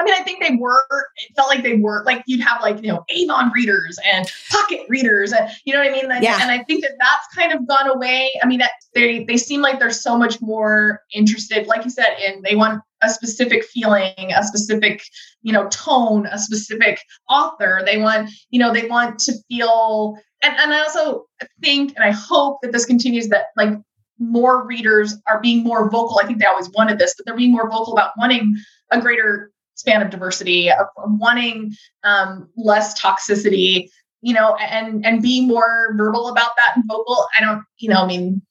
I 0.00 0.04
mean, 0.04 0.14
I 0.14 0.22
think 0.22 0.42
they 0.42 0.56
were, 0.56 0.82
it 1.16 1.36
felt 1.36 1.48
like 1.48 1.62
they 1.62 1.76
were 1.76 2.02
like 2.06 2.22
you'd 2.26 2.40
have 2.40 2.62
like, 2.62 2.82
you 2.82 2.88
know, 2.88 3.04
Avon 3.10 3.52
readers 3.54 3.98
and 4.10 4.26
pocket 4.50 4.86
readers. 4.88 5.32
And 5.32 5.50
you 5.66 5.74
know 5.74 5.80
what 5.80 5.88
I 5.88 5.92
mean? 5.92 6.08
Like, 6.08 6.22
yeah. 6.22 6.38
And 6.40 6.50
I 6.50 6.64
think 6.64 6.82
that 6.82 6.92
that's 6.98 7.26
kind 7.34 7.52
of 7.52 7.68
gone 7.68 7.86
away. 7.90 8.30
I 8.42 8.46
mean, 8.46 8.62
they, 8.94 9.24
they 9.24 9.36
seem 9.36 9.60
like 9.60 9.78
they're 9.78 9.90
so 9.90 10.16
much 10.16 10.40
more 10.40 11.02
interested, 11.12 11.66
like 11.66 11.84
you 11.84 11.90
said, 11.90 12.16
in 12.26 12.40
they 12.42 12.56
want 12.56 12.82
a 13.02 13.10
specific 13.10 13.62
feeling, 13.62 14.32
a 14.34 14.42
specific, 14.42 15.02
you 15.42 15.52
know, 15.52 15.68
tone, 15.68 16.26
a 16.26 16.38
specific 16.38 17.02
author. 17.28 17.82
They 17.84 17.98
want, 17.98 18.30
you 18.48 18.58
know, 18.58 18.72
they 18.72 18.88
want 18.88 19.18
to 19.20 19.34
feel, 19.48 20.16
and, 20.42 20.56
and 20.56 20.72
I 20.72 20.80
also 20.80 21.26
think, 21.62 21.92
and 21.94 22.04
I 22.04 22.10
hope 22.10 22.60
that 22.62 22.72
this 22.72 22.86
continues 22.86 23.28
that 23.28 23.46
like 23.54 23.74
more 24.18 24.66
readers 24.66 25.14
are 25.26 25.40
being 25.40 25.62
more 25.62 25.90
vocal. 25.90 26.20
I 26.22 26.26
think 26.26 26.38
they 26.38 26.46
always 26.46 26.70
wanted 26.70 26.98
this, 26.98 27.14
but 27.16 27.26
they're 27.26 27.36
being 27.36 27.52
more 27.52 27.68
vocal 27.68 27.92
about 27.92 28.12
wanting 28.18 28.54
a 28.90 28.98
greater 28.98 29.50
span 29.80 30.02
of 30.02 30.10
diversity, 30.10 30.70
of, 30.70 30.86
wanting 30.96 31.72
um, 32.04 32.48
less 32.56 33.00
toxicity, 33.00 33.88
you 34.20 34.34
know, 34.34 34.54
and 34.56 35.04
and 35.04 35.22
being 35.22 35.48
more 35.48 35.94
verbal 35.96 36.28
about 36.28 36.50
that 36.56 36.76
and 36.76 36.84
vocal. 36.86 37.26
I 37.38 37.42
don't, 37.42 37.64
you 37.78 37.88
know, 37.88 38.02
I 38.02 38.06
mean, 38.06 38.42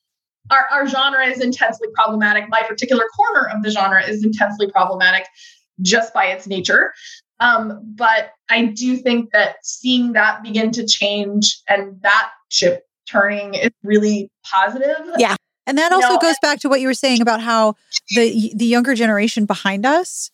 our, 0.49 0.65
our 0.71 0.87
genre 0.87 1.25
is 1.25 1.39
intensely 1.39 1.87
problematic. 1.93 2.49
My 2.49 2.63
particular 2.67 3.03
corner 3.15 3.47
of 3.47 3.63
the 3.63 3.69
genre 3.69 4.03
is 4.03 4.23
intensely 4.23 4.69
problematic 4.71 5.27
just 5.81 6.13
by 6.13 6.25
its 6.25 6.47
nature. 6.47 6.93
Um, 7.39 7.79
but 7.95 8.31
I 8.49 8.65
do 8.65 8.97
think 8.97 9.31
that 9.31 9.57
seeing 9.63 10.13
that 10.13 10.43
begin 10.43 10.71
to 10.71 10.85
change 10.85 11.61
and 11.69 12.01
that 12.01 12.31
ship 12.49 12.83
turning 13.09 13.53
is 13.53 13.69
really 13.83 14.29
positive. 14.43 14.97
Yeah. 15.17 15.35
And 15.65 15.77
that 15.77 15.91
also 15.91 16.15
know, 16.15 16.17
goes 16.17 16.35
back 16.41 16.59
to 16.61 16.69
what 16.69 16.81
you 16.81 16.87
were 16.87 16.95
saying 16.95 17.21
about 17.21 17.41
how 17.41 17.75
the 18.15 18.51
the 18.55 18.65
younger 18.65 18.95
generation 18.95 19.45
behind 19.45 19.85
us 19.85 20.31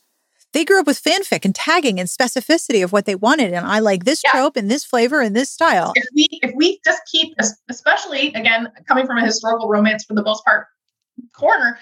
they 0.56 0.64
grew 0.64 0.80
up 0.80 0.88
with 0.88 1.04
fanfic 1.04 1.44
and 1.44 1.54
tagging 1.54 2.00
and 2.00 2.08
specificity 2.08 2.82
of 2.82 2.94
what 2.94 3.06
they 3.06 3.14
wanted. 3.14 3.54
And 3.54 3.68
I 3.68 3.80
like 3.80 4.06
this 4.06 4.22
yeah. 4.24 4.32
trope 4.32 4.56
and 4.56 4.72
this 4.72 4.86
flavor 4.86 5.20
and 5.20 5.36
this 5.36 5.52
style. 5.52 5.92
If 5.96 6.06
we 6.16 6.28
if 6.32 6.56
we 6.56 6.80
just 6.86 7.02
keep, 7.12 7.36
especially 7.70 8.30
again 8.30 8.72
coming 8.88 9.06
from 9.06 9.18
a 9.18 9.26
historical 9.26 9.68
romance 9.68 10.06
for 10.06 10.14
the 10.14 10.24
most 10.24 10.46
part 10.46 10.68
corner, 11.34 11.78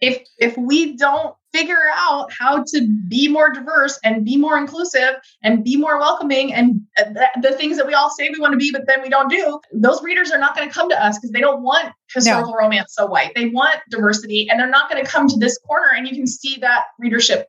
if 0.00 0.26
if 0.38 0.56
we 0.58 0.96
don't 0.96 1.36
figure 1.52 1.86
out 1.94 2.32
how 2.36 2.64
to 2.64 2.88
be 3.08 3.28
more 3.28 3.52
diverse 3.52 3.98
and 4.02 4.24
be 4.24 4.36
more 4.36 4.58
inclusive 4.58 5.14
and 5.44 5.62
be 5.62 5.76
more 5.76 5.96
welcoming 5.98 6.52
and 6.52 6.80
uh, 6.98 7.04
the, 7.04 7.28
the 7.42 7.52
things 7.52 7.76
that 7.76 7.86
we 7.86 7.94
all 7.94 8.10
say 8.10 8.28
we 8.30 8.38
want 8.38 8.52
to 8.52 8.56
be 8.56 8.70
but 8.70 8.86
then 8.86 9.02
we 9.02 9.08
don't 9.08 9.28
do 9.28 9.58
those 9.72 10.00
readers 10.04 10.30
are 10.30 10.38
not 10.38 10.54
going 10.56 10.68
to 10.68 10.72
come 10.72 10.88
to 10.88 11.04
us 11.04 11.18
because 11.18 11.32
they 11.32 11.40
don't 11.40 11.60
want 11.64 11.92
historical 12.14 12.52
no. 12.52 12.58
romance 12.58 12.94
so 12.94 13.04
white 13.04 13.32
they 13.34 13.48
want 13.48 13.74
diversity 13.90 14.46
and 14.48 14.60
they're 14.60 14.70
not 14.70 14.88
going 14.88 15.04
to 15.04 15.10
come 15.10 15.26
to 15.26 15.36
this 15.40 15.58
corner 15.66 15.88
and 15.96 16.06
you 16.06 16.14
can 16.14 16.24
see 16.24 16.56
that 16.60 16.84
readership 17.00 17.48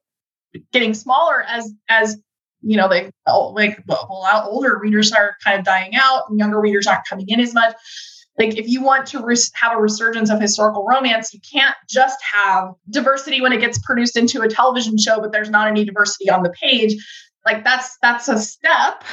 getting 0.71 0.93
smaller 0.93 1.43
as 1.43 1.71
as 1.89 2.17
you 2.61 2.77
know 2.77 2.87
they 2.87 3.03
like 3.53 3.83
oh, 3.89 4.03
well, 4.19 4.47
older 4.49 4.77
readers 4.77 5.11
are 5.11 5.35
kind 5.43 5.59
of 5.59 5.65
dying 5.65 5.95
out 5.95 6.23
and 6.29 6.39
younger 6.39 6.59
readers 6.59 6.87
aren't 6.87 7.05
coming 7.07 7.27
in 7.27 7.39
as 7.39 7.53
much. 7.53 7.75
Like 8.37 8.57
if 8.57 8.67
you 8.67 8.81
want 8.81 9.07
to 9.07 9.23
res- 9.23 9.51
have 9.55 9.77
a 9.77 9.81
resurgence 9.81 10.29
of 10.29 10.39
historical 10.39 10.85
romance 10.85 11.33
you 11.33 11.39
can't 11.51 11.75
just 11.89 12.17
have 12.33 12.69
diversity 12.89 13.41
when 13.41 13.53
it 13.53 13.59
gets 13.59 13.77
produced 13.79 14.17
into 14.17 14.41
a 14.41 14.47
television 14.47 14.97
show 14.97 15.19
but 15.19 15.31
there's 15.31 15.49
not 15.49 15.67
any 15.67 15.85
diversity 15.85 16.29
on 16.29 16.43
the 16.43 16.51
page. 16.51 16.95
Like 17.45 17.63
that's 17.63 17.97
that's 18.01 18.27
a 18.29 18.37
step 18.37 19.03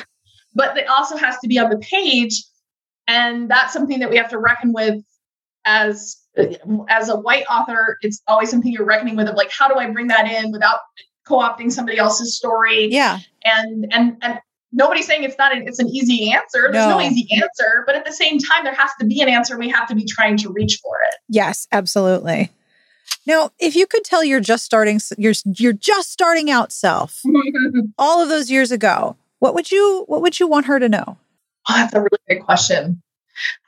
but 0.55 0.77
it 0.77 0.89
also 0.89 1.17
has 1.17 1.39
to 1.39 1.49
be 1.49 1.59
on 1.59 1.71
the 1.71 1.79
page. 1.79 2.45
And 3.07 3.49
that's 3.51 3.73
something 3.73 4.01
that 4.01 4.11
we 4.11 4.17
have 4.17 4.29
to 4.31 4.39
reckon 4.39 4.73
with 4.73 5.03
as 5.65 6.17
as 6.89 7.09
a 7.09 7.17
white 7.17 7.45
author. 7.51 7.97
It's 8.03 8.21
always 8.27 8.51
something 8.51 8.73
you're 8.73 8.85
reckoning 8.85 9.17
with 9.17 9.29
of 9.29 9.37
like 9.37 9.51
how 9.51 9.69
do 9.69 9.75
i 9.75 9.89
bring 9.91 10.09
that 10.09 10.27
in 10.31 10.53
without 10.53 10.81
co-opting 11.29 11.71
somebody 11.71 11.99
else's 11.99 12.37
story. 12.37 12.89
Yeah. 12.91 13.19
And 13.45 13.87
and 13.93 14.17
and 14.23 14.39
nobody's 14.73 15.07
saying 15.07 15.25
it's 15.25 15.39
not 15.39 15.55
an, 15.55 15.69
it's 15.69 15.79
an 15.79 15.89
easy 15.89 16.33
answer. 16.33 16.69
There's 16.73 16.87
no. 16.87 16.99
no. 16.99 17.01
easy 17.01 17.29
answer, 17.33 17.85
but 17.87 17.95
at 17.95 18.05
the 18.05 18.13
same 18.13 18.39
time, 18.39 18.65
there 18.65 18.75
has 18.75 18.91
to 19.01 19.07
be 19.07 19.21
an 19.21 19.29
answer. 19.29 19.55
And 19.55 19.61
we 19.61 19.69
have 19.69 19.89
to 19.89 19.95
be 19.95 20.05
trying 20.05 20.37
to 20.39 20.51
reach 20.51 20.81
for 20.83 20.97
it. 21.09 21.17
Yes, 21.29 21.69
absolutely. 21.71 22.51
Now, 23.27 23.51
if 23.59 23.77
you 23.77 23.87
could 23.87 24.05
tell 24.05 24.25
your 24.25 24.41
just 24.41 24.65
starting 24.65 25.01
your 25.17 25.35
you're 25.45 25.73
just 25.73 26.11
starting 26.11 26.51
out 26.51 26.73
self 26.73 27.23
all 27.99 28.23
of 28.23 28.29
those 28.29 28.51
years 28.51 28.71
ago, 28.71 29.17
what 29.39 29.55
would 29.55 29.71
you 29.71 30.05
what 30.07 30.23
would 30.23 30.41
you 30.41 30.47
want 30.47 30.67
her 30.67 30.79
to 30.79 30.89
know? 30.89 31.19
Oh, 31.69 31.75
that's 31.75 31.95
a 31.95 32.01
really 32.01 32.19
good 32.29 32.41
question. 32.41 33.03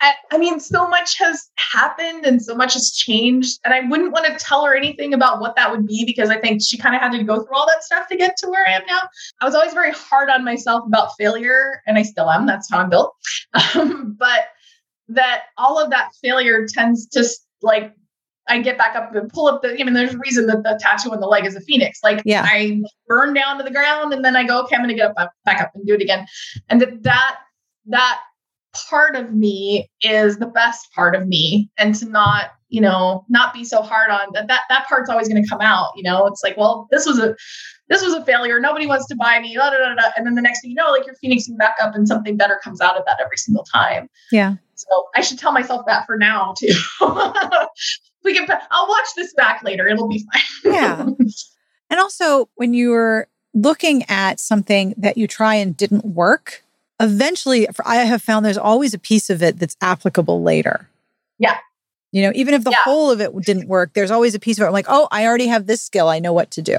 I, 0.01 0.13
I, 0.31 0.39
mean, 0.39 0.61
so 0.61 0.89
much 0.89 1.19
has 1.19 1.49
happened 1.57 2.25
and 2.25 2.43
so 2.43 2.55
much 2.55 2.75
has 2.75 2.93
changed. 2.93 3.59
And 3.65 3.75
I 3.75 3.81
wouldn't 3.89 4.13
want 4.13 4.27
to 4.27 4.45
tell 4.45 4.65
her 4.65 4.75
anything 4.75 5.15
about 5.15 5.41
what 5.41 5.57
that 5.57 5.71
would 5.71 5.87
be 5.87 6.05
because 6.05 6.31
I 6.31 6.39
think 6.39 6.63
she 6.63 6.77
kind 6.79 6.95
of 6.95 7.01
had 7.01 7.13
to 7.13 7.23
go 7.23 7.37
through 7.37 7.55
all 7.55 7.67
that 7.67 7.83
stuff 7.83 8.09
to 8.09 8.17
get 8.17 8.37
to 8.39 8.49
where 8.49 8.67
I 8.67 8.73
am 8.73 8.83
now. 8.87 9.01
I 9.41 9.45
was 9.45 9.55
always 9.55 9.75
very 9.75 9.93
hard 9.93 10.31
on 10.31 10.45
myself 10.45 10.85
about 10.87 11.11
failure, 11.19 11.83
and 11.87 11.99
I 11.99 12.03
still 12.03 12.31
am. 12.31 12.47
That's 12.47 12.71
how 12.71 12.79
I'm 12.79 12.91
built. 12.91 13.15
Um, 13.75 14.17
but 14.19 14.47
that 15.09 15.45
all 15.57 15.79
of 15.79 15.91
that 15.91 16.11
failure 16.23 16.67
tends 16.67 17.07
to 17.09 17.25
like 17.63 17.95
I 18.51 18.61
get 18.61 18.77
back 18.77 18.97
up 18.97 19.15
and 19.15 19.31
pull 19.31 19.47
up 19.47 19.63
the. 19.63 19.79
I 19.81 19.85
mean, 19.85 19.95
there's 19.95 20.15
a 20.15 20.19
reason 20.19 20.47
that 20.47 20.63
the 20.63 20.79
tattoo 20.83 21.13
on 21.13 21.21
the 21.21 21.27
leg 21.27 21.47
is 21.47 21.55
a 21.55 21.61
phoenix. 21.61 22.01
Like, 22.03 22.21
yeah. 22.25 22.45
I 22.45 22.83
burn 23.07 23.33
down 23.33 23.59
to 23.59 23.63
the 23.63 23.71
ground 23.71 24.13
and 24.13 24.25
then 24.25 24.35
I 24.35 24.45
go, 24.45 24.63
okay, 24.63 24.75
I'm 24.75 24.83
going 24.83 24.89
to 24.89 24.95
get 24.95 25.17
up, 25.17 25.33
back 25.45 25.61
up 25.61 25.71
and 25.75 25.87
do 25.87 25.95
it 25.95 26.03
again. 26.03 26.27
And 26.69 26.81
that 26.81 27.03
that 27.05 27.37
that 27.87 28.21
part 28.73 29.17
of 29.17 29.33
me 29.33 29.89
is 30.03 30.39
the 30.39 30.47
best 30.47 30.93
part 30.95 31.15
of 31.15 31.27
me 31.27 31.69
and 31.77 31.95
to 31.97 32.07
not 32.07 32.51
you 32.69 32.81
know 32.81 33.25
not 33.29 33.53
be 33.53 33.65
so 33.65 33.83
hard 33.83 34.11
on 34.11 34.29
that 34.33 34.47
that, 34.47 34.63
that 34.69 34.87
part's 34.89 35.11
always 35.11 35.29
going 35.29 35.43
to 35.43 35.49
come 35.49 35.61
out 35.61 35.91
you 35.97 36.03
know? 36.03 36.27
It's 36.27 36.43
like 36.43 36.57
well 36.57 36.87
this 36.91 37.07
was 37.07 37.19
a 37.19 37.35
this 37.89 38.05
was 38.05 38.15
a 38.15 38.25
failure. 38.25 38.61
Nobody 38.61 38.87
wants 38.87 39.09
to 39.09 39.17
buy 39.17 39.41
me 39.41 39.57
blah, 39.57 39.71
blah, 39.71 39.95
blah, 39.95 40.13
and 40.17 40.25
then 40.25 40.37
the 40.37 40.43
next 40.43 40.61
thing 40.61 40.71
you 40.71 40.77
know 40.77 40.91
like 40.91 41.05
you're 41.05 41.17
phoenixing 41.17 41.57
back 41.57 41.75
up 41.83 41.95
and 41.95 42.07
something 42.07 42.37
better 42.37 42.61
comes 42.63 42.81
out 42.81 42.97
of 42.97 43.05
that 43.07 43.19
every 43.21 43.37
single 43.37 43.65
time. 43.65 44.09
Yeah. 44.31 44.55
So 44.77 44.87
i 45.15 45.21
should 45.21 45.39
tell 45.39 45.53
myself 45.53 45.85
that 45.87 46.07
for 46.07 46.17
now 46.17 46.55
too. 46.59 46.73
We 48.23 48.35
can 48.35 48.47
i'll 48.71 48.87
watch 48.87 49.09
this 49.17 49.33
back 49.35 49.63
later. 49.65 49.89
It'll 49.89 50.09
be 50.09 50.25
fine. 50.33 50.73
Yeah. 50.75 51.07
And 51.89 51.99
also 51.99 52.49
when 52.55 52.75
you're 52.75 53.29
looking 53.55 54.05
at 54.09 54.39
something 54.39 54.95
that 54.97 55.17
you 55.17 55.27
try 55.27 55.57
and 55.57 55.77
didn't 55.77 56.05
work 56.05 56.63
eventually 57.01 57.67
I 57.85 57.97
have 57.97 58.23
found 58.23 58.45
there's 58.45 58.59
always 58.59 58.95
a 58.95 58.99
piece 58.99 59.31
of 59.31 59.43
it 59.43 59.59
that's 59.59 59.77
applicable 59.81 60.43
later. 60.43 60.89
Yeah. 61.39 61.59
You 62.13 62.23
know, 62.23 62.33
even 62.35 62.55
if 62.55 62.65
the 62.65 62.71
yeah. 62.71 62.83
whole 62.85 63.11
of 63.11 63.21
it 63.21 63.33
didn't 63.43 63.69
work, 63.69 63.93
there's 63.95 64.11
always 64.11 64.35
a 64.35 64.41
piece 64.41 64.59
of 64.59 64.65
it. 64.65 64.67
I'm 64.67 64.73
like, 64.73 64.87
oh, 64.89 65.09
I 65.11 65.27
already 65.27 65.47
have 65.47 65.67
this 65.67 65.83
skill. 65.83 66.09
I 66.09 66.19
know 66.19 66.33
what 66.33 66.51
to 66.53 66.63
do. 66.63 66.77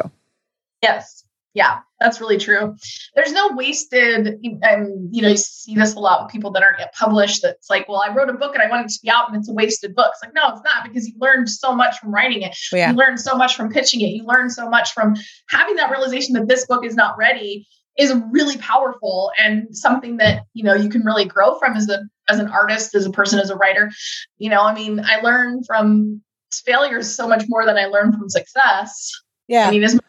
Yes. 0.81 1.21
Yeah, 1.53 1.79
that's 1.99 2.21
really 2.21 2.37
true. 2.37 2.77
There's 3.13 3.33
no 3.33 3.49
wasted, 3.51 4.39
and 4.63 5.13
you 5.13 5.21
know, 5.21 5.27
you 5.27 5.35
see 5.35 5.75
this 5.75 5.95
a 5.95 5.99
lot 5.99 6.23
with 6.23 6.31
people 6.31 6.49
that 6.51 6.63
aren't 6.63 6.79
yet 6.79 6.93
published. 6.93 7.41
That's 7.41 7.69
like, 7.69 7.89
well, 7.89 8.01
I 8.05 8.13
wrote 8.13 8.29
a 8.29 8.33
book 8.33 8.55
and 8.55 8.63
I 8.63 8.69
wanted 8.69 8.85
it 8.85 8.93
to 8.93 8.99
be 9.03 9.09
out, 9.09 9.27
and 9.27 9.37
it's 9.37 9.49
a 9.49 9.53
wasted 9.53 9.93
book. 9.93 10.11
It's 10.13 10.23
like, 10.23 10.33
no, 10.33 10.43
it's 10.47 10.63
not 10.63 10.85
because 10.85 11.09
you 11.09 11.13
learned 11.19 11.49
so 11.49 11.75
much 11.75 11.99
from 11.99 12.13
writing 12.13 12.41
it. 12.41 12.57
Yeah. 12.71 12.91
You 12.91 12.95
learned 12.95 13.19
so 13.19 13.35
much 13.35 13.57
from 13.57 13.69
pitching 13.69 13.99
it. 13.99 14.11
You 14.11 14.23
learned 14.23 14.53
so 14.53 14.69
much 14.69 14.93
from 14.93 15.15
having 15.49 15.75
that 15.75 15.91
realization 15.91 16.35
that 16.35 16.47
this 16.47 16.65
book 16.65 16.85
is 16.85 16.95
not 16.95 17.17
ready 17.17 17.67
is 18.01 18.13
really 18.31 18.57
powerful 18.57 19.31
and 19.37 19.75
something 19.75 20.17
that 20.17 20.43
you 20.53 20.63
know 20.63 20.73
you 20.73 20.89
can 20.89 21.03
really 21.03 21.25
grow 21.25 21.57
from 21.59 21.75
as 21.75 21.87
a 21.89 22.01
as 22.27 22.39
an 22.39 22.47
artist 22.47 22.95
as 22.95 23.05
a 23.05 23.11
person 23.11 23.39
as 23.39 23.49
a 23.49 23.55
writer 23.55 23.91
you 24.37 24.49
know 24.49 24.61
i 24.61 24.73
mean 24.73 24.99
i 25.05 25.21
learned 25.21 25.65
from 25.65 26.21
failure 26.59 26.97
is 26.97 27.13
so 27.13 27.27
much 27.27 27.45
more 27.47 27.65
than 27.65 27.77
I 27.77 27.85
learned 27.85 28.15
from 28.15 28.29
success. 28.29 29.11
Yeah. 29.47 29.67
I 29.67 29.71
mean, 29.71 29.83
as 29.83 29.99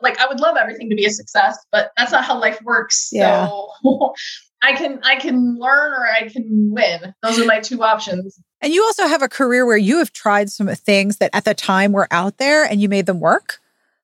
like 0.00 0.18
I 0.18 0.26
would 0.26 0.40
love 0.40 0.56
everything 0.56 0.90
to 0.90 0.96
be 0.96 1.06
a 1.06 1.10
success, 1.10 1.56
but 1.70 1.92
that's 1.96 2.12
not 2.12 2.24
how 2.24 2.40
life 2.40 2.60
works. 2.62 3.10
Yeah. 3.12 3.46
So 3.46 3.68
I 4.62 4.74
can 4.74 5.00
I 5.02 5.16
can 5.16 5.58
learn 5.58 5.92
or 5.92 6.06
I 6.06 6.28
can 6.28 6.70
win. 6.72 7.14
Those 7.22 7.38
are 7.38 7.46
my 7.46 7.60
two 7.60 7.82
options. 7.82 8.38
And 8.60 8.72
you 8.72 8.84
also 8.84 9.06
have 9.06 9.22
a 9.22 9.28
career 9.28 9.66
where 9.66 9.76
you 9.76 9.98
have 9.98 10.12
tried 10.12 10.50
some 10.50 10.68
things 10.68 11.18
that 11.18 11.30
at 11.32 11.44
the 11.44 11.54
time 11.54 11.92
were 11.92 12.08
out 12.10 12.38
there 12.38 12.64
and 12.64 12.80
you 12.80 12.88
made 12.88 13.06
them 13.06 13.20
work. 13.20 13.60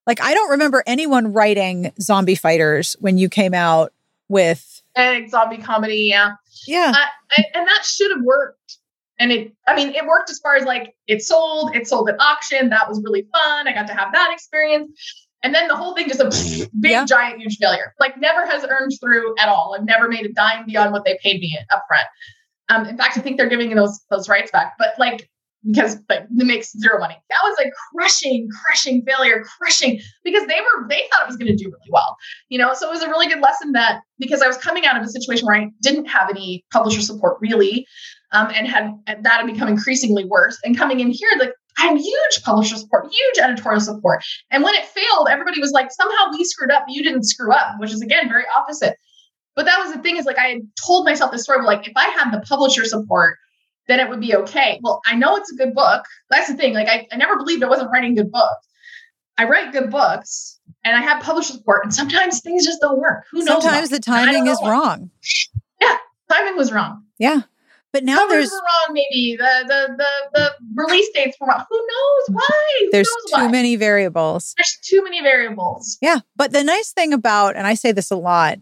Like 0.08 0.20
I 0.20 0.34
don't 0.34 0.50
remember 0.50 0.82
anyone 0.86 1.32
writing 1.32 1.92
zombie 2.00 2.34
fighters 2.34 2.96
when 2.98 3.18
you 3.18 3.28
came 3.28 3.54
out 3.54 3.92
with 4.28 4.82
and 4.96 5.30
zombie 5.30 5.58
comedy, 5.58 6.08
yeah. 6.10 6.32
Yeah. 6.66 6.92
I, 6.94 7.06
I, 7.36 7.44
and 7.54 7.66
that 7.66 7.84
should 7.84 8.10
have 8.10 8.24
worked. 8.24 8.78
And 9.20 9.30
it, 9.30 9.52
I 9.66 9.76
mean, 9.76 9.94
it 9.94 10.06
worked 10.06 10.30
as 10.30 10.38
far 10.38 10.56
as 10.56 10.64
like 10.64 10.94
it 11.06 11.22
sold, 11.22 11.74
it 11.74 11.86
sold 11.86 12.08
at 12.08 12.16
auction. 12.20 12.68
That 12.70 12.88
was 12.88 13.00
really 13.02 13.26
fun. 13.32 13.68
I 13.68 13.72
got 13.72 13.86
to 13.88 13.94
have 13.94 14.12
that 14.12 14.30
experience. 14.32 14.90
And 15.42 15.54
then 15.54 15.68
the 15.68 15.76
whole 15.76 15.94
thing 15.94 16.08
just 16.08 16.20
a 16.20 16.68
big, 16.80 16.90
yeah. 16.90 17.04
giant, 17.04 17.40
huge 17.40 17.58
failure. 17.58 17.94
Like 18.00 18.18
never 18.18 18.44
has 18.46 18.66
earned 18.68 18.92
through 19.00 19.36
at 19.38 19.48
all. 19.48 19.76
I've 19.78 19.84
never 19.84 20.08
made 20.08 20.26
a 20.26 20.32
dime 20.32 20.66
beyond 20.66 20.92
what 20.92 21.04
they 21.04 21.18
paid 21.22 21.40
me 21.40 21.56
up 21.70 21.84
front. 21.86 22.06
Um, 22.68 22.86
in 22.86 22.96
fact, 22.96 23.16
I 23.16 23.20
think 23.20 23.36
they're 23.36 23.48
giving 23.48 23.74
those 23.74 24.00
those 24.10 24.28
rights 24.28 24.50
back. 24.50 24.74
But 24.78 24.94
like 24.98 25.30
because 25.66 25.96
like 26.08 26.20
it 26.20 26.46
makes 26.46 26.72
zero 26.78 26.98
money. 26.98 27.16
That 27.28 27.38
was 27.42 27.56
a 27.64 27.70
crushing, 27.92 28.48
crushing 28.64 29.02
failure, 29.02 29.44
crushing 29.58 30.00
because 30.24 30.46
they 30.46 30.60
were 30.60 30.88
they 30.88 31.02
thought 31.10 31.22
it 31.22 31.26
was 31.26 31.36
going 31.36 31.48
to 31.50 31.56
do 31.56 31.66
really 31.66 31.90
well. 31.90 32.16
You 32.48 32.58
know, 32.58 32.74
so 32.74 32.88
it 32.88 32.92
was 32.92 33.02
a 33.02 33.08
really 33.08 33.26
good 33.26 33.40
lesson 33.40 33.72
that 33.72 34.00
because 34.18 34.42
I 34.42 34.46
was 34.46 34.56
coming 34.56 34.86
out 34.86 34.96
of 34.96 35.02
a 35.02 35.08
situation 35.08 35.46
where 35.46 35.56
I 35.56 35.70
didn't 35.82 36.06
have 36.06 36.30
any 36.30 36.64
publisher 36.72 37.00
support 37.00 37.38
really, 37.40 37.86
um, 38.32 38.48
and 38.54 38.66
had 38.68 38.92
and 39.06 39.24
that 39.24 39.40
had 39.40 39.46
become 39.46 39.68
increasingly 39.68 40.24
worse. 40.24 40.58
And 40.64 40.76
coming 40.76 41.00
in 41.00 41.10
here, 41.10 41.30
like 41.38 41.52
I'm 41.78 41.96
huge 41.96 42.42
publisher 42.44 42.76
support, 42.76 43.06
huge 43.10 43.44
editorial 43.44 43.80
support. 43.80 44.22
And 44.50 44.62
when 44.62 44.74
it 44.74 44.84
failed, 44.84 45.28
everybody 45.30 45.60
was 45.60 45.72
like, 45.72 45.90
somehow 45.90 46.30
we 46.32 46.44
screwed 46.44 46.70
up, 46.72 46.84
you 46.88 47.02
didn't 47.02 47.24
screw 47.24 47.52
up, 47.52 47.74
which 47.78 47.92
is 47.92 48.02
again 48.02 48.28
very 48.28 48.44
opposite. 48.56 48.96
But 49.54 49.64
that 49.66 49.78
was 49.80 49.92
the 49.92 50.00
thing 50.00 50.16
is 50.16 50.24
like 50.24 50.38
I 50.38 50.48
had 50.48 50.58
told 50.86 51.04
myself 51.04 51.32
this 51.32 51.42
story, 51.42 51.64
like 51.64 51.88
if 51.88 51.92
I 51.96 52.08
had 52.10 52.30
the 52.30 52.40
publisher 52.40 52.84
support, 52.84 53.36
then 53.88 54.00
it 54.00 54.08
would 54.08 54.20
be 54.20 54.36
okay. 54.36 54.78
Well, 54.82 55.00
I 55.06 55.16
know 55.16 55.36
it's 55.36 55.50
a 55.52 55.56
good 55.56 55.74
book. 55.74 56.04
That's 56.30 56.48
the 56.48 56.56
thing. 56.56 56.74
Like 56.74 56.88
I, 56.88 57.08
I 57.10 57.16
never 57.16 57.36
believed 57.36 57.62
I 57.62 57.68
wasn't 57.68 57.90
writing 57.90 58.14
good 58.14 58.30
books. 58.30 58.66
I 59.36 59.44
write 59.44 59.72
good 59.72 59.90
books 59.90 60.58
and 60.84 60.96
I 60.96 61.00
have 61.00 61.22
publisher 61.22 61.54
support, 61.54 61.84
and 61.84 61.94
sometimes 61.94 62.40
things 62.40 62.64
just 62.64 62.80
don't 62.80 62.98
work. 62.98 63.24
Who 63.32 63.38
knows? 63.38 63.62
Sometimes 63.62 63.88
the 63.90 64.00
timing 64.00 64.46
is 64.46 64.58
wrong. 64.64 65.10
Yeah, 65.80 65.96
timing 66.30 66.56
was 66.56 66.72
wrong. 66.72 67.04
Yeah. 67.18 67.42
But 67.90 68.04
now 68.04 68.18
Covers 68.18 68.50
there's 68.50 68.52
wrong, 68.52 68.92
maybe 68.94 69.36
the, 69.38 69.64
the 69.66 69.94
the 69.96 70.10
the 70.34 70.52
release 70.76 71.08
dates 71.14 71.38
were 71.40 71.46
wrong. 71.46 71.64
Who 71.70 71.78
knows 71.78 72.36
why? 72.36 72.80
Who 72.80 72.90
there's 72.90 73.08
knows 73.08 73.32
too 73.32 73.44
why? 73.46 73.50
many 73.50 73.76
variables. 73.76 74.54
There's 74.58 74.78
too 74.82 75.02
many 75.02 75.22
variables. 75.22 75.96
Yeah, 76.02 76.18
but 76.36 76.52
the 76.52 76.62
nice 76.62 76.92
thing 76.92 77.14
about, 77.14 77.56
and 77.56 77.66
I 77.66 77.72
say 77.72 77.92
this 77.92 78.10
a 78.10 78.16
lot, 78.16 78.58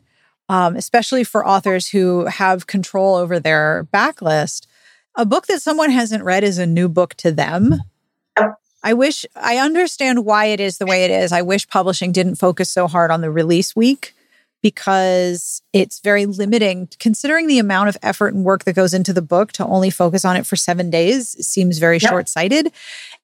um, 0.48 0.76
especially 0.76 1.24
for 1.24 1.46
authors 1.46 1.88
who 1.88 2.26
have 2.26 2.68
control 2.68 3.16
over 3.16 3.40
their 3.40 3.88
backlist, 3.92 4.66
a 5.16 5.26
book 5.26 5.46
that 5.46 5.62
someone 5.62 5.90
hasn't 5.90 6.24
read 6.24 6.44
is 6.44 6.58
a 6.58 6.66
new 6.66 6.88
book 6.88 7.14
to 7.14 7.32
them. 7.32 7.74
I 8.82 8.94
wish 8.94 9.26
I 9.34 9.56
understand 9.56 10.24
why 10.24 10.46
it 10.46 10.60
is 10.60 10.78
the 10.78 10.86
way 10.86 11.04
it 11.04 11.10
is. 11.10 11.32
I 11.32 11.42
wish 11.42 11.66
publishing 11.66 12.12
didn't 12.12 12.36
focus 12.36 12.70
so 12.70 12.86
hard 12.86 13.10
on 13.10 13.20
the 13.20 13.30
release 13.30 13.74
week 13.74 14.14
because 14.62 15.60
it's 15.72 16.00
very 16.00 16.26
limiting 16.26 16.88
considering 16.98 17.46
the 17.46 17.58
amount 17.58 17.88
of 17.88 17.96
effort 18.02 18.32
and 18.34 18.44
work 18.44 18.64
that 18.64 18.74
goes 18.74 18.94
into 18.94 19.12
the 19.12 19.22
book 19.22 19.52
to 19.52 19.66
only 19.66 19.90
focus 19.90 20.24
on 20.24 20.36
it 20.36 20.46
for 20.46 20.56
7 20.56 20.88
days 20.90 21.36
seems 21.46 21.78
very 21.78 21.98
yep. 21.98 22.10
short-sighted 22.10 22.72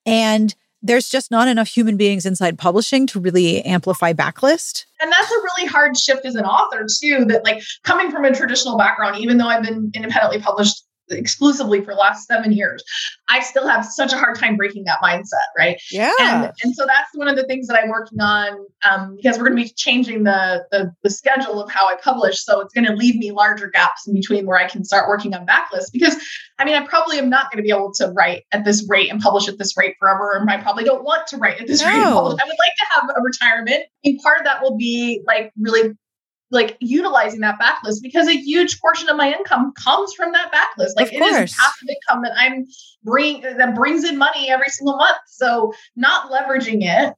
and 0.05 0.55
there's 0.83 1.09
just 1.09 1.31
not 1.31 1.49
enough 1.49 1.69
human 1.69 1.97
beings 1.97 2.27
inside 2.27 2.59
publishing 2.59 3.07
to 3.07 3.21
really 3.21 3.63
amplify 3.65 4.13
backlist. 4.13 4.85
And 5.01 5.13
that's 5.13 5.31
a 5.31 5.37
really 5.37 5.67
hard 5.67 5.97
shift 5.97 6.27
as 6.27 6.35
an 6.35 6.45
author 6.45 6.87
too 7.01 7.25
that 7.27 7.45
like 7.45 7.63
coming 7.85 8.11
from 8.11 8.25
a 8.25 8.35
traditional 8.35 8.77
background 8.77 9.19
even 9.19 9.39
though 9.39 9.47
I've 9.47 9.63
been 9.63 9.93
independently 9.95 10.41
published 10.41 10.85
exclusively 11.11 11.81
for 11.81 11.95
the 11.95 12.01
last 12.01 12.27
seven 12.27 12.53
years, 12.53 12.83
I 13.29 13.41
still 13.41 13.67
have 13.67 13.85
such 13.85 14.13
a 14.13 14.17
hard 14.17 14.39
time 14.39 14.57
breaking 14.57 14.85
that 14.85 15.01
mindset, 15.03 15.49
right? 15.59 15.81
Yeah. 15.91 16.13
And, 16.21 16.53
and 16.63 16.75
so 16.75 16.85
that's 16.87 17.09
one 17.15 17.29
of 17.29 17.37
the 17.37 17.45
things 17.45 17.67
that 17.69 17.79
I'm 17.83 17.89
working 17.89 18.21
on 18.21 18.67
um, 18.89 19.17
because 19.17 19.39
we're 19.39 19.49
going 19.49 19.57
to 19.57 19.65
be 19.65 19.73
changing 19.77 20.25
the, 20.25 20.65
the, 20.71 20.93
the 21.03 21.11
schedule 21.11 21.63
of 21.63 21.71
how 21.71 21.89
I 21.89 21.97
publish. 21.97 22.45
So 22.45 22.61
it's 22.61 22.73
going 22.73 22.87
to 22.87 22.95
leave 22.95 23.17
me 23.17 23.33
larger 23.33 23.69
gaps 23.69 24.07
in 24.07 24.15
between 24.15 24.47
where 24.47 24.59
I 24.59 24.69
can 24.69 24.85
start 24.85 25.09
working 25.09 25.35
on 25.35 25.47
backlist 25.47 25.93
because 25.93 26.17
I 26.59 26.65
mean 26.65 26.75
I 26.75 26.87
probably 26.87 27.19
am 27.19 27.31
not 27.31 27.51
going 27.51 27.59
to 27.59 27.63
be 27.63 27.71
able 27.71 27.93
to 27.95 28.09
write 28.09 28.45
at 28.53 28.65
this 28.65 28.87
rate 28.89 29.11
and 29.11 29.21
publish 29.21 29.49
at 29.49 29.59
this 29.59 29.77
rate 29.77 29.97
forever, 29.99 30.33
and 30.33 30.49
I 30.51 30.61
probably 30.61 30.85
don't 30.85 31.05
want 31.05 31.27
to 31.29 31.37
write 31.37 31.61
at 31.61 31.67
this 31.67 31.83
no. 31.83 31.89
rate. 31.89 31.97
I 31.97 32.21
would 32.21 32.33
like 32.33 32.39
to 32.39 32.87
have 32.91 33.11
a 33.17 33.21
retirement, 33.23 33.85
and 34.05 34.19
part 34.21 34.39
of 34.39 34.45
that 34.45 34.63
will 34.63 34.77
be 34.77 35.23
like 35.27 35.53
really 35.59 35.93
like 36.53 36.77
utilizing 36.81 37.41
that 37.41 37.59
backlist 37.59 38.03
because 38.03 38.29
a 38.29 38.37
huge 38.37 38.81
portion 38.81 39.09
of 39.09 39.17
my 39.17 39.33
income 39.33 39.73
comes 39.83 40.15
from 40.15 40.33
that 40.33 40.53
backlist. 40.53 40.91
Like 40.97 41.13
it 41.13 41.23
is 41.23 41.55
passive 41.55 41.89
income 41.89 42.23
that 42.23 42.33
I'm 42.37 42.67
bring 43.03 43.41
that 43.41 43.75
brings 43.75 44.05
in 44.05 44.19
money 44.19 44.51
every 44.51 44.69
single 44.69 44.97
month. 44.97 45.17
So 45.27 45.73
not 45.97 46.31
leveraging 46.31 46.83
it 46.83 47.15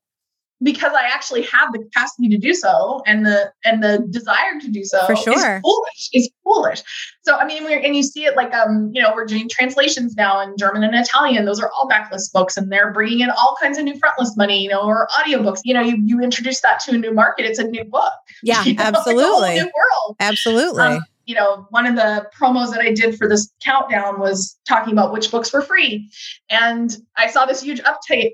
because 0.63 0.93
I 0.93 1.05
actually 1.05 1.43
have 1.43 1.73
the 1.73 1.81
capacity 1.81 2.29
to 2.29 2.39
do 2.39 2.55
so 2.55 3.03
and 3.07 3.27
the 3.27 3.53
and 3.65 3.83
the 3.83 4.07
desire 4.11 4.59
to 4.61 4.69
do 4.71 4.85
so 4.85 5.05
for 5.07 5.17
sure 5.17 5.57
is 5.57 5.63
foolish 5.63 6.11
is 6.13 6.31
foolish. 6.43 6.83
So 7.23 7.37
I 7.37 7.45
mean, 7.45 7.65
we're 7.65 7.79
and 7.79 7.97
you 7.97 8.03
see 8.03 8.25
it 8.25 8.37
like 8.37 8.53
um 8.55 8.91
you 8.95 9.03
know 9.03 9.13
we're 9.15 9.27
doing 9.27 9.49
translations 9.51 10.15
now 10.17 10.41
in 10.41 10.57
German 10.57 10.85
and 10.85 10.95
Italian. 10.95 11.45
Those 11.45 11.61
are 11.61 11.71
all 11.71 11.89
backlist 11.89 12.33
books, 12.33 12.57
and 12.57 12.71
they're 12.71 12.93
bringing 12.93 13.21
in 13.21 13.31
all 13.31 13.57
kinds 13.61 13.79
of 13.79 13.85
new 13.85 13.95
frontlist 13.95 14.37
money, 14.37 14.63
you 14.63 14.69
know, 14.69 14.83
or 14.83 15.09
audiobooks. 15.19 15.61
You 15.65 15.75
know, 15.75 15.83
you 15.83 15.97
you 16.05 16.21
introduce 16.21 16.61
that 16.63 16.81
to 16.81 16.93
a 16.93 16.99
new 16.99 17.13
market, 17.13 17.47
it's 17.47 17.59
a 17.59 17.65
new 17.65 17.85
book. 17.85 18.13
Yeah, 18.43 18.63
you 18.65 18.75
know? 18.75 18.83
absolutely. 18.83 19.55
new 19.55 19.63
world. 19.63 20.17
Absolutely. 20.21 20.83
Um, 20.83 21.01
you 21.25 21.35
know, 21.35 21.67
one 21.71 21.87
of 21.87 21.95
the 21.97 22.27
promos 22.39 22.71
that 22.73 22.81
I 22.81 22.93
did 22.93 23.17
for 23.17 23.27
this 23.27 23.51
countdown 23.65 24.21
was 24.21 24.59
talking 24.69 24.93
about 24.93 25.13
which 25.13 25.31
books 25.31 25.53
were 25.53 25.63
free. 25.63 26.11
And 26.51 26.95
I 27.17 27.29
saw 27.29 27.47
this 27.47 27.63
huge 27.63 27.81
uptick 27.81 28.33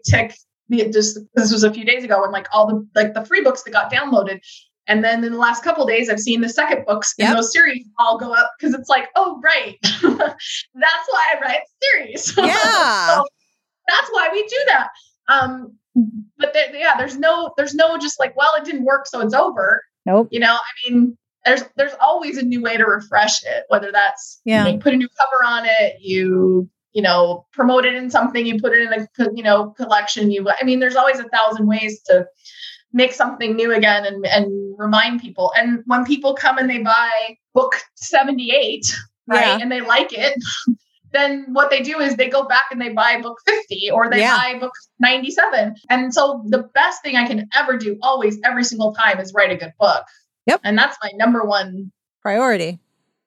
just 0.71 1.19
this 1.35 1.53
was 1.53 1.65
a 1.65 1.73
few 1.73 1.85
days 1.85 2.05
ago 2.05 2.23
and 2.23 2.33
like 2.33 2.47
all 2.53 2.67
the 2.67 2.87
like 2.95 3.15
the 3.15 3.25
free 3.25 3.43
books 3.43 3.63
that 3.63 3.73
got 3.73 3.93
downloaded. 3.93 4.41
And 4.87 5.05
then 5.05 5.23
in 5.23 5.33
the 5.33 5.39
last 5.39 5.63
couple 5.63 5.87
days 5.87 6.09
i've 6.09 6.21
seen 6.21 6.41
the 6.41 6.49
second 6.49 6.85
books 6.87 7.15
in 7.19 7.27
yep. 7.27 7.37
those 7.37 7.53
series 7.53 7.85
all 7.99 8.19
go 8.19 8.33
up 8.33 8.53
because 8.59 8.75
it's 8.75 8.89
like 8.89 9.09
oh 9.17 9.41
right. 9.43 9.79
That's 9.83 10.03
why 10.03 11.35
i 11.35 11.41
write 11.41 11.61
series. 11.83 12.35
Yeah. 12.39 13.07
So 13.07 13.27
that's 13.89 14.09
why 14.13 14.29
we 14.33 14.43
do 14.43 14.65
that. 14.69 14.89
Um 15.29 15.77
but 16.39 16.53
there, 16.53 16.75
yeah 16.75 16.95
there's 16.97 17.19
no 17.19 17.53
there's 17.57 17.75
no 17.75 17.99
just 17.99 18.19
like 18.21 18.37
well 18.37 18.53
it 18.57 18.65
didn't 18.65 18.85
work 18.85 19.07
so 19.07 19.21
it's 19.21 19.35
over. 19.35 19.83
Nope. 20.07 20.29
You 20.31 20.41
know 20.41 20.55
i 20.55 20.91
mean 20.91 21.17
there's 21.45 21.63
there's 21.77 21.95
always 22.01 22.37
a 22.37 22.43
new 22.43 22.63
way 22.63 22.77
to 22.77 22.85
refresh 22.85 23.43
it 23.45 23.65
whether 23.69 23.91
that's 23.93 24.41
yeah. 24.45 24.67
you 24.67 24.73
know, 24.73 24.79
put 24.79 24.95
a 24.95 24.97
new 24.97 25.09
cover 25.09 25.45
on 25.45 25.65
it 25.65 25.97
you 26.01 26.69
you 26.93 27.03
know, 27.03 27.47
promote 27.53 27.85
it 27.85 27.95
in 27.95 28.11
something, 28.11 28.47
you 28.47 28.61
put 28.61 28.73
it 28.73 28.81
in 28.81 28.93
a, 28.93 29.09
you 29.35 29.43
know, 29.43 29.71
collection. 29.71 30.31
You, 30.31 30.49
I 30.49 30.65
mean, 30.65 30.81
there's 30.81 30.97
always 30.97 31.21
a 31.21 31.29
thousand 31.29 31.67
ways 31.67 32.01
to 32.07 32.27
make 32.93 33.13
something 33.13 33.55
new 33.55 33.73
again 33.73 34.05
and, 34.05 34.27
and 34.27 34.75
remind 34.79 35.21
people. 35.21 35.53
And 35.57 35.83
when 35.87 36.05
people 36.05 36.35
come 36.35 36.59
and 36.59 36.69
they 36.69 36.79
buy 36.79 37.37
book 37.55 37.75
78, 37.95 38.85
right, 39.29 39.47
yeah. 39.47 39.59
and 39.61 39.71
they 39.71 39.81
like 39.81 40.13
it, 40.13 40.35
then 41.13 41.47
what 41.53 41.71
they 41.71 41.83
do 41.83 41.99
is 41.99 42.17
they 42.17 42.29
go 42.29 42.45
back 42.45 42.65
and 42.71 42.81
they 42.81 42.91
buy 42.91 43.21
book 43.21 43.39
50 43.47 43.91
or 43.93 44.09
they 44.09 44.21
yeah. 44.21 44.37
buy 44.37 44.59
book 44.59 44.73
97. 44.99 45.75
And 45.89 46.13
so 46.13 46.43
the 46.47 46.69
best 46.75 47.03
thing 47.03 47.17
I 47.17 47.27
can 47.27 47.49
ever 47.55 47.77
do, 47.77 47.99
always, 48.03 48.39
every 48.45 48.65
single 48.65 48.95
time, 48.95 49.19
is 49.21 49.33
write 49.35 49.51
a 49.51 49.57
good 49.57 49.73
book. 49.79 50.05
Yep. 50.47 50.61
And 50.65 50.77
that's 50.77 50.97
my 51.03 51.11
number 51.15 51.45
one 51.45 51.93
priority. 52.23 52.79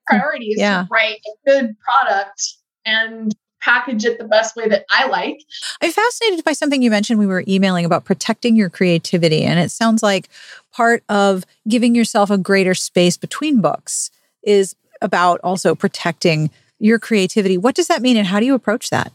Priority 0.08 0.48
is 0.48 0.60
yeah. 0.60 0.84
to 0.84 0.88
write 0.92 1.20
a 1.26 1.50
good 1.50 1.76
product 1.80 2.42
and 2.86 3.34
package 3.64 4.06
it 4.06 4.18
the 4.18 4.26
best 4.26 4.56
way 4.56 4.68
that 4.68 4.86
I 4.90 5.08
like. 5.08 5.44
I'm 5.82 5.92
fascinated 5.92 6.44
by 6.44 6.54
something 6.54 6.82
you 6.82 6.90
mentioned 6.90 7.20
we 7.20 7.28
were 7.28 7.44
emailing 7.48 7.86
about 7.86 8.06
protecting 8.06 8.56
your 8.56 8.70
creativity. 8.70 9.44
And 9.44 9.60
it 9.60 9.72
sounds 9.72 10.04
like 10.04 10.30
part 10.72 11.04
of 11.10 11.46
giving 11.68 11.96
yourself 11.96 12.30
a 12.30 12.38
greater 12.38 12.74
space 12.74 13.18
between 13.18 13.62
books 13.62 14.12
is 14.44 14.76
about 15.02 15.40
also 15.44 15.76
protecting 15.76 16.50
your 16.80 17.00
creativity. 17.00 17.58
What 17.58 17.76
does 17.76 17.88
that 17.88 18.02
mean 18.02 18.18
and 18.18 18.28
how 18.28 18.40
do 18.40 18.46
you 18.46 18.54
approach 18.54 18.90
that? 18.90 19.12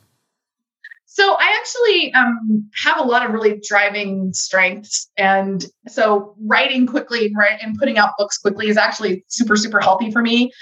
So 1.07 1.35
I 1.35 1.57
actually 1.59 2.15
um, 2.15 2.71
have 2.85 2.99
a 2.99 3.03
lot 3.03 3.27
of 3.27 3.33
really 3.33 3.61
driving 3.67 4.33
strengths, 4.33 5.11
and 5.17 5.65
so 5.89 6.37
writing 6.41 6.87
quickly 6.87 7.27
and, 7.27 7.61
and 7.61 7.77
putting 7.77 7.99
out 7.99 8.13
books 8.17 8.39
quickly 8.39 8.69
is 8.69 8.77
actually 8.77 9.25
super 9.27 9.57
super 9.57 9.81
healthy 9.81 10.13
for 10.13 10.23
me. 10.23 10.53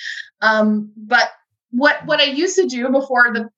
Um, 0.41 0.93
but 0.97 1.29
what 1.73 2.07
what 2.07 2.21
I 2.21 2.25
used 2.25 2.57
to 2.57 2.67
do 2.67 2.89
before 2.89 3.35
the 3.35 3.51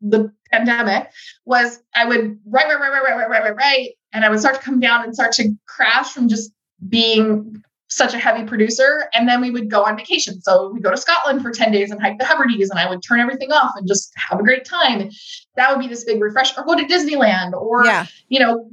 the 0.00 0.32
pandemic 0.50 1.10
was 1.44 1.80
I 1.94 2.04
would 2.04 2.38
write, 2.46 2.66
write, 2.68 2.80
write, 2.80 2.90
write, 2.90 3.16
write, 3.16 3.28
write, 3.28 3.42
write, 3.42 3.56
write, 3.56 3.90
and 4.12 4.24
I 4.24 4.30
would 4.30 4.40
start 4.40 4.56
to 4.56 4.60
come 4.60 4.80
down 4.80 5.04
and 5.04 5.14
start 5.14 5.32
to 5.32 5.52
crash 5.66 6.12
from 6.12 6.28
just 6.28 6.52
being 6.88 7.62
such 7.88 8.14
a 8.14 8.18
heavy 8.18 8.44
producer. 8.44 9.08
And 9.14 9.28
then 9.28 9.40
we 9.40 9.50
would 9.50 9.70
go 9.70 9.84
on 9.84 9.96
vacation. 9.96 10.40
So 10.42 10.70
we 10.72 10.80
go 10.80 10.90
to 10.90 10.96
Scotland 10.96 11.42
for 11.42 11.50
10 11.50 11.70
days 11.72 11.90
and 11.90 12.00
hike 12.00 12.18
the 12.18 12.24
Hebrides, 12.24 12.70
and 12.70 12.78
I 12.78 12.88
would 12.88 13.02
turn 13.02 13.20
everything 13.20 13.52
off 13.52 13.72
and 13.76 13.86
just 13.86 14.12
have 14.16 14.40
a 14.40 14.42
great 14.42 14.64
time. 14.64 15.10
That 15.56 15.70
would 15.70 15.80
be 15.80 15.88
this 15.88 16.04
big 16.04 16.20
refresh, 16.20 16.56
or 16.56 16.64
go 16.64 16.74
to 16.74 16.84
Disneyland, 16.84 17.52
or, 17.52 17.84
yeah. 17.84 18.06
you 18.28 18.40
know, 18.40 18.70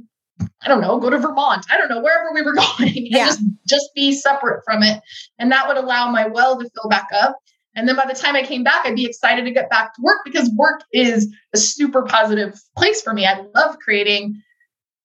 I 0.62 0.68
don't 0.68 0.80
know, 0.80 0.98
go 0.98 1.10
to 1.10 1.18
Vermont. 1.18 1.66
I 1.70 1.76
don't 1.76 1.88
know, 1.88 2.00
wherever 2.00 2.32
we 2.34 2.42
were 2.42 2.54
going 2.78 2.96
and 2.96 3.06
yeah. 3.08 3.26
just, 3.26 3.42
just 3.68 3.94
be 3.94 4.12
separate 4.12 4.62
from 4.64 4.82
it. 4.82 5.00
And 5.38 5.52
that 5.52 5.68
would 5.68 5.76
allow 5.76 6.10
my 6.10 6.26
well 6.26 6.58
to 6.58 6.68
fill 6.74 6.88
back 6.88 7.08
up. 7.14 7.36
And 7.76 7.88
then 7.88 7.96
by 7.96 8.06
the 8.06 8.14
time 8.14 8.36
I 8.36 8.42
came 8.42 8.62
back, 8.62 8.86
I'd 8.86 8.96
be 8.96 9.04
excited 9.04 9.44
to 9.44 9.50
get 9.50 9.68
back 9.70 9.94
to 9.94 10.02
work 10.02 10.18
because 10.24 10.50
work 10.56 10.82
is 10.92 11.32
a 11.52 11.58
super 11.58 12.02
positive 12.02 12.60
place 12.76 13.02
for 13.02 13.12
me. 13.12 13.26
I 13.26 13.44
love 13.54 13.78
creating. 13.78 14.40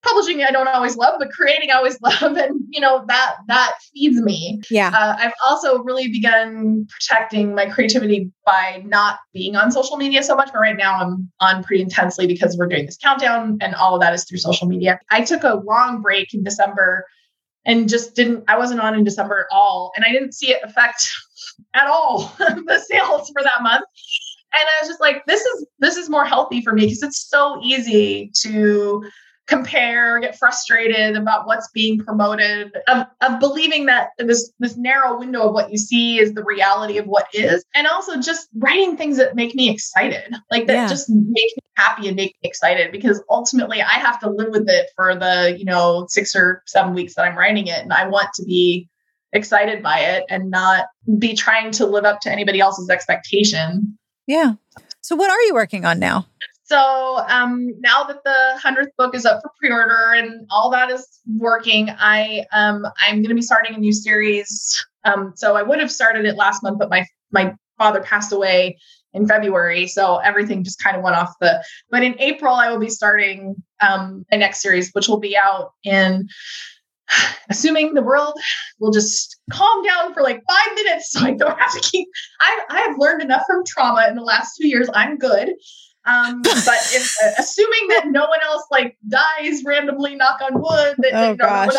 Publishing 0.02 0.42
i 0.44 0.52
don't 0.52 0.70
always 0.70 0.96
love 0.96 1.16
but 1.20 1.30
creating 1.30 1.72
i 1.72 1.74
always 1.74 2.00
love. 2.22 2.38
And 2.38 2.62
you 2.70 2.80
know 2.80 3.04
that 3.10 3.36
that 3.48 3.74
feeds 3.94 4.22
me. 4.22 4.62
Yeah. 4.72 4.92
Uh, 4.98 5.18
i've 5.20 5.34
also 5.46 5.80
really 5.84 6.08
begun 6.08 6.88
protecting 6.90 7.54
my 7.54 7.66
creativity 7.66 8.32
by 8.46 8.82
not 8.86 9.20
being 9.34 9.58
on 9.58 9.74
social 9.74 9.98
media 9.98 10.24
so 10.24 10.38
much 10.38 10.54
but 10.54 10.60
right 10.60 10.78
now 10.78 11.02
i'm 11.02 11.30
on 11.42 11.66
pretty 11.66 11.84
intensely 11.84 12.28
because 12.28 12.56
we're 12.58 12.68
doing 12.68 12.86
this 12.86 12.96
countdown 12.96 13.58
and 13.60 13.76
all 13.76 13.94
of 13.94 14.00
that 14.00 14.14
is 14.14 14.24
through 14.24 14.38
social 14.38 14.70
media. 14.70 15.02
I 15.12 15.20
took 15.20 15.44
a 15.44 15.62
long 15.66 16.02
break 16.02 16.34
in 16.34 16.46
december 16.46 17.06
and 17.66 17.90
just 17.90 18.16
didn't 18.16 18.46
i 18.48 18.58
wasn't 18.58 18.80
on 18.80 18.96
in 18.96 19.04
december 19.04 19.42
at 19.42 19.54
all. 19.54 19.92
And 19.98 20.06
i 20.06 20.14
didn't 20.14 20.32
see 20.32 20.52
it 20.52 20.62
affect 20.64 21.12
at 21.74 21.88
all 21.88 22.34
the 22.40 22.84
sales 22.90 23.30
for 23.30 23.44
that 23.44 23.62
month 23.62 23.84
and 24.54 24.64
i 24.64 24.82
was 24.82 24.90
just 24.90 25.02
like 25.02 25.26
this 25.26 25.42
is 25.42 25.68
this 25.80 25.98
is 25.98 26.10
more 26.10 26.26
healthy 26.26 26.62
for 26.62 26.74
me 26.74 26.86
because 26.86 27.04
it's 27.04 27.30
so 27.30 27.60
easy 27.64 28.32
to 28.36 29.04
compare, 29.50 30.20
get 30.20 30.38
frustrated 30.38 31.18
about 31.18 31.48
what's 31.48 31.68
being 31.70 32.00
promoted, 32.00 32.72
of, 32.88 33.08
of 33.22 33.40
believing 33.40 33.88
that 33.88 34.12
this 34.20 34.54
this 34.60 34.78
narrow 34.78 35.18
window 35.18 35.48
of 35.48 35.54
what 35.54 35.72
you 35.72 35.78
see 35.78 36.20
is 36.20 36.34
the 36.34 36.44
reality 36.44 36.98
of 36.98 37.08
what 37.08 37.28
is, 37.34 37.66
and 37.74 37.88
also 37.88 38.22
just 38.22 38.48
writing 38.56 38.96
things 38.96 39.18
that 39.18 39.36
make 39.36 39.56
me 39.56 39.70
excited, 39.70 40.34
like 40.52 40.68
that 40.68 40.74
yeah. 40.74 40.88
just 40.88 41.10
make 41.10 41.52
me 41.58 41.64
happy 41.76 42.08
and 42.08 42.16
make 42.16 42.36
me 42.44 42.48
excited 42.48 42.92
because 42.92 43.22
ultimately 43.30 43.82
I 43.82 43.94
have 43.94 44.20
to 44.22 44.30
live 44.30 44.52
with 44.52 44.70
it 44.70 44.92
for 44.96 45.16
the 45.16 45.56
you 45.58 45.66
know 45.66 46.06
six 46.08 46.36
or 46.36 46.62
seven 46.68 46.94
weeks 46.94 47.16
that 47.16 47.26
I'm 47.26 47.38
writing 47.38 47.68
it, 47.68 47.80
and 47.80 47.92
I 47.92 48.08
want 48.08 48.30
to 48.36 48.46
be 48.46 48.88
excited 49.34 49.84
by 49.84 50.00
it 50.00 50.26
and 50.30 50.50
not 50.50 50.86
be 51.18 51.34
trying 51.34 51.72
to 51.72 51.86
live 51.86 52.06
up 52.06 52.22
to 52.22 52.32
anybody 52.32 52.60
else's 52.60 52.90
expectation. 52.90 53.98
Yeah. 54.28 54.54
So 55.02 55.16
what 55.16 55.30
are 55.30 55.42
you 55.42 55.54
working 55.54 55.86
on 55.86 56.00
now? 56.00 56.28
So 56.70 57.18
um, 57.28 57.74
now 57.80 58.04
that 58.04 58.24
the 58.24 58.60
hundredth 58.62 58.96
book 58.96 59.16
is 59.16 59.26
up 59.26 59.42
for 59.42 59.52
pre-order 59.60 60.14
and 60.14 60.46
all 60.52 60.70
that 60.70 60.92
is 60.92 61.08
working, 61.26 61.90
I 61.90 62.46
um, 62.52 62.86
I'm 63.02 63.16
going 63.16 63.30
to 63.30 63.34
be 63.34 63.42
starting 63.42 63.74
a 63.76 63.80
new 63.80 63.92
series. 63.92 64.86
Um, 65.04 65.34
so 65.36 65.56
I 65.56 65.64
would 65.64 65.80
have 65.80 65.92
started 65.92 66.26
it 66.26 66.36
last 66.36 66.62
month, 66.62 66.78
but 66.78 66.92
my 66.92 67.08
my 67.32 67.56
father 67.80 68.02
passed 68.02 68.32
away 68.32 68.78
in 69.14 69.28
February, 69.28 69.88
so 69.88 70.18
everything 70.18 70.64
just 70.64 70.80
kind 70.80 70.96
of 70.96 71.02
went 71.02 71.16
off 71.16 71.34
the. 71.42 71.64
But 71.90 72.04
in 72.04 72.20
April, 72.20 72.54
I 72.54 72.70
will 72.70 72.80
be 72.80 72.90
starting 72.90 73.56
um, 73.82 74.26
my 74.32 74.38
next 74.38 74.62
series, 74.62 74.92
which 74.92 75.08
will 75.08 75.20
be 75.20 75.36
out 75.36 75.72
in. 75.84 76.28
Assuming 77.50 77.94
the 77.94 78.02
world 78.02 78.40
will 78.80 78.92
just 78.92 79.40
calm 79.52 79.84
down 79.84 80.14
for 80.14 80.22
like 80.22 80.42
five 80.48 80.76
minutes, 80.76 81.12
so 81.12 81.22
I 81.22 81.32
don't 81.32 81.60
have 81.60 81.74
to 81.74 81.80
keep. 81.80 82.08
I 82.40 82.60
I 82.70 82.80
have 82.82 82.98
learned 82.98 83.22
enough 83.22 83.44
from 83.48 83.64
trauma 83.66 84.08
in 84.08 84.16
the 84.16 84.24
last 84.24 84.58
two 84.58 84.68
years. 84.68 84.90
I'm 84.94 85.18
good. 85.18 85.54
Um, 86.06 86.42
but 86.44 86.80
if, 86.92 87.16
uh, 87.24 87.32
assuming 87.38 87.88
that 87.90 88.08
no 88.08 88.26
one 88.28 88.40
else 88.44 88.64
like 88.72 88.98
dies 89.08 89.64
randomly, 89.66 90.16
knock 90.16 90.42
on 90.42 90.62
wood, 90.62 90.96
that 91.00 91.14
oh, 91.14 91.36
gosh. 91.36 91.76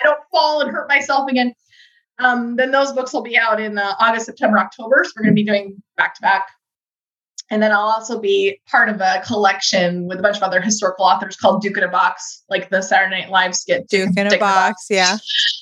I 0.00 0.04
don't 0.04 0.20
fall 0.30 0.60
and 0.60 0.70
hurt 0.70 0.88
myself 0.88 1.28
again, 1.30 1.54
um, 2.18 2.56
then 2.56 2.70
those 2.70 2.92
books 2.92 3.12
will 3.12 3.22
be 3.22 3.36
out 3.36 3.60
in 3.60 3.78
uh, 3.78 3.94
August, 3.98 4.26
September, 4.26 4.58
October. 4.58 5.04
So 5.04 5.12
we're 5.16 5.24
going 5.24 5.34
to 5.34 5.40
be 5.40 5.44
doing 5.44 5.82
back 5.96 6.14
to 6.16 6.22
back. 6.22 6.48
And 7.50 7.62
then 7.62 7.70
I'll 7.70 7.78
also 7.78 8.18
be 8.20 8.60
part 8.68 8.88
of 8.88 9.00
a 9.00 9.22
collection 9.24 10.08
with 10.08 10.18
a 10.18 10.22
bunch 10.22 10.36
of 10.36 10.42
other 10.42 10.60
historical 10.60 11.04
authors 11.04 11.36
called 11.36 11.62
Duke 11.62 11.76
in 11.76 11.84
a 11.84 11.88
Box, 11.88 12.42
like 12.48 12.70
the 12.70 12.82
Saturday 12.82 13.20
Night 13.20 13.30
Live 13.30 13.54
skit. 13.54 13.88
Duke 13.88 14.16
in 14.16 14.32
a 14.32 14.38
box, 14.38 14.86
yeah, 14.90 15.18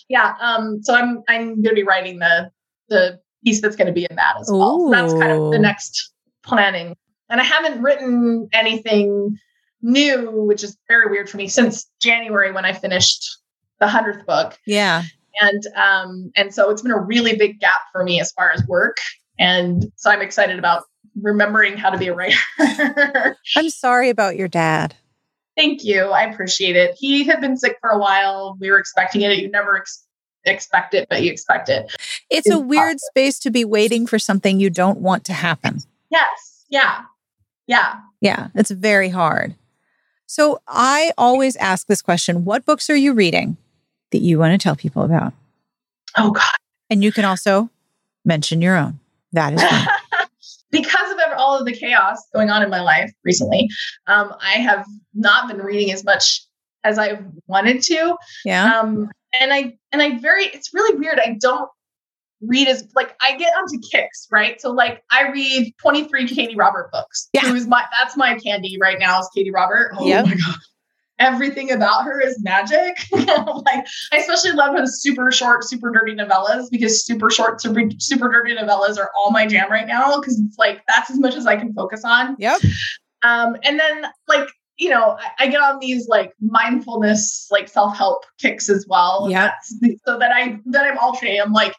yeah. 0.09 0.35
Um, 0.41 0.83
so 0.83 0.95
I'm 0.95 1.23
I'm 1.29 1.63
going 1.63 1.65
to 1.65 1.75
be 1.75 1.83
writing 1.83 2.19
the 2.19 2.51
the 2.89 3.21
piece 3.45 3.61
that's 3.61 3.77
going 3.77 3.89
to 3.89 3.93
be 3.93 4.07
in 4.09 4.17
that 4.17 4.37
as 4.41 4.51
well. 4.51 4.81
So 4.81 4.91
that's 4.91 5.13
kind 5.13 5.33
of 5.33 5.53
the 5.53 5.59
next 5.59 6.13
planning 6.43 6.97
and 7.31 7.41
I 7.41 7.45
haven't 7.45 7.83
written 7.83 8.49
anything 8.53 9.39
new, 9.83 10.31
which 10.31 10.63
is 10.63 10.77
very 10.89 11.11
weird 11.11 11.29
for 11.29 11.37
me 11.37 11.49
since 11.49 11.91
January 12.01 12.53
when 12.53 12.65
I 12.65 12.73
finished 12.73 13.39
the 13.81 13.89
hundredth 13.89 14.27
book. 14.27 14.59
Yeah. 14.67 15.03
And 15.41 15.63
um, 15.75 16.33
and 16.37 16.55
so 16.55 16.71
it's 16.71 16.83
been 16.83 16.93
a 16.93 17.01
really 17.01 17.37
big 17.37 17.59
gap 17.59 17.81
for 17.93 18.05
me 18.05 18.21
as 18.21 18.31
far 18.33 18.53
as 18.53 18.65
work. 18.69 18.99
And 19.39 19.91
so 19.97 20.11
I'm 20.11 20.23
excited 20.23 20.59
about 20.59 20.85
remembering 21.21 21.77
how 21.77 21.91
to 21.91 21.99
be 21.99 22.09
a 22.09 22.15
writer. 22.15 22.39
I'm 23.57 23.71
sorry 23.71 24.11
about 24.11 24.37
your 24.37 24.49
dad. 24.49 24.95
Thank 25.57 25.85
you. 25.85 26.07
I 26.07 26.23
appreciate 26.25 26.77
it. 26.77 26.97
He 26.99 27.25
had 27.25 27.41
been 27.41 27.57
sick 27.57 27.79
for 27.81 27.91
a 27.91 27.99
while. 27.99 28.57
We 28.61 28.71
were 28.71 28.79
expecting 28.79 29.23
it. 29.23 29.39
You 29.39 29.51
never 29.51 29.79
ex- 29.79 30.05
expect 30.45 30.95
it, 30.95 31.09
but 31.09 31.23
you 31.23 31.31
expect 31.31 31.69
it. 31.69 31.87
It's, 32.29 32.47
it's 32.47 32.51
a 32.51 32.59
weird 32.59 32.99
space 33.01 33.39
to 33.41 33.51
be 33.51 33.65
waiting 33.65 34.07
for 34.07 34.19
something 34.19 34.59
you 34.59 34.71
don't 34.71 34.99
want 34.99 35.25
to 35.27 35.33
happen. 35.33 35.81
Yes. 36.11 36.65
Yeah. 36.69 37.03
Yeah. 37.67 38.01
Yeah. 38.21 38.49
It's 38.55 38.71
very 38.71 39.11
hard. 39.11 39.55
So 40.27 40.61
I 40.67 41.13
always 41.17 41.55
ask 41.57 41.87
this 41.87 42.03
question 42.03 42.45
What 42.45 42.65
books 42.65 42.91
are 42.91 42.97
you 42.97 43.13
reading 43.13 43.57
that 44.11 44.19
you 44.19 44.39
want 44.39 44.53
to 44.53 44.63
tell 44.63 44.75
people 44.75 45.03
about? 45.03 45.33
Oh, 46.17 46.31
God. 46.31 46.43
And 46.91 47.03
you 47.05 47.13
can 47.13 47.25
also 47.25 47.71
mention 48.25 48.61
your 48.63 48.77
own. 48.77 48.99
That 49.33 49.53
is 49.53 49.63
fine. 49.63 49.89
because 50.71 51.04
all 51.45 51.59
of 51.59 51.67
the 51.67 51.73
chaos 51.73 52.19
going 52.33 52.51
on 52.51 52.63
in 52.63 52.71
my 52.71 52.81
life 52.81 53.13
recently, 53.23 53.69
um, 54.07 54.35
I 54.41 54.55
have 54.55 54.87
not 55.13 55.49
been 55.49 55.59
reading 55.59 55.93
as 55.93 56.05
much 56.05 56.47
as 56.85 56.99
I 56.99 57.21
wanted 57.47 57.83
to. 57.83 58.17
Yeah. 58.45 58.79
Um, 58.79 59.11
and 59.39 59.53
I 59.53 59.77
and 59.93 60.01
I 60.01 60.19
very 60.19 60.45
it's 60.45 60.73
really 60.73 60.97
weird. 60.99 61.19
I 61.19 61.37
don't 61.41 61.69
read 62.41 62.69
as 62.69 62.87
like 62.95 63.17
I 63.21 63.37
get 63.37 63.53
onto 63.57 63.79
kicks, 63.91 64.27
right? 64.31 64.61
So 64.61 64.71
like 64.71 65.03
I 65.11 65.31
read 65.31 65.73
23 65.81 66.29
Katee 66.29 66.57
Robert 66.57 66.91
books. 66.93 67.29
Yeah. 67.33 67.43
Who's 67.43 67.67
my 67.67 67.85
that's 67.99 68.17
my 68.17 68.39
candy 68.39 68.79
right 68.81 68.99
now 68.99 69.21
is 69.21 69.29
Katee 69.37 69.53
Robert. 69.53 69.93
Oh 69.99 70.07
yep. 70.07 70.27
my 70.27 70.35
god. 70.35 70.57
Everything 71.19 71.71
about 71.71 72.05
her 72.05 72.21
is 72.21 72.43
magic. 72.43 72.99
like 73.13 73.87
I 74.13 74.19
especially 74.19 74.53
love 74.53 74.77
her 74.77 74.87
super 74.87 75.31
short, 75.31 75.65
super 75.65 75.91
dirty 75.91 76.15
novellas 76.15 76.71
because 76.71 77.05
super 77.05 77.31
short, 77.31 77.61
super, 77.61 77.83
super 77.99 78.29
dirty 78.29 78.55
novellas 78.55 78.99
are 78.99 79.11
all 79.17 79.31
my 79.31 79.47
jam 79.47 79.71
right 79.71 79.87
now 79.87 80.19
because 80.19 80.41
it's 80.41 80.59
like 80.59 80.83
that's 80.89 81.11
as 81.11 81.19
much 81.19 81.35
as 81.35 81.47
I 81.47 81.57
can 81.57 81.73
focus 81.73 82.05
on. 82.05 82.37
Yep. 82.39 82.61
Um, 83.23 83.57
and 83.63 83.79
then 83.79 84.07
like 84.29 84.49
you 84.77 84.91
know, 84.91 85.17
I, 85.21 85.45
I, 85.45 85.47
get 85.47 85.61
on 85.61 85.79
these 85.79 86.09
like 86.09 86.33
mindfulness, 86.41 87.47
like 87.51 87.69
self 87.69 87.97
help 87.97 88.25
kicks 88.39 88.69
as 88.69 88.87
well. 88.89 89.29
Yeah. 89.31 89.53
So 90.05 90.19
that 90.19 90.33
I 90.33 90.59
that 90.67 90.85
I'm 90.85 90.99
alternating. 90.99 91.41
I'm 91.41 91.53
like, 91.53 91.75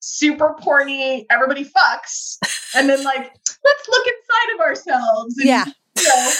super 0.00 0.54
porny, 0.60 1.26
everybody 1.30 1.64
fucks, 1.64 2.38
and 2.74 2.88
then 2.88 3.02
like, 3.04 3.32
let's 3.64 3.88
look 3.88 4.06
inside 4.06 4.54
of 4.54 4.60
ourselves. 4.60 5.38
And, 5.38 5.48
yeah. 5.48 5.64
You 5.96 6.08
know, 6.08 6.32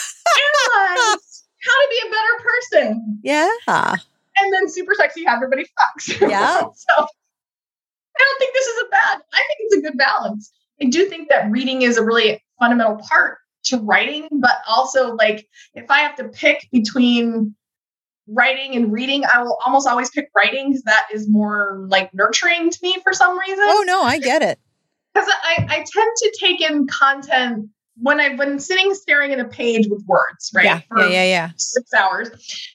analyze 0.73 1.19
to 1.73 1.89
be 1.91 2.09
a 2.09 2.11
better 2.11 2.43
person. 2.43 3.21
Yeah. 3.23 3.97
And 4.37 4.53
then 4.53 4.69
super 4.69 4.95
sexy, 4.95 5.25
have 5.25 5.37
everybody 5.37 5.65
fucks. 5.65 6.21
Yeah. 6.31 6.61
so 6.61 6.93
I 6.97 8.23
don't 8.23 8.39
think 8.39 8.55
this 8.55 8.67
is 8.67 8.85
a 8.87 8.91
bad, 8.91 9.19
I 9.33 9.39
think 9.39 9.59
it's 9.61 9.77
a 9.77 9.81
good 9.81 9.99
balance. 9.99 10.53
I 10.81 10.87
do 10.87 11.07
think 11.07 11.29
that 11.29 11.51
reading 11.51 11.83
is 11.83 11.97
a 11.97 12.05
really 12.05 12.43
fundamental 12.59 12.97
part 13.09 13.39
to 13.65 13.79
writing, 13.79 14.29
but 14.33 14.57
also 14.69 15.15
like 15.15 15.47
if 15.75 15.91
I 15.91 16.01
have 16.01 16.17
to 16.17 16.25
pick 16.25 16.69
between 16.73 17.55
writing 18.27 18.75
and 18.75 18.93
reading, 18.93 19.25
I 19.25 19.43
will 19.43 19.59
almost 19.65 19.87
always 19.87 20.11
pick 20.11 20.29
writing 20.37 20.71
because 20.71 20.83
that 20.85 21.07
is 21.13 21.29
more 21.29 21.87
like 21.89 22.13
nurturing 22.15 22.71
to 22.71 22.79
me 22.83 22.97
for 23.03 23.13
some 23.13 23.39
reason. 23.39 23.65
Oh 23.67 23.85
no, 23.87 24.03
I 24.03 24.19
get 24.19 24.43
it. 24.43 24.59
Because 25.13 25.29
I, 25.45 25.67
I 25.69 25.77
tend 25.77 26.17
to 26.17 26.37
take 26.41 26.61
in 26.61 26.87
content 26.87 27.69
when 28.01 28.21
I've 28.21 28.37
been 28.37 28.59
sitting 28.59 28.95
staring 28.95 29.33
at 29.33 29.41
a 29.41 29.45
page 29.45 29.87
with 29.89 30.05
words, 30.07 30.51
right? 30.55 30.65
Yeah, 30.65 30.81
for 30.89 31.01
yeah, 31.01 31.09
yeah, 31.09 31.25
yeah. 31.25 31.51
Six 31.57 31.93
hours. 31.95 32.31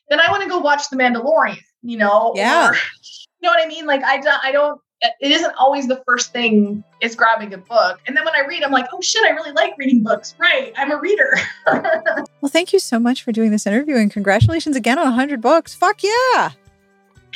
Then 0.10 0.20
I 0.20 0.32
want 0.32 0.44
to 0.44 0.50
go 0.50 0.60
watch 0.60 0.90
The 0.90 0.98
Mandalorian, 0.98 1.60
you 1.82 1.98
know? 1.98 2.34
Yeah. 2.36 2.70
Or, 2.70 2.74
you 3.42 3.48
know 3.48 3.50
what 3.50 3.64
I 3.64 3.68
mean? 3.68 3.86
Like 3.86 4.04
I 4.04 4.18
don't 4.18 4.44
I 4.44 4.52
don't 4.52 4.82
it 5.02 5.32
isn't 5.32 5.54
always 5.58 5.88
the 5.88 6.02
first 6.06 6.34
thing 6.34 6.84
is 7.02 7.16
grabbing 7.16 7.54
a 7.54 7.58
book. 7.58 8.00
And 8.06 8.18
then 8.18 8.26
when 8.26 8.36
I 8.36 8.46
read, 8.46 8.64
I'm 8.64 8.72
like, 8.72 8.88
oh 8.92 9.02
shit, 9.02 9.24
I 9.24 9.30
really 9.30 9.54
like 9.54 9.74
reading 9.78 10.04
books. 10.04 10.36
Right. 10.38 10.74
I'm 10.76 10.92
a 10.92 11.00
reader. 11.00 11.38
well, 11.68 12.50
thank 12.50 12.74
you 12.74 12.80
so 12.80 13.00
much 13.00 13.24
for 13.24 13.32
doing 13.32 13.52
this 13.52 13.66
interview 13.66 13.96
and 13.96 14.12
congratulations 14.12 14.76
again 14.76 15.00
on 15.00 15.06
100 15.06 15.40
books. 15.40 15.74
Fuck 15.74 16.04
yeah. 16.04 16.10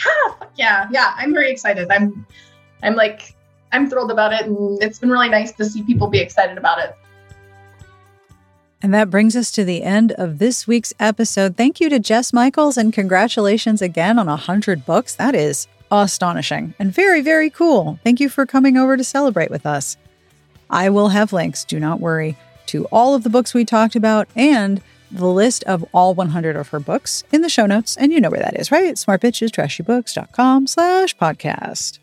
Ah, 0.06 0.36
fuck 0.40 0.52
yeah. 0.58 0.90
Yeah. 0.92 1.14
I'm 1.16 1.34
very 1.34 1.50
excited. 1.50 1.90
I'm, 1.90 2.26
I'm 2.82 2.96
like, 2.96 3.34
I'm 3.72 3.90
thrilled 3.90 4.12
about 4.12 4.34
it. 4.34 4.46
And 4.46 4.82
it's 4.84 5.00
been 5.00 5.10
really 5.10 5.30
nice 5.30 5.54
to 5.54 5.64
see 5.64 5.84
people 5.84 6.08
be 6.08 6.20
excited 6.20 6.58
about 6.58 6.80
it. 6.80 6.94
And 8.84 8.94
that 8.94 9.10
brings 9.10 9.38
us 9.38 9.50
to 9.54 9.64
the 9.64 9.82
end 9.82 10.12
of 10.12 10.40
this 10.40 10.68
week's 10.68 10.94
episode. 11.00 11.56
Thank 11.56 11.80
you 11.80 11.90
to 11.90 12.00
Jess 12.00 12.34
Michaels 12.34 12.76
and 12.76 12.92
congratulations 12.92 13.82
again 13.82 14.20
on 14.20 14.28
100 14.28 14.86
books. 14.86 15.16
That 15.16 15.34
is 15.34 15.68
astonishing 15.90 16.74
and 16.78 16.94
very, 16.94 17.22
very 17.22 17.50
cool. 17.50 17.98
Thank 18.04 18.20
you 18.20 18.28
for 18.28 18.46
coming 18.46 18.76
over 18.76 18.98
to 18.98 19.04
celebrate 19.04 19.50
with 19.50 19.66
us. 19.66 19.96
I 20.70 20.90
will 20.90 21.10
have 21.10 21.32
links, 21.32 21.64
do 21.64 21.80
not 21.80 22.02
worry, 22.02 22.36
to 22.68 22.86
all 22.86 23.16
of 23.16 23.24
the 23.24 23.30
books 23.30 23.54
we 23.54 23.64
talked 23.64 23.96
about 23.96 24.28
and 24.36 24.82
the 25.12 25.28
list 25.28 25.64
of 25.64 25.86
all 25.94 26.14
100 26.14 26.56
of 26.56 26.70
her 26.70 26.80
books 26.80 27.24
in 27.32 27.42
the 27.42 27.50
show 27.50 27.66
notes. 27.66 27.96
And 27.96 28.12
you 28.12 28.20
know 28.20 28.32
where 28.32 28.42
that 28.42 28.60
is, 28.60 28.72
right? 28.72 28.96
smartbitchestrashybooks.com 28.96 30.68
slash 30.68 31.16
podcast. 31.16 32.00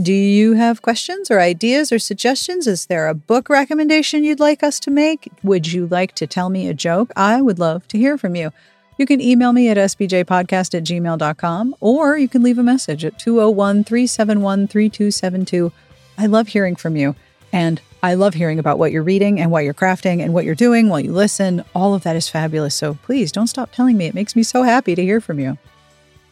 Do 0.00 0.12
you 0.12 0.54
have 0.54 0.82
questions 0.82 1.30
or 1.30 1.38
ideas 1.38 1.92
or 1.92 2.00
suggestions? 2.00 2.66
Is 2.66 2.86
there 2.86 3.06
a 3.06 3.14
book 3.14 3.48
recommendation 3.48 4.24
you'd 4.24 4.40
like 4.40 4.64
us 4.64 4.80
to 4.80 4.90
make? 4.90 5.30
Would 5.44 5.72
you 5.72 5.86
like 5.86 6.16
to 6.16 6.26
tell 6.26 6.50
me 6.50 6.66
a 6.66 6.74
joke? 6.74 7.12
I 7.14 7.40
would 7.40 7.60
love 7.60 7.86
to 7.88 7.98
hear 7.98 8.18
from 8.18 8.34
you. 8.34 8.50
You 8.98 9.06
can 9.06 9.20
email 9.20 9.52
me 9.52 9.68
at 9.68 9.76
sbjpodcast 9.76 10.74
at 10.74 10.82
gmail.com 10.82 11.76
or 11.78 12.18
you 12.18 12.26
can 12.26 12.42
leave 12.42 12.58
a 12.58 12.62
message 12.64 13.04
at 13.04 13.20
201 13.20 13.84
371 13.84 14.66
3272. 14.66 15.72
I 16.18 16.26
love 16.26 16.48
hearing 16.48 16.74
from 16.74 16.96
you. 16.96 17.14
And 17.52 17.80
I 18.02 18.14
love 18.14 18.34
hearing 18.34 18.58
about 18.58 18.80
what 18.80 18.90
you're 18.90 19.04
reading 19.04 19.38
and 19.38 19.52
what 19.52 19.62
you're 19.62 19.74
crafting 19.74 20.20
and 20.20 20.34
what 20.34 20.44
you're 20.44 20.56
doing 20.56 20.88
while 20.88 20.98
you 20.98 21.12
listen. 21.12 21.64
All 21.72 21.94
of 21.94 22.02
that 22.02 22.16
is 22.16 22.28
fabulous. 22.28 22.74
So 22.74 22.94
please 23.04 23.30
don't 23.30 23.46
stop 23.46 23.70
telling 23.70 23.96
me. 23.96 24.06
It 24.06 24.14
makes 24.14 24.34
me 24.34 24.42
so 24.42 24.64
happy 24.64 24.96
to 24.96 25.02
hear 25.02 25.20
from 25.20 25.38
you. 25.38 25.56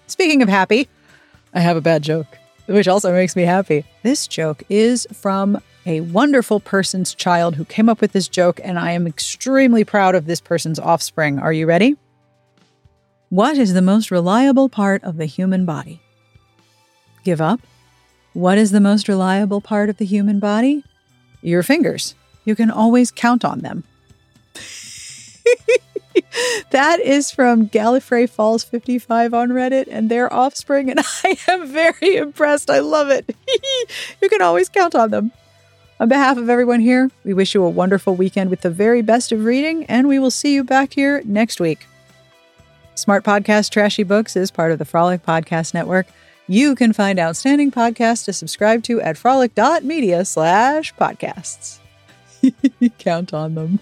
Speaking 0.08 0.42
of 0.42 0.48
happy, 0.48 0.88
I 1.54 1.60
have 1.60 1.76
a 1.76 1.80
bad 1.80 2.02
joke 2.02 2.38
which 2.66 2.88
also 2.88 3.12
makes 3.12 3.36
me 3.36 3.42
happy. 3.42 3.84
This 4.02 4.26
joke 4.26 4.62
is 4.68 5.06
from 5.12 5.60
a 5.84 6.00
wonderful 6.00 6.60
person's 6.60 7.14
child 7.14 7.56
who 7.56 7.64
came 7.64 7.88
up 7.88 8.00
with 8.00 8.12
this 8.12 8.28
joke, 8.28 8.60
and 8.62 8.78
I 8.78 8.92
am 8.92 9.06
extremely 9.06 9.84
proud 9.84 10.14
of 10.14 10.26
this 10.26 10.40
person's 10.40 10.78
offspring. 10.78 11.38
Are 11.38 11.52
you 11.52 11.66
ready? 11.66 11.96
What 13.30 13.56
is 13.56 13.72
the 13.72 13.82
most 13.82 14.10
reliable 14.10 14.68
part 14.68 15.02
of 15.04 15.16
the 15.16 15.26
human 15.26 15.64
body? 15.64 16.00
Give 17.24 17.40
up? 17.40 17.60
What 18.32 18.58
is 18.58 18.70
the 18.70 18.80
most 18.80 19.08
reliable 19.08 19.60
part 19.60 19.88
of 19.88 19.96
the 19.96 20.04
human 20.04 20.38
body? 20.38 20.84
Your 21.40 21.62
fingers. 21.62 22.14
You 22.44 22.54
can 22.54 22.70
always 22.70 23.10
count 23.10 23.44
on 23.44 23.60
them. 23.60 23.84
that 26.70 27.00
is 27.00 27.30
from 27.30 27.68
Gallifrey 27.68 28.28
Falls 28.28 28.64
55 28.64 29.34
on 29.34 29.50
Reddit 29.50 29.88
and 29.90 30.10
their 30.10 30.32
offspring, 30.32 30.90
and 30.90 31.00
I 31.24 31.36
am 31.48 31.66
very 31.66 32.16
impressed. 32.16 32.70
I 32.70 32.80
love 32.80 33.08
it. 33.10 33.34
you 34.22 34.28
can 34.28 34.42
always 34.42 34.68
count 34.68 34.94
on 34.94 35.10
them. 35.10 35.32
On 36.00 36.08
behalf 36.08 36.36
of 36.36 36.50
everyone 36.50 36.80
here, 36.80 37.10
we 37.24 37.32
wish 37.32 37.54
you 37.54 37.62
a 37.62 37.70
wonderful 37.70 38.16
weekend 38.16 38.50
with 38.50 38.62
the 38.62 38.70
very 38.70 39.02
best 39.02 39.30
of 39.30 39.44
reading, 39.44 39.84
and 39.84 40.08
we 40.08 40.18
will 40.18 40.30
see 40.30 40.54
you 40.54 40.64
back 40.64 40.94
here 40.94 41.22
next 41.24 41.60
week. 41.60 41.86
Smart 42.94 43.24
Podcast 43.24 43.70
Trashy 43.70 44.02
Books 44.02 44.36
is 44.36 44.50
part 44.50 44.72
of 44.72 44.78
the 44.78 44.84
Frolic 44.84 45.24
Podcast 45.24 45.74
Network. 45.74 46.06
You 46.48 46.74
can 46.74 46.92
find 46.92 47.18
outstanding 47.18 47.70
podcasts 47.70 48.24
to 48.24 48.32
subscribe 48.32 48.82
to 48.84 49.00
at 49.00 49.16
frolic.media 49.16 50.24
slash 50.24 50.94
podcasts. 50.94 51.78
Count 52.98 53.32
on 53.32 53.54
them. 53.54 53.78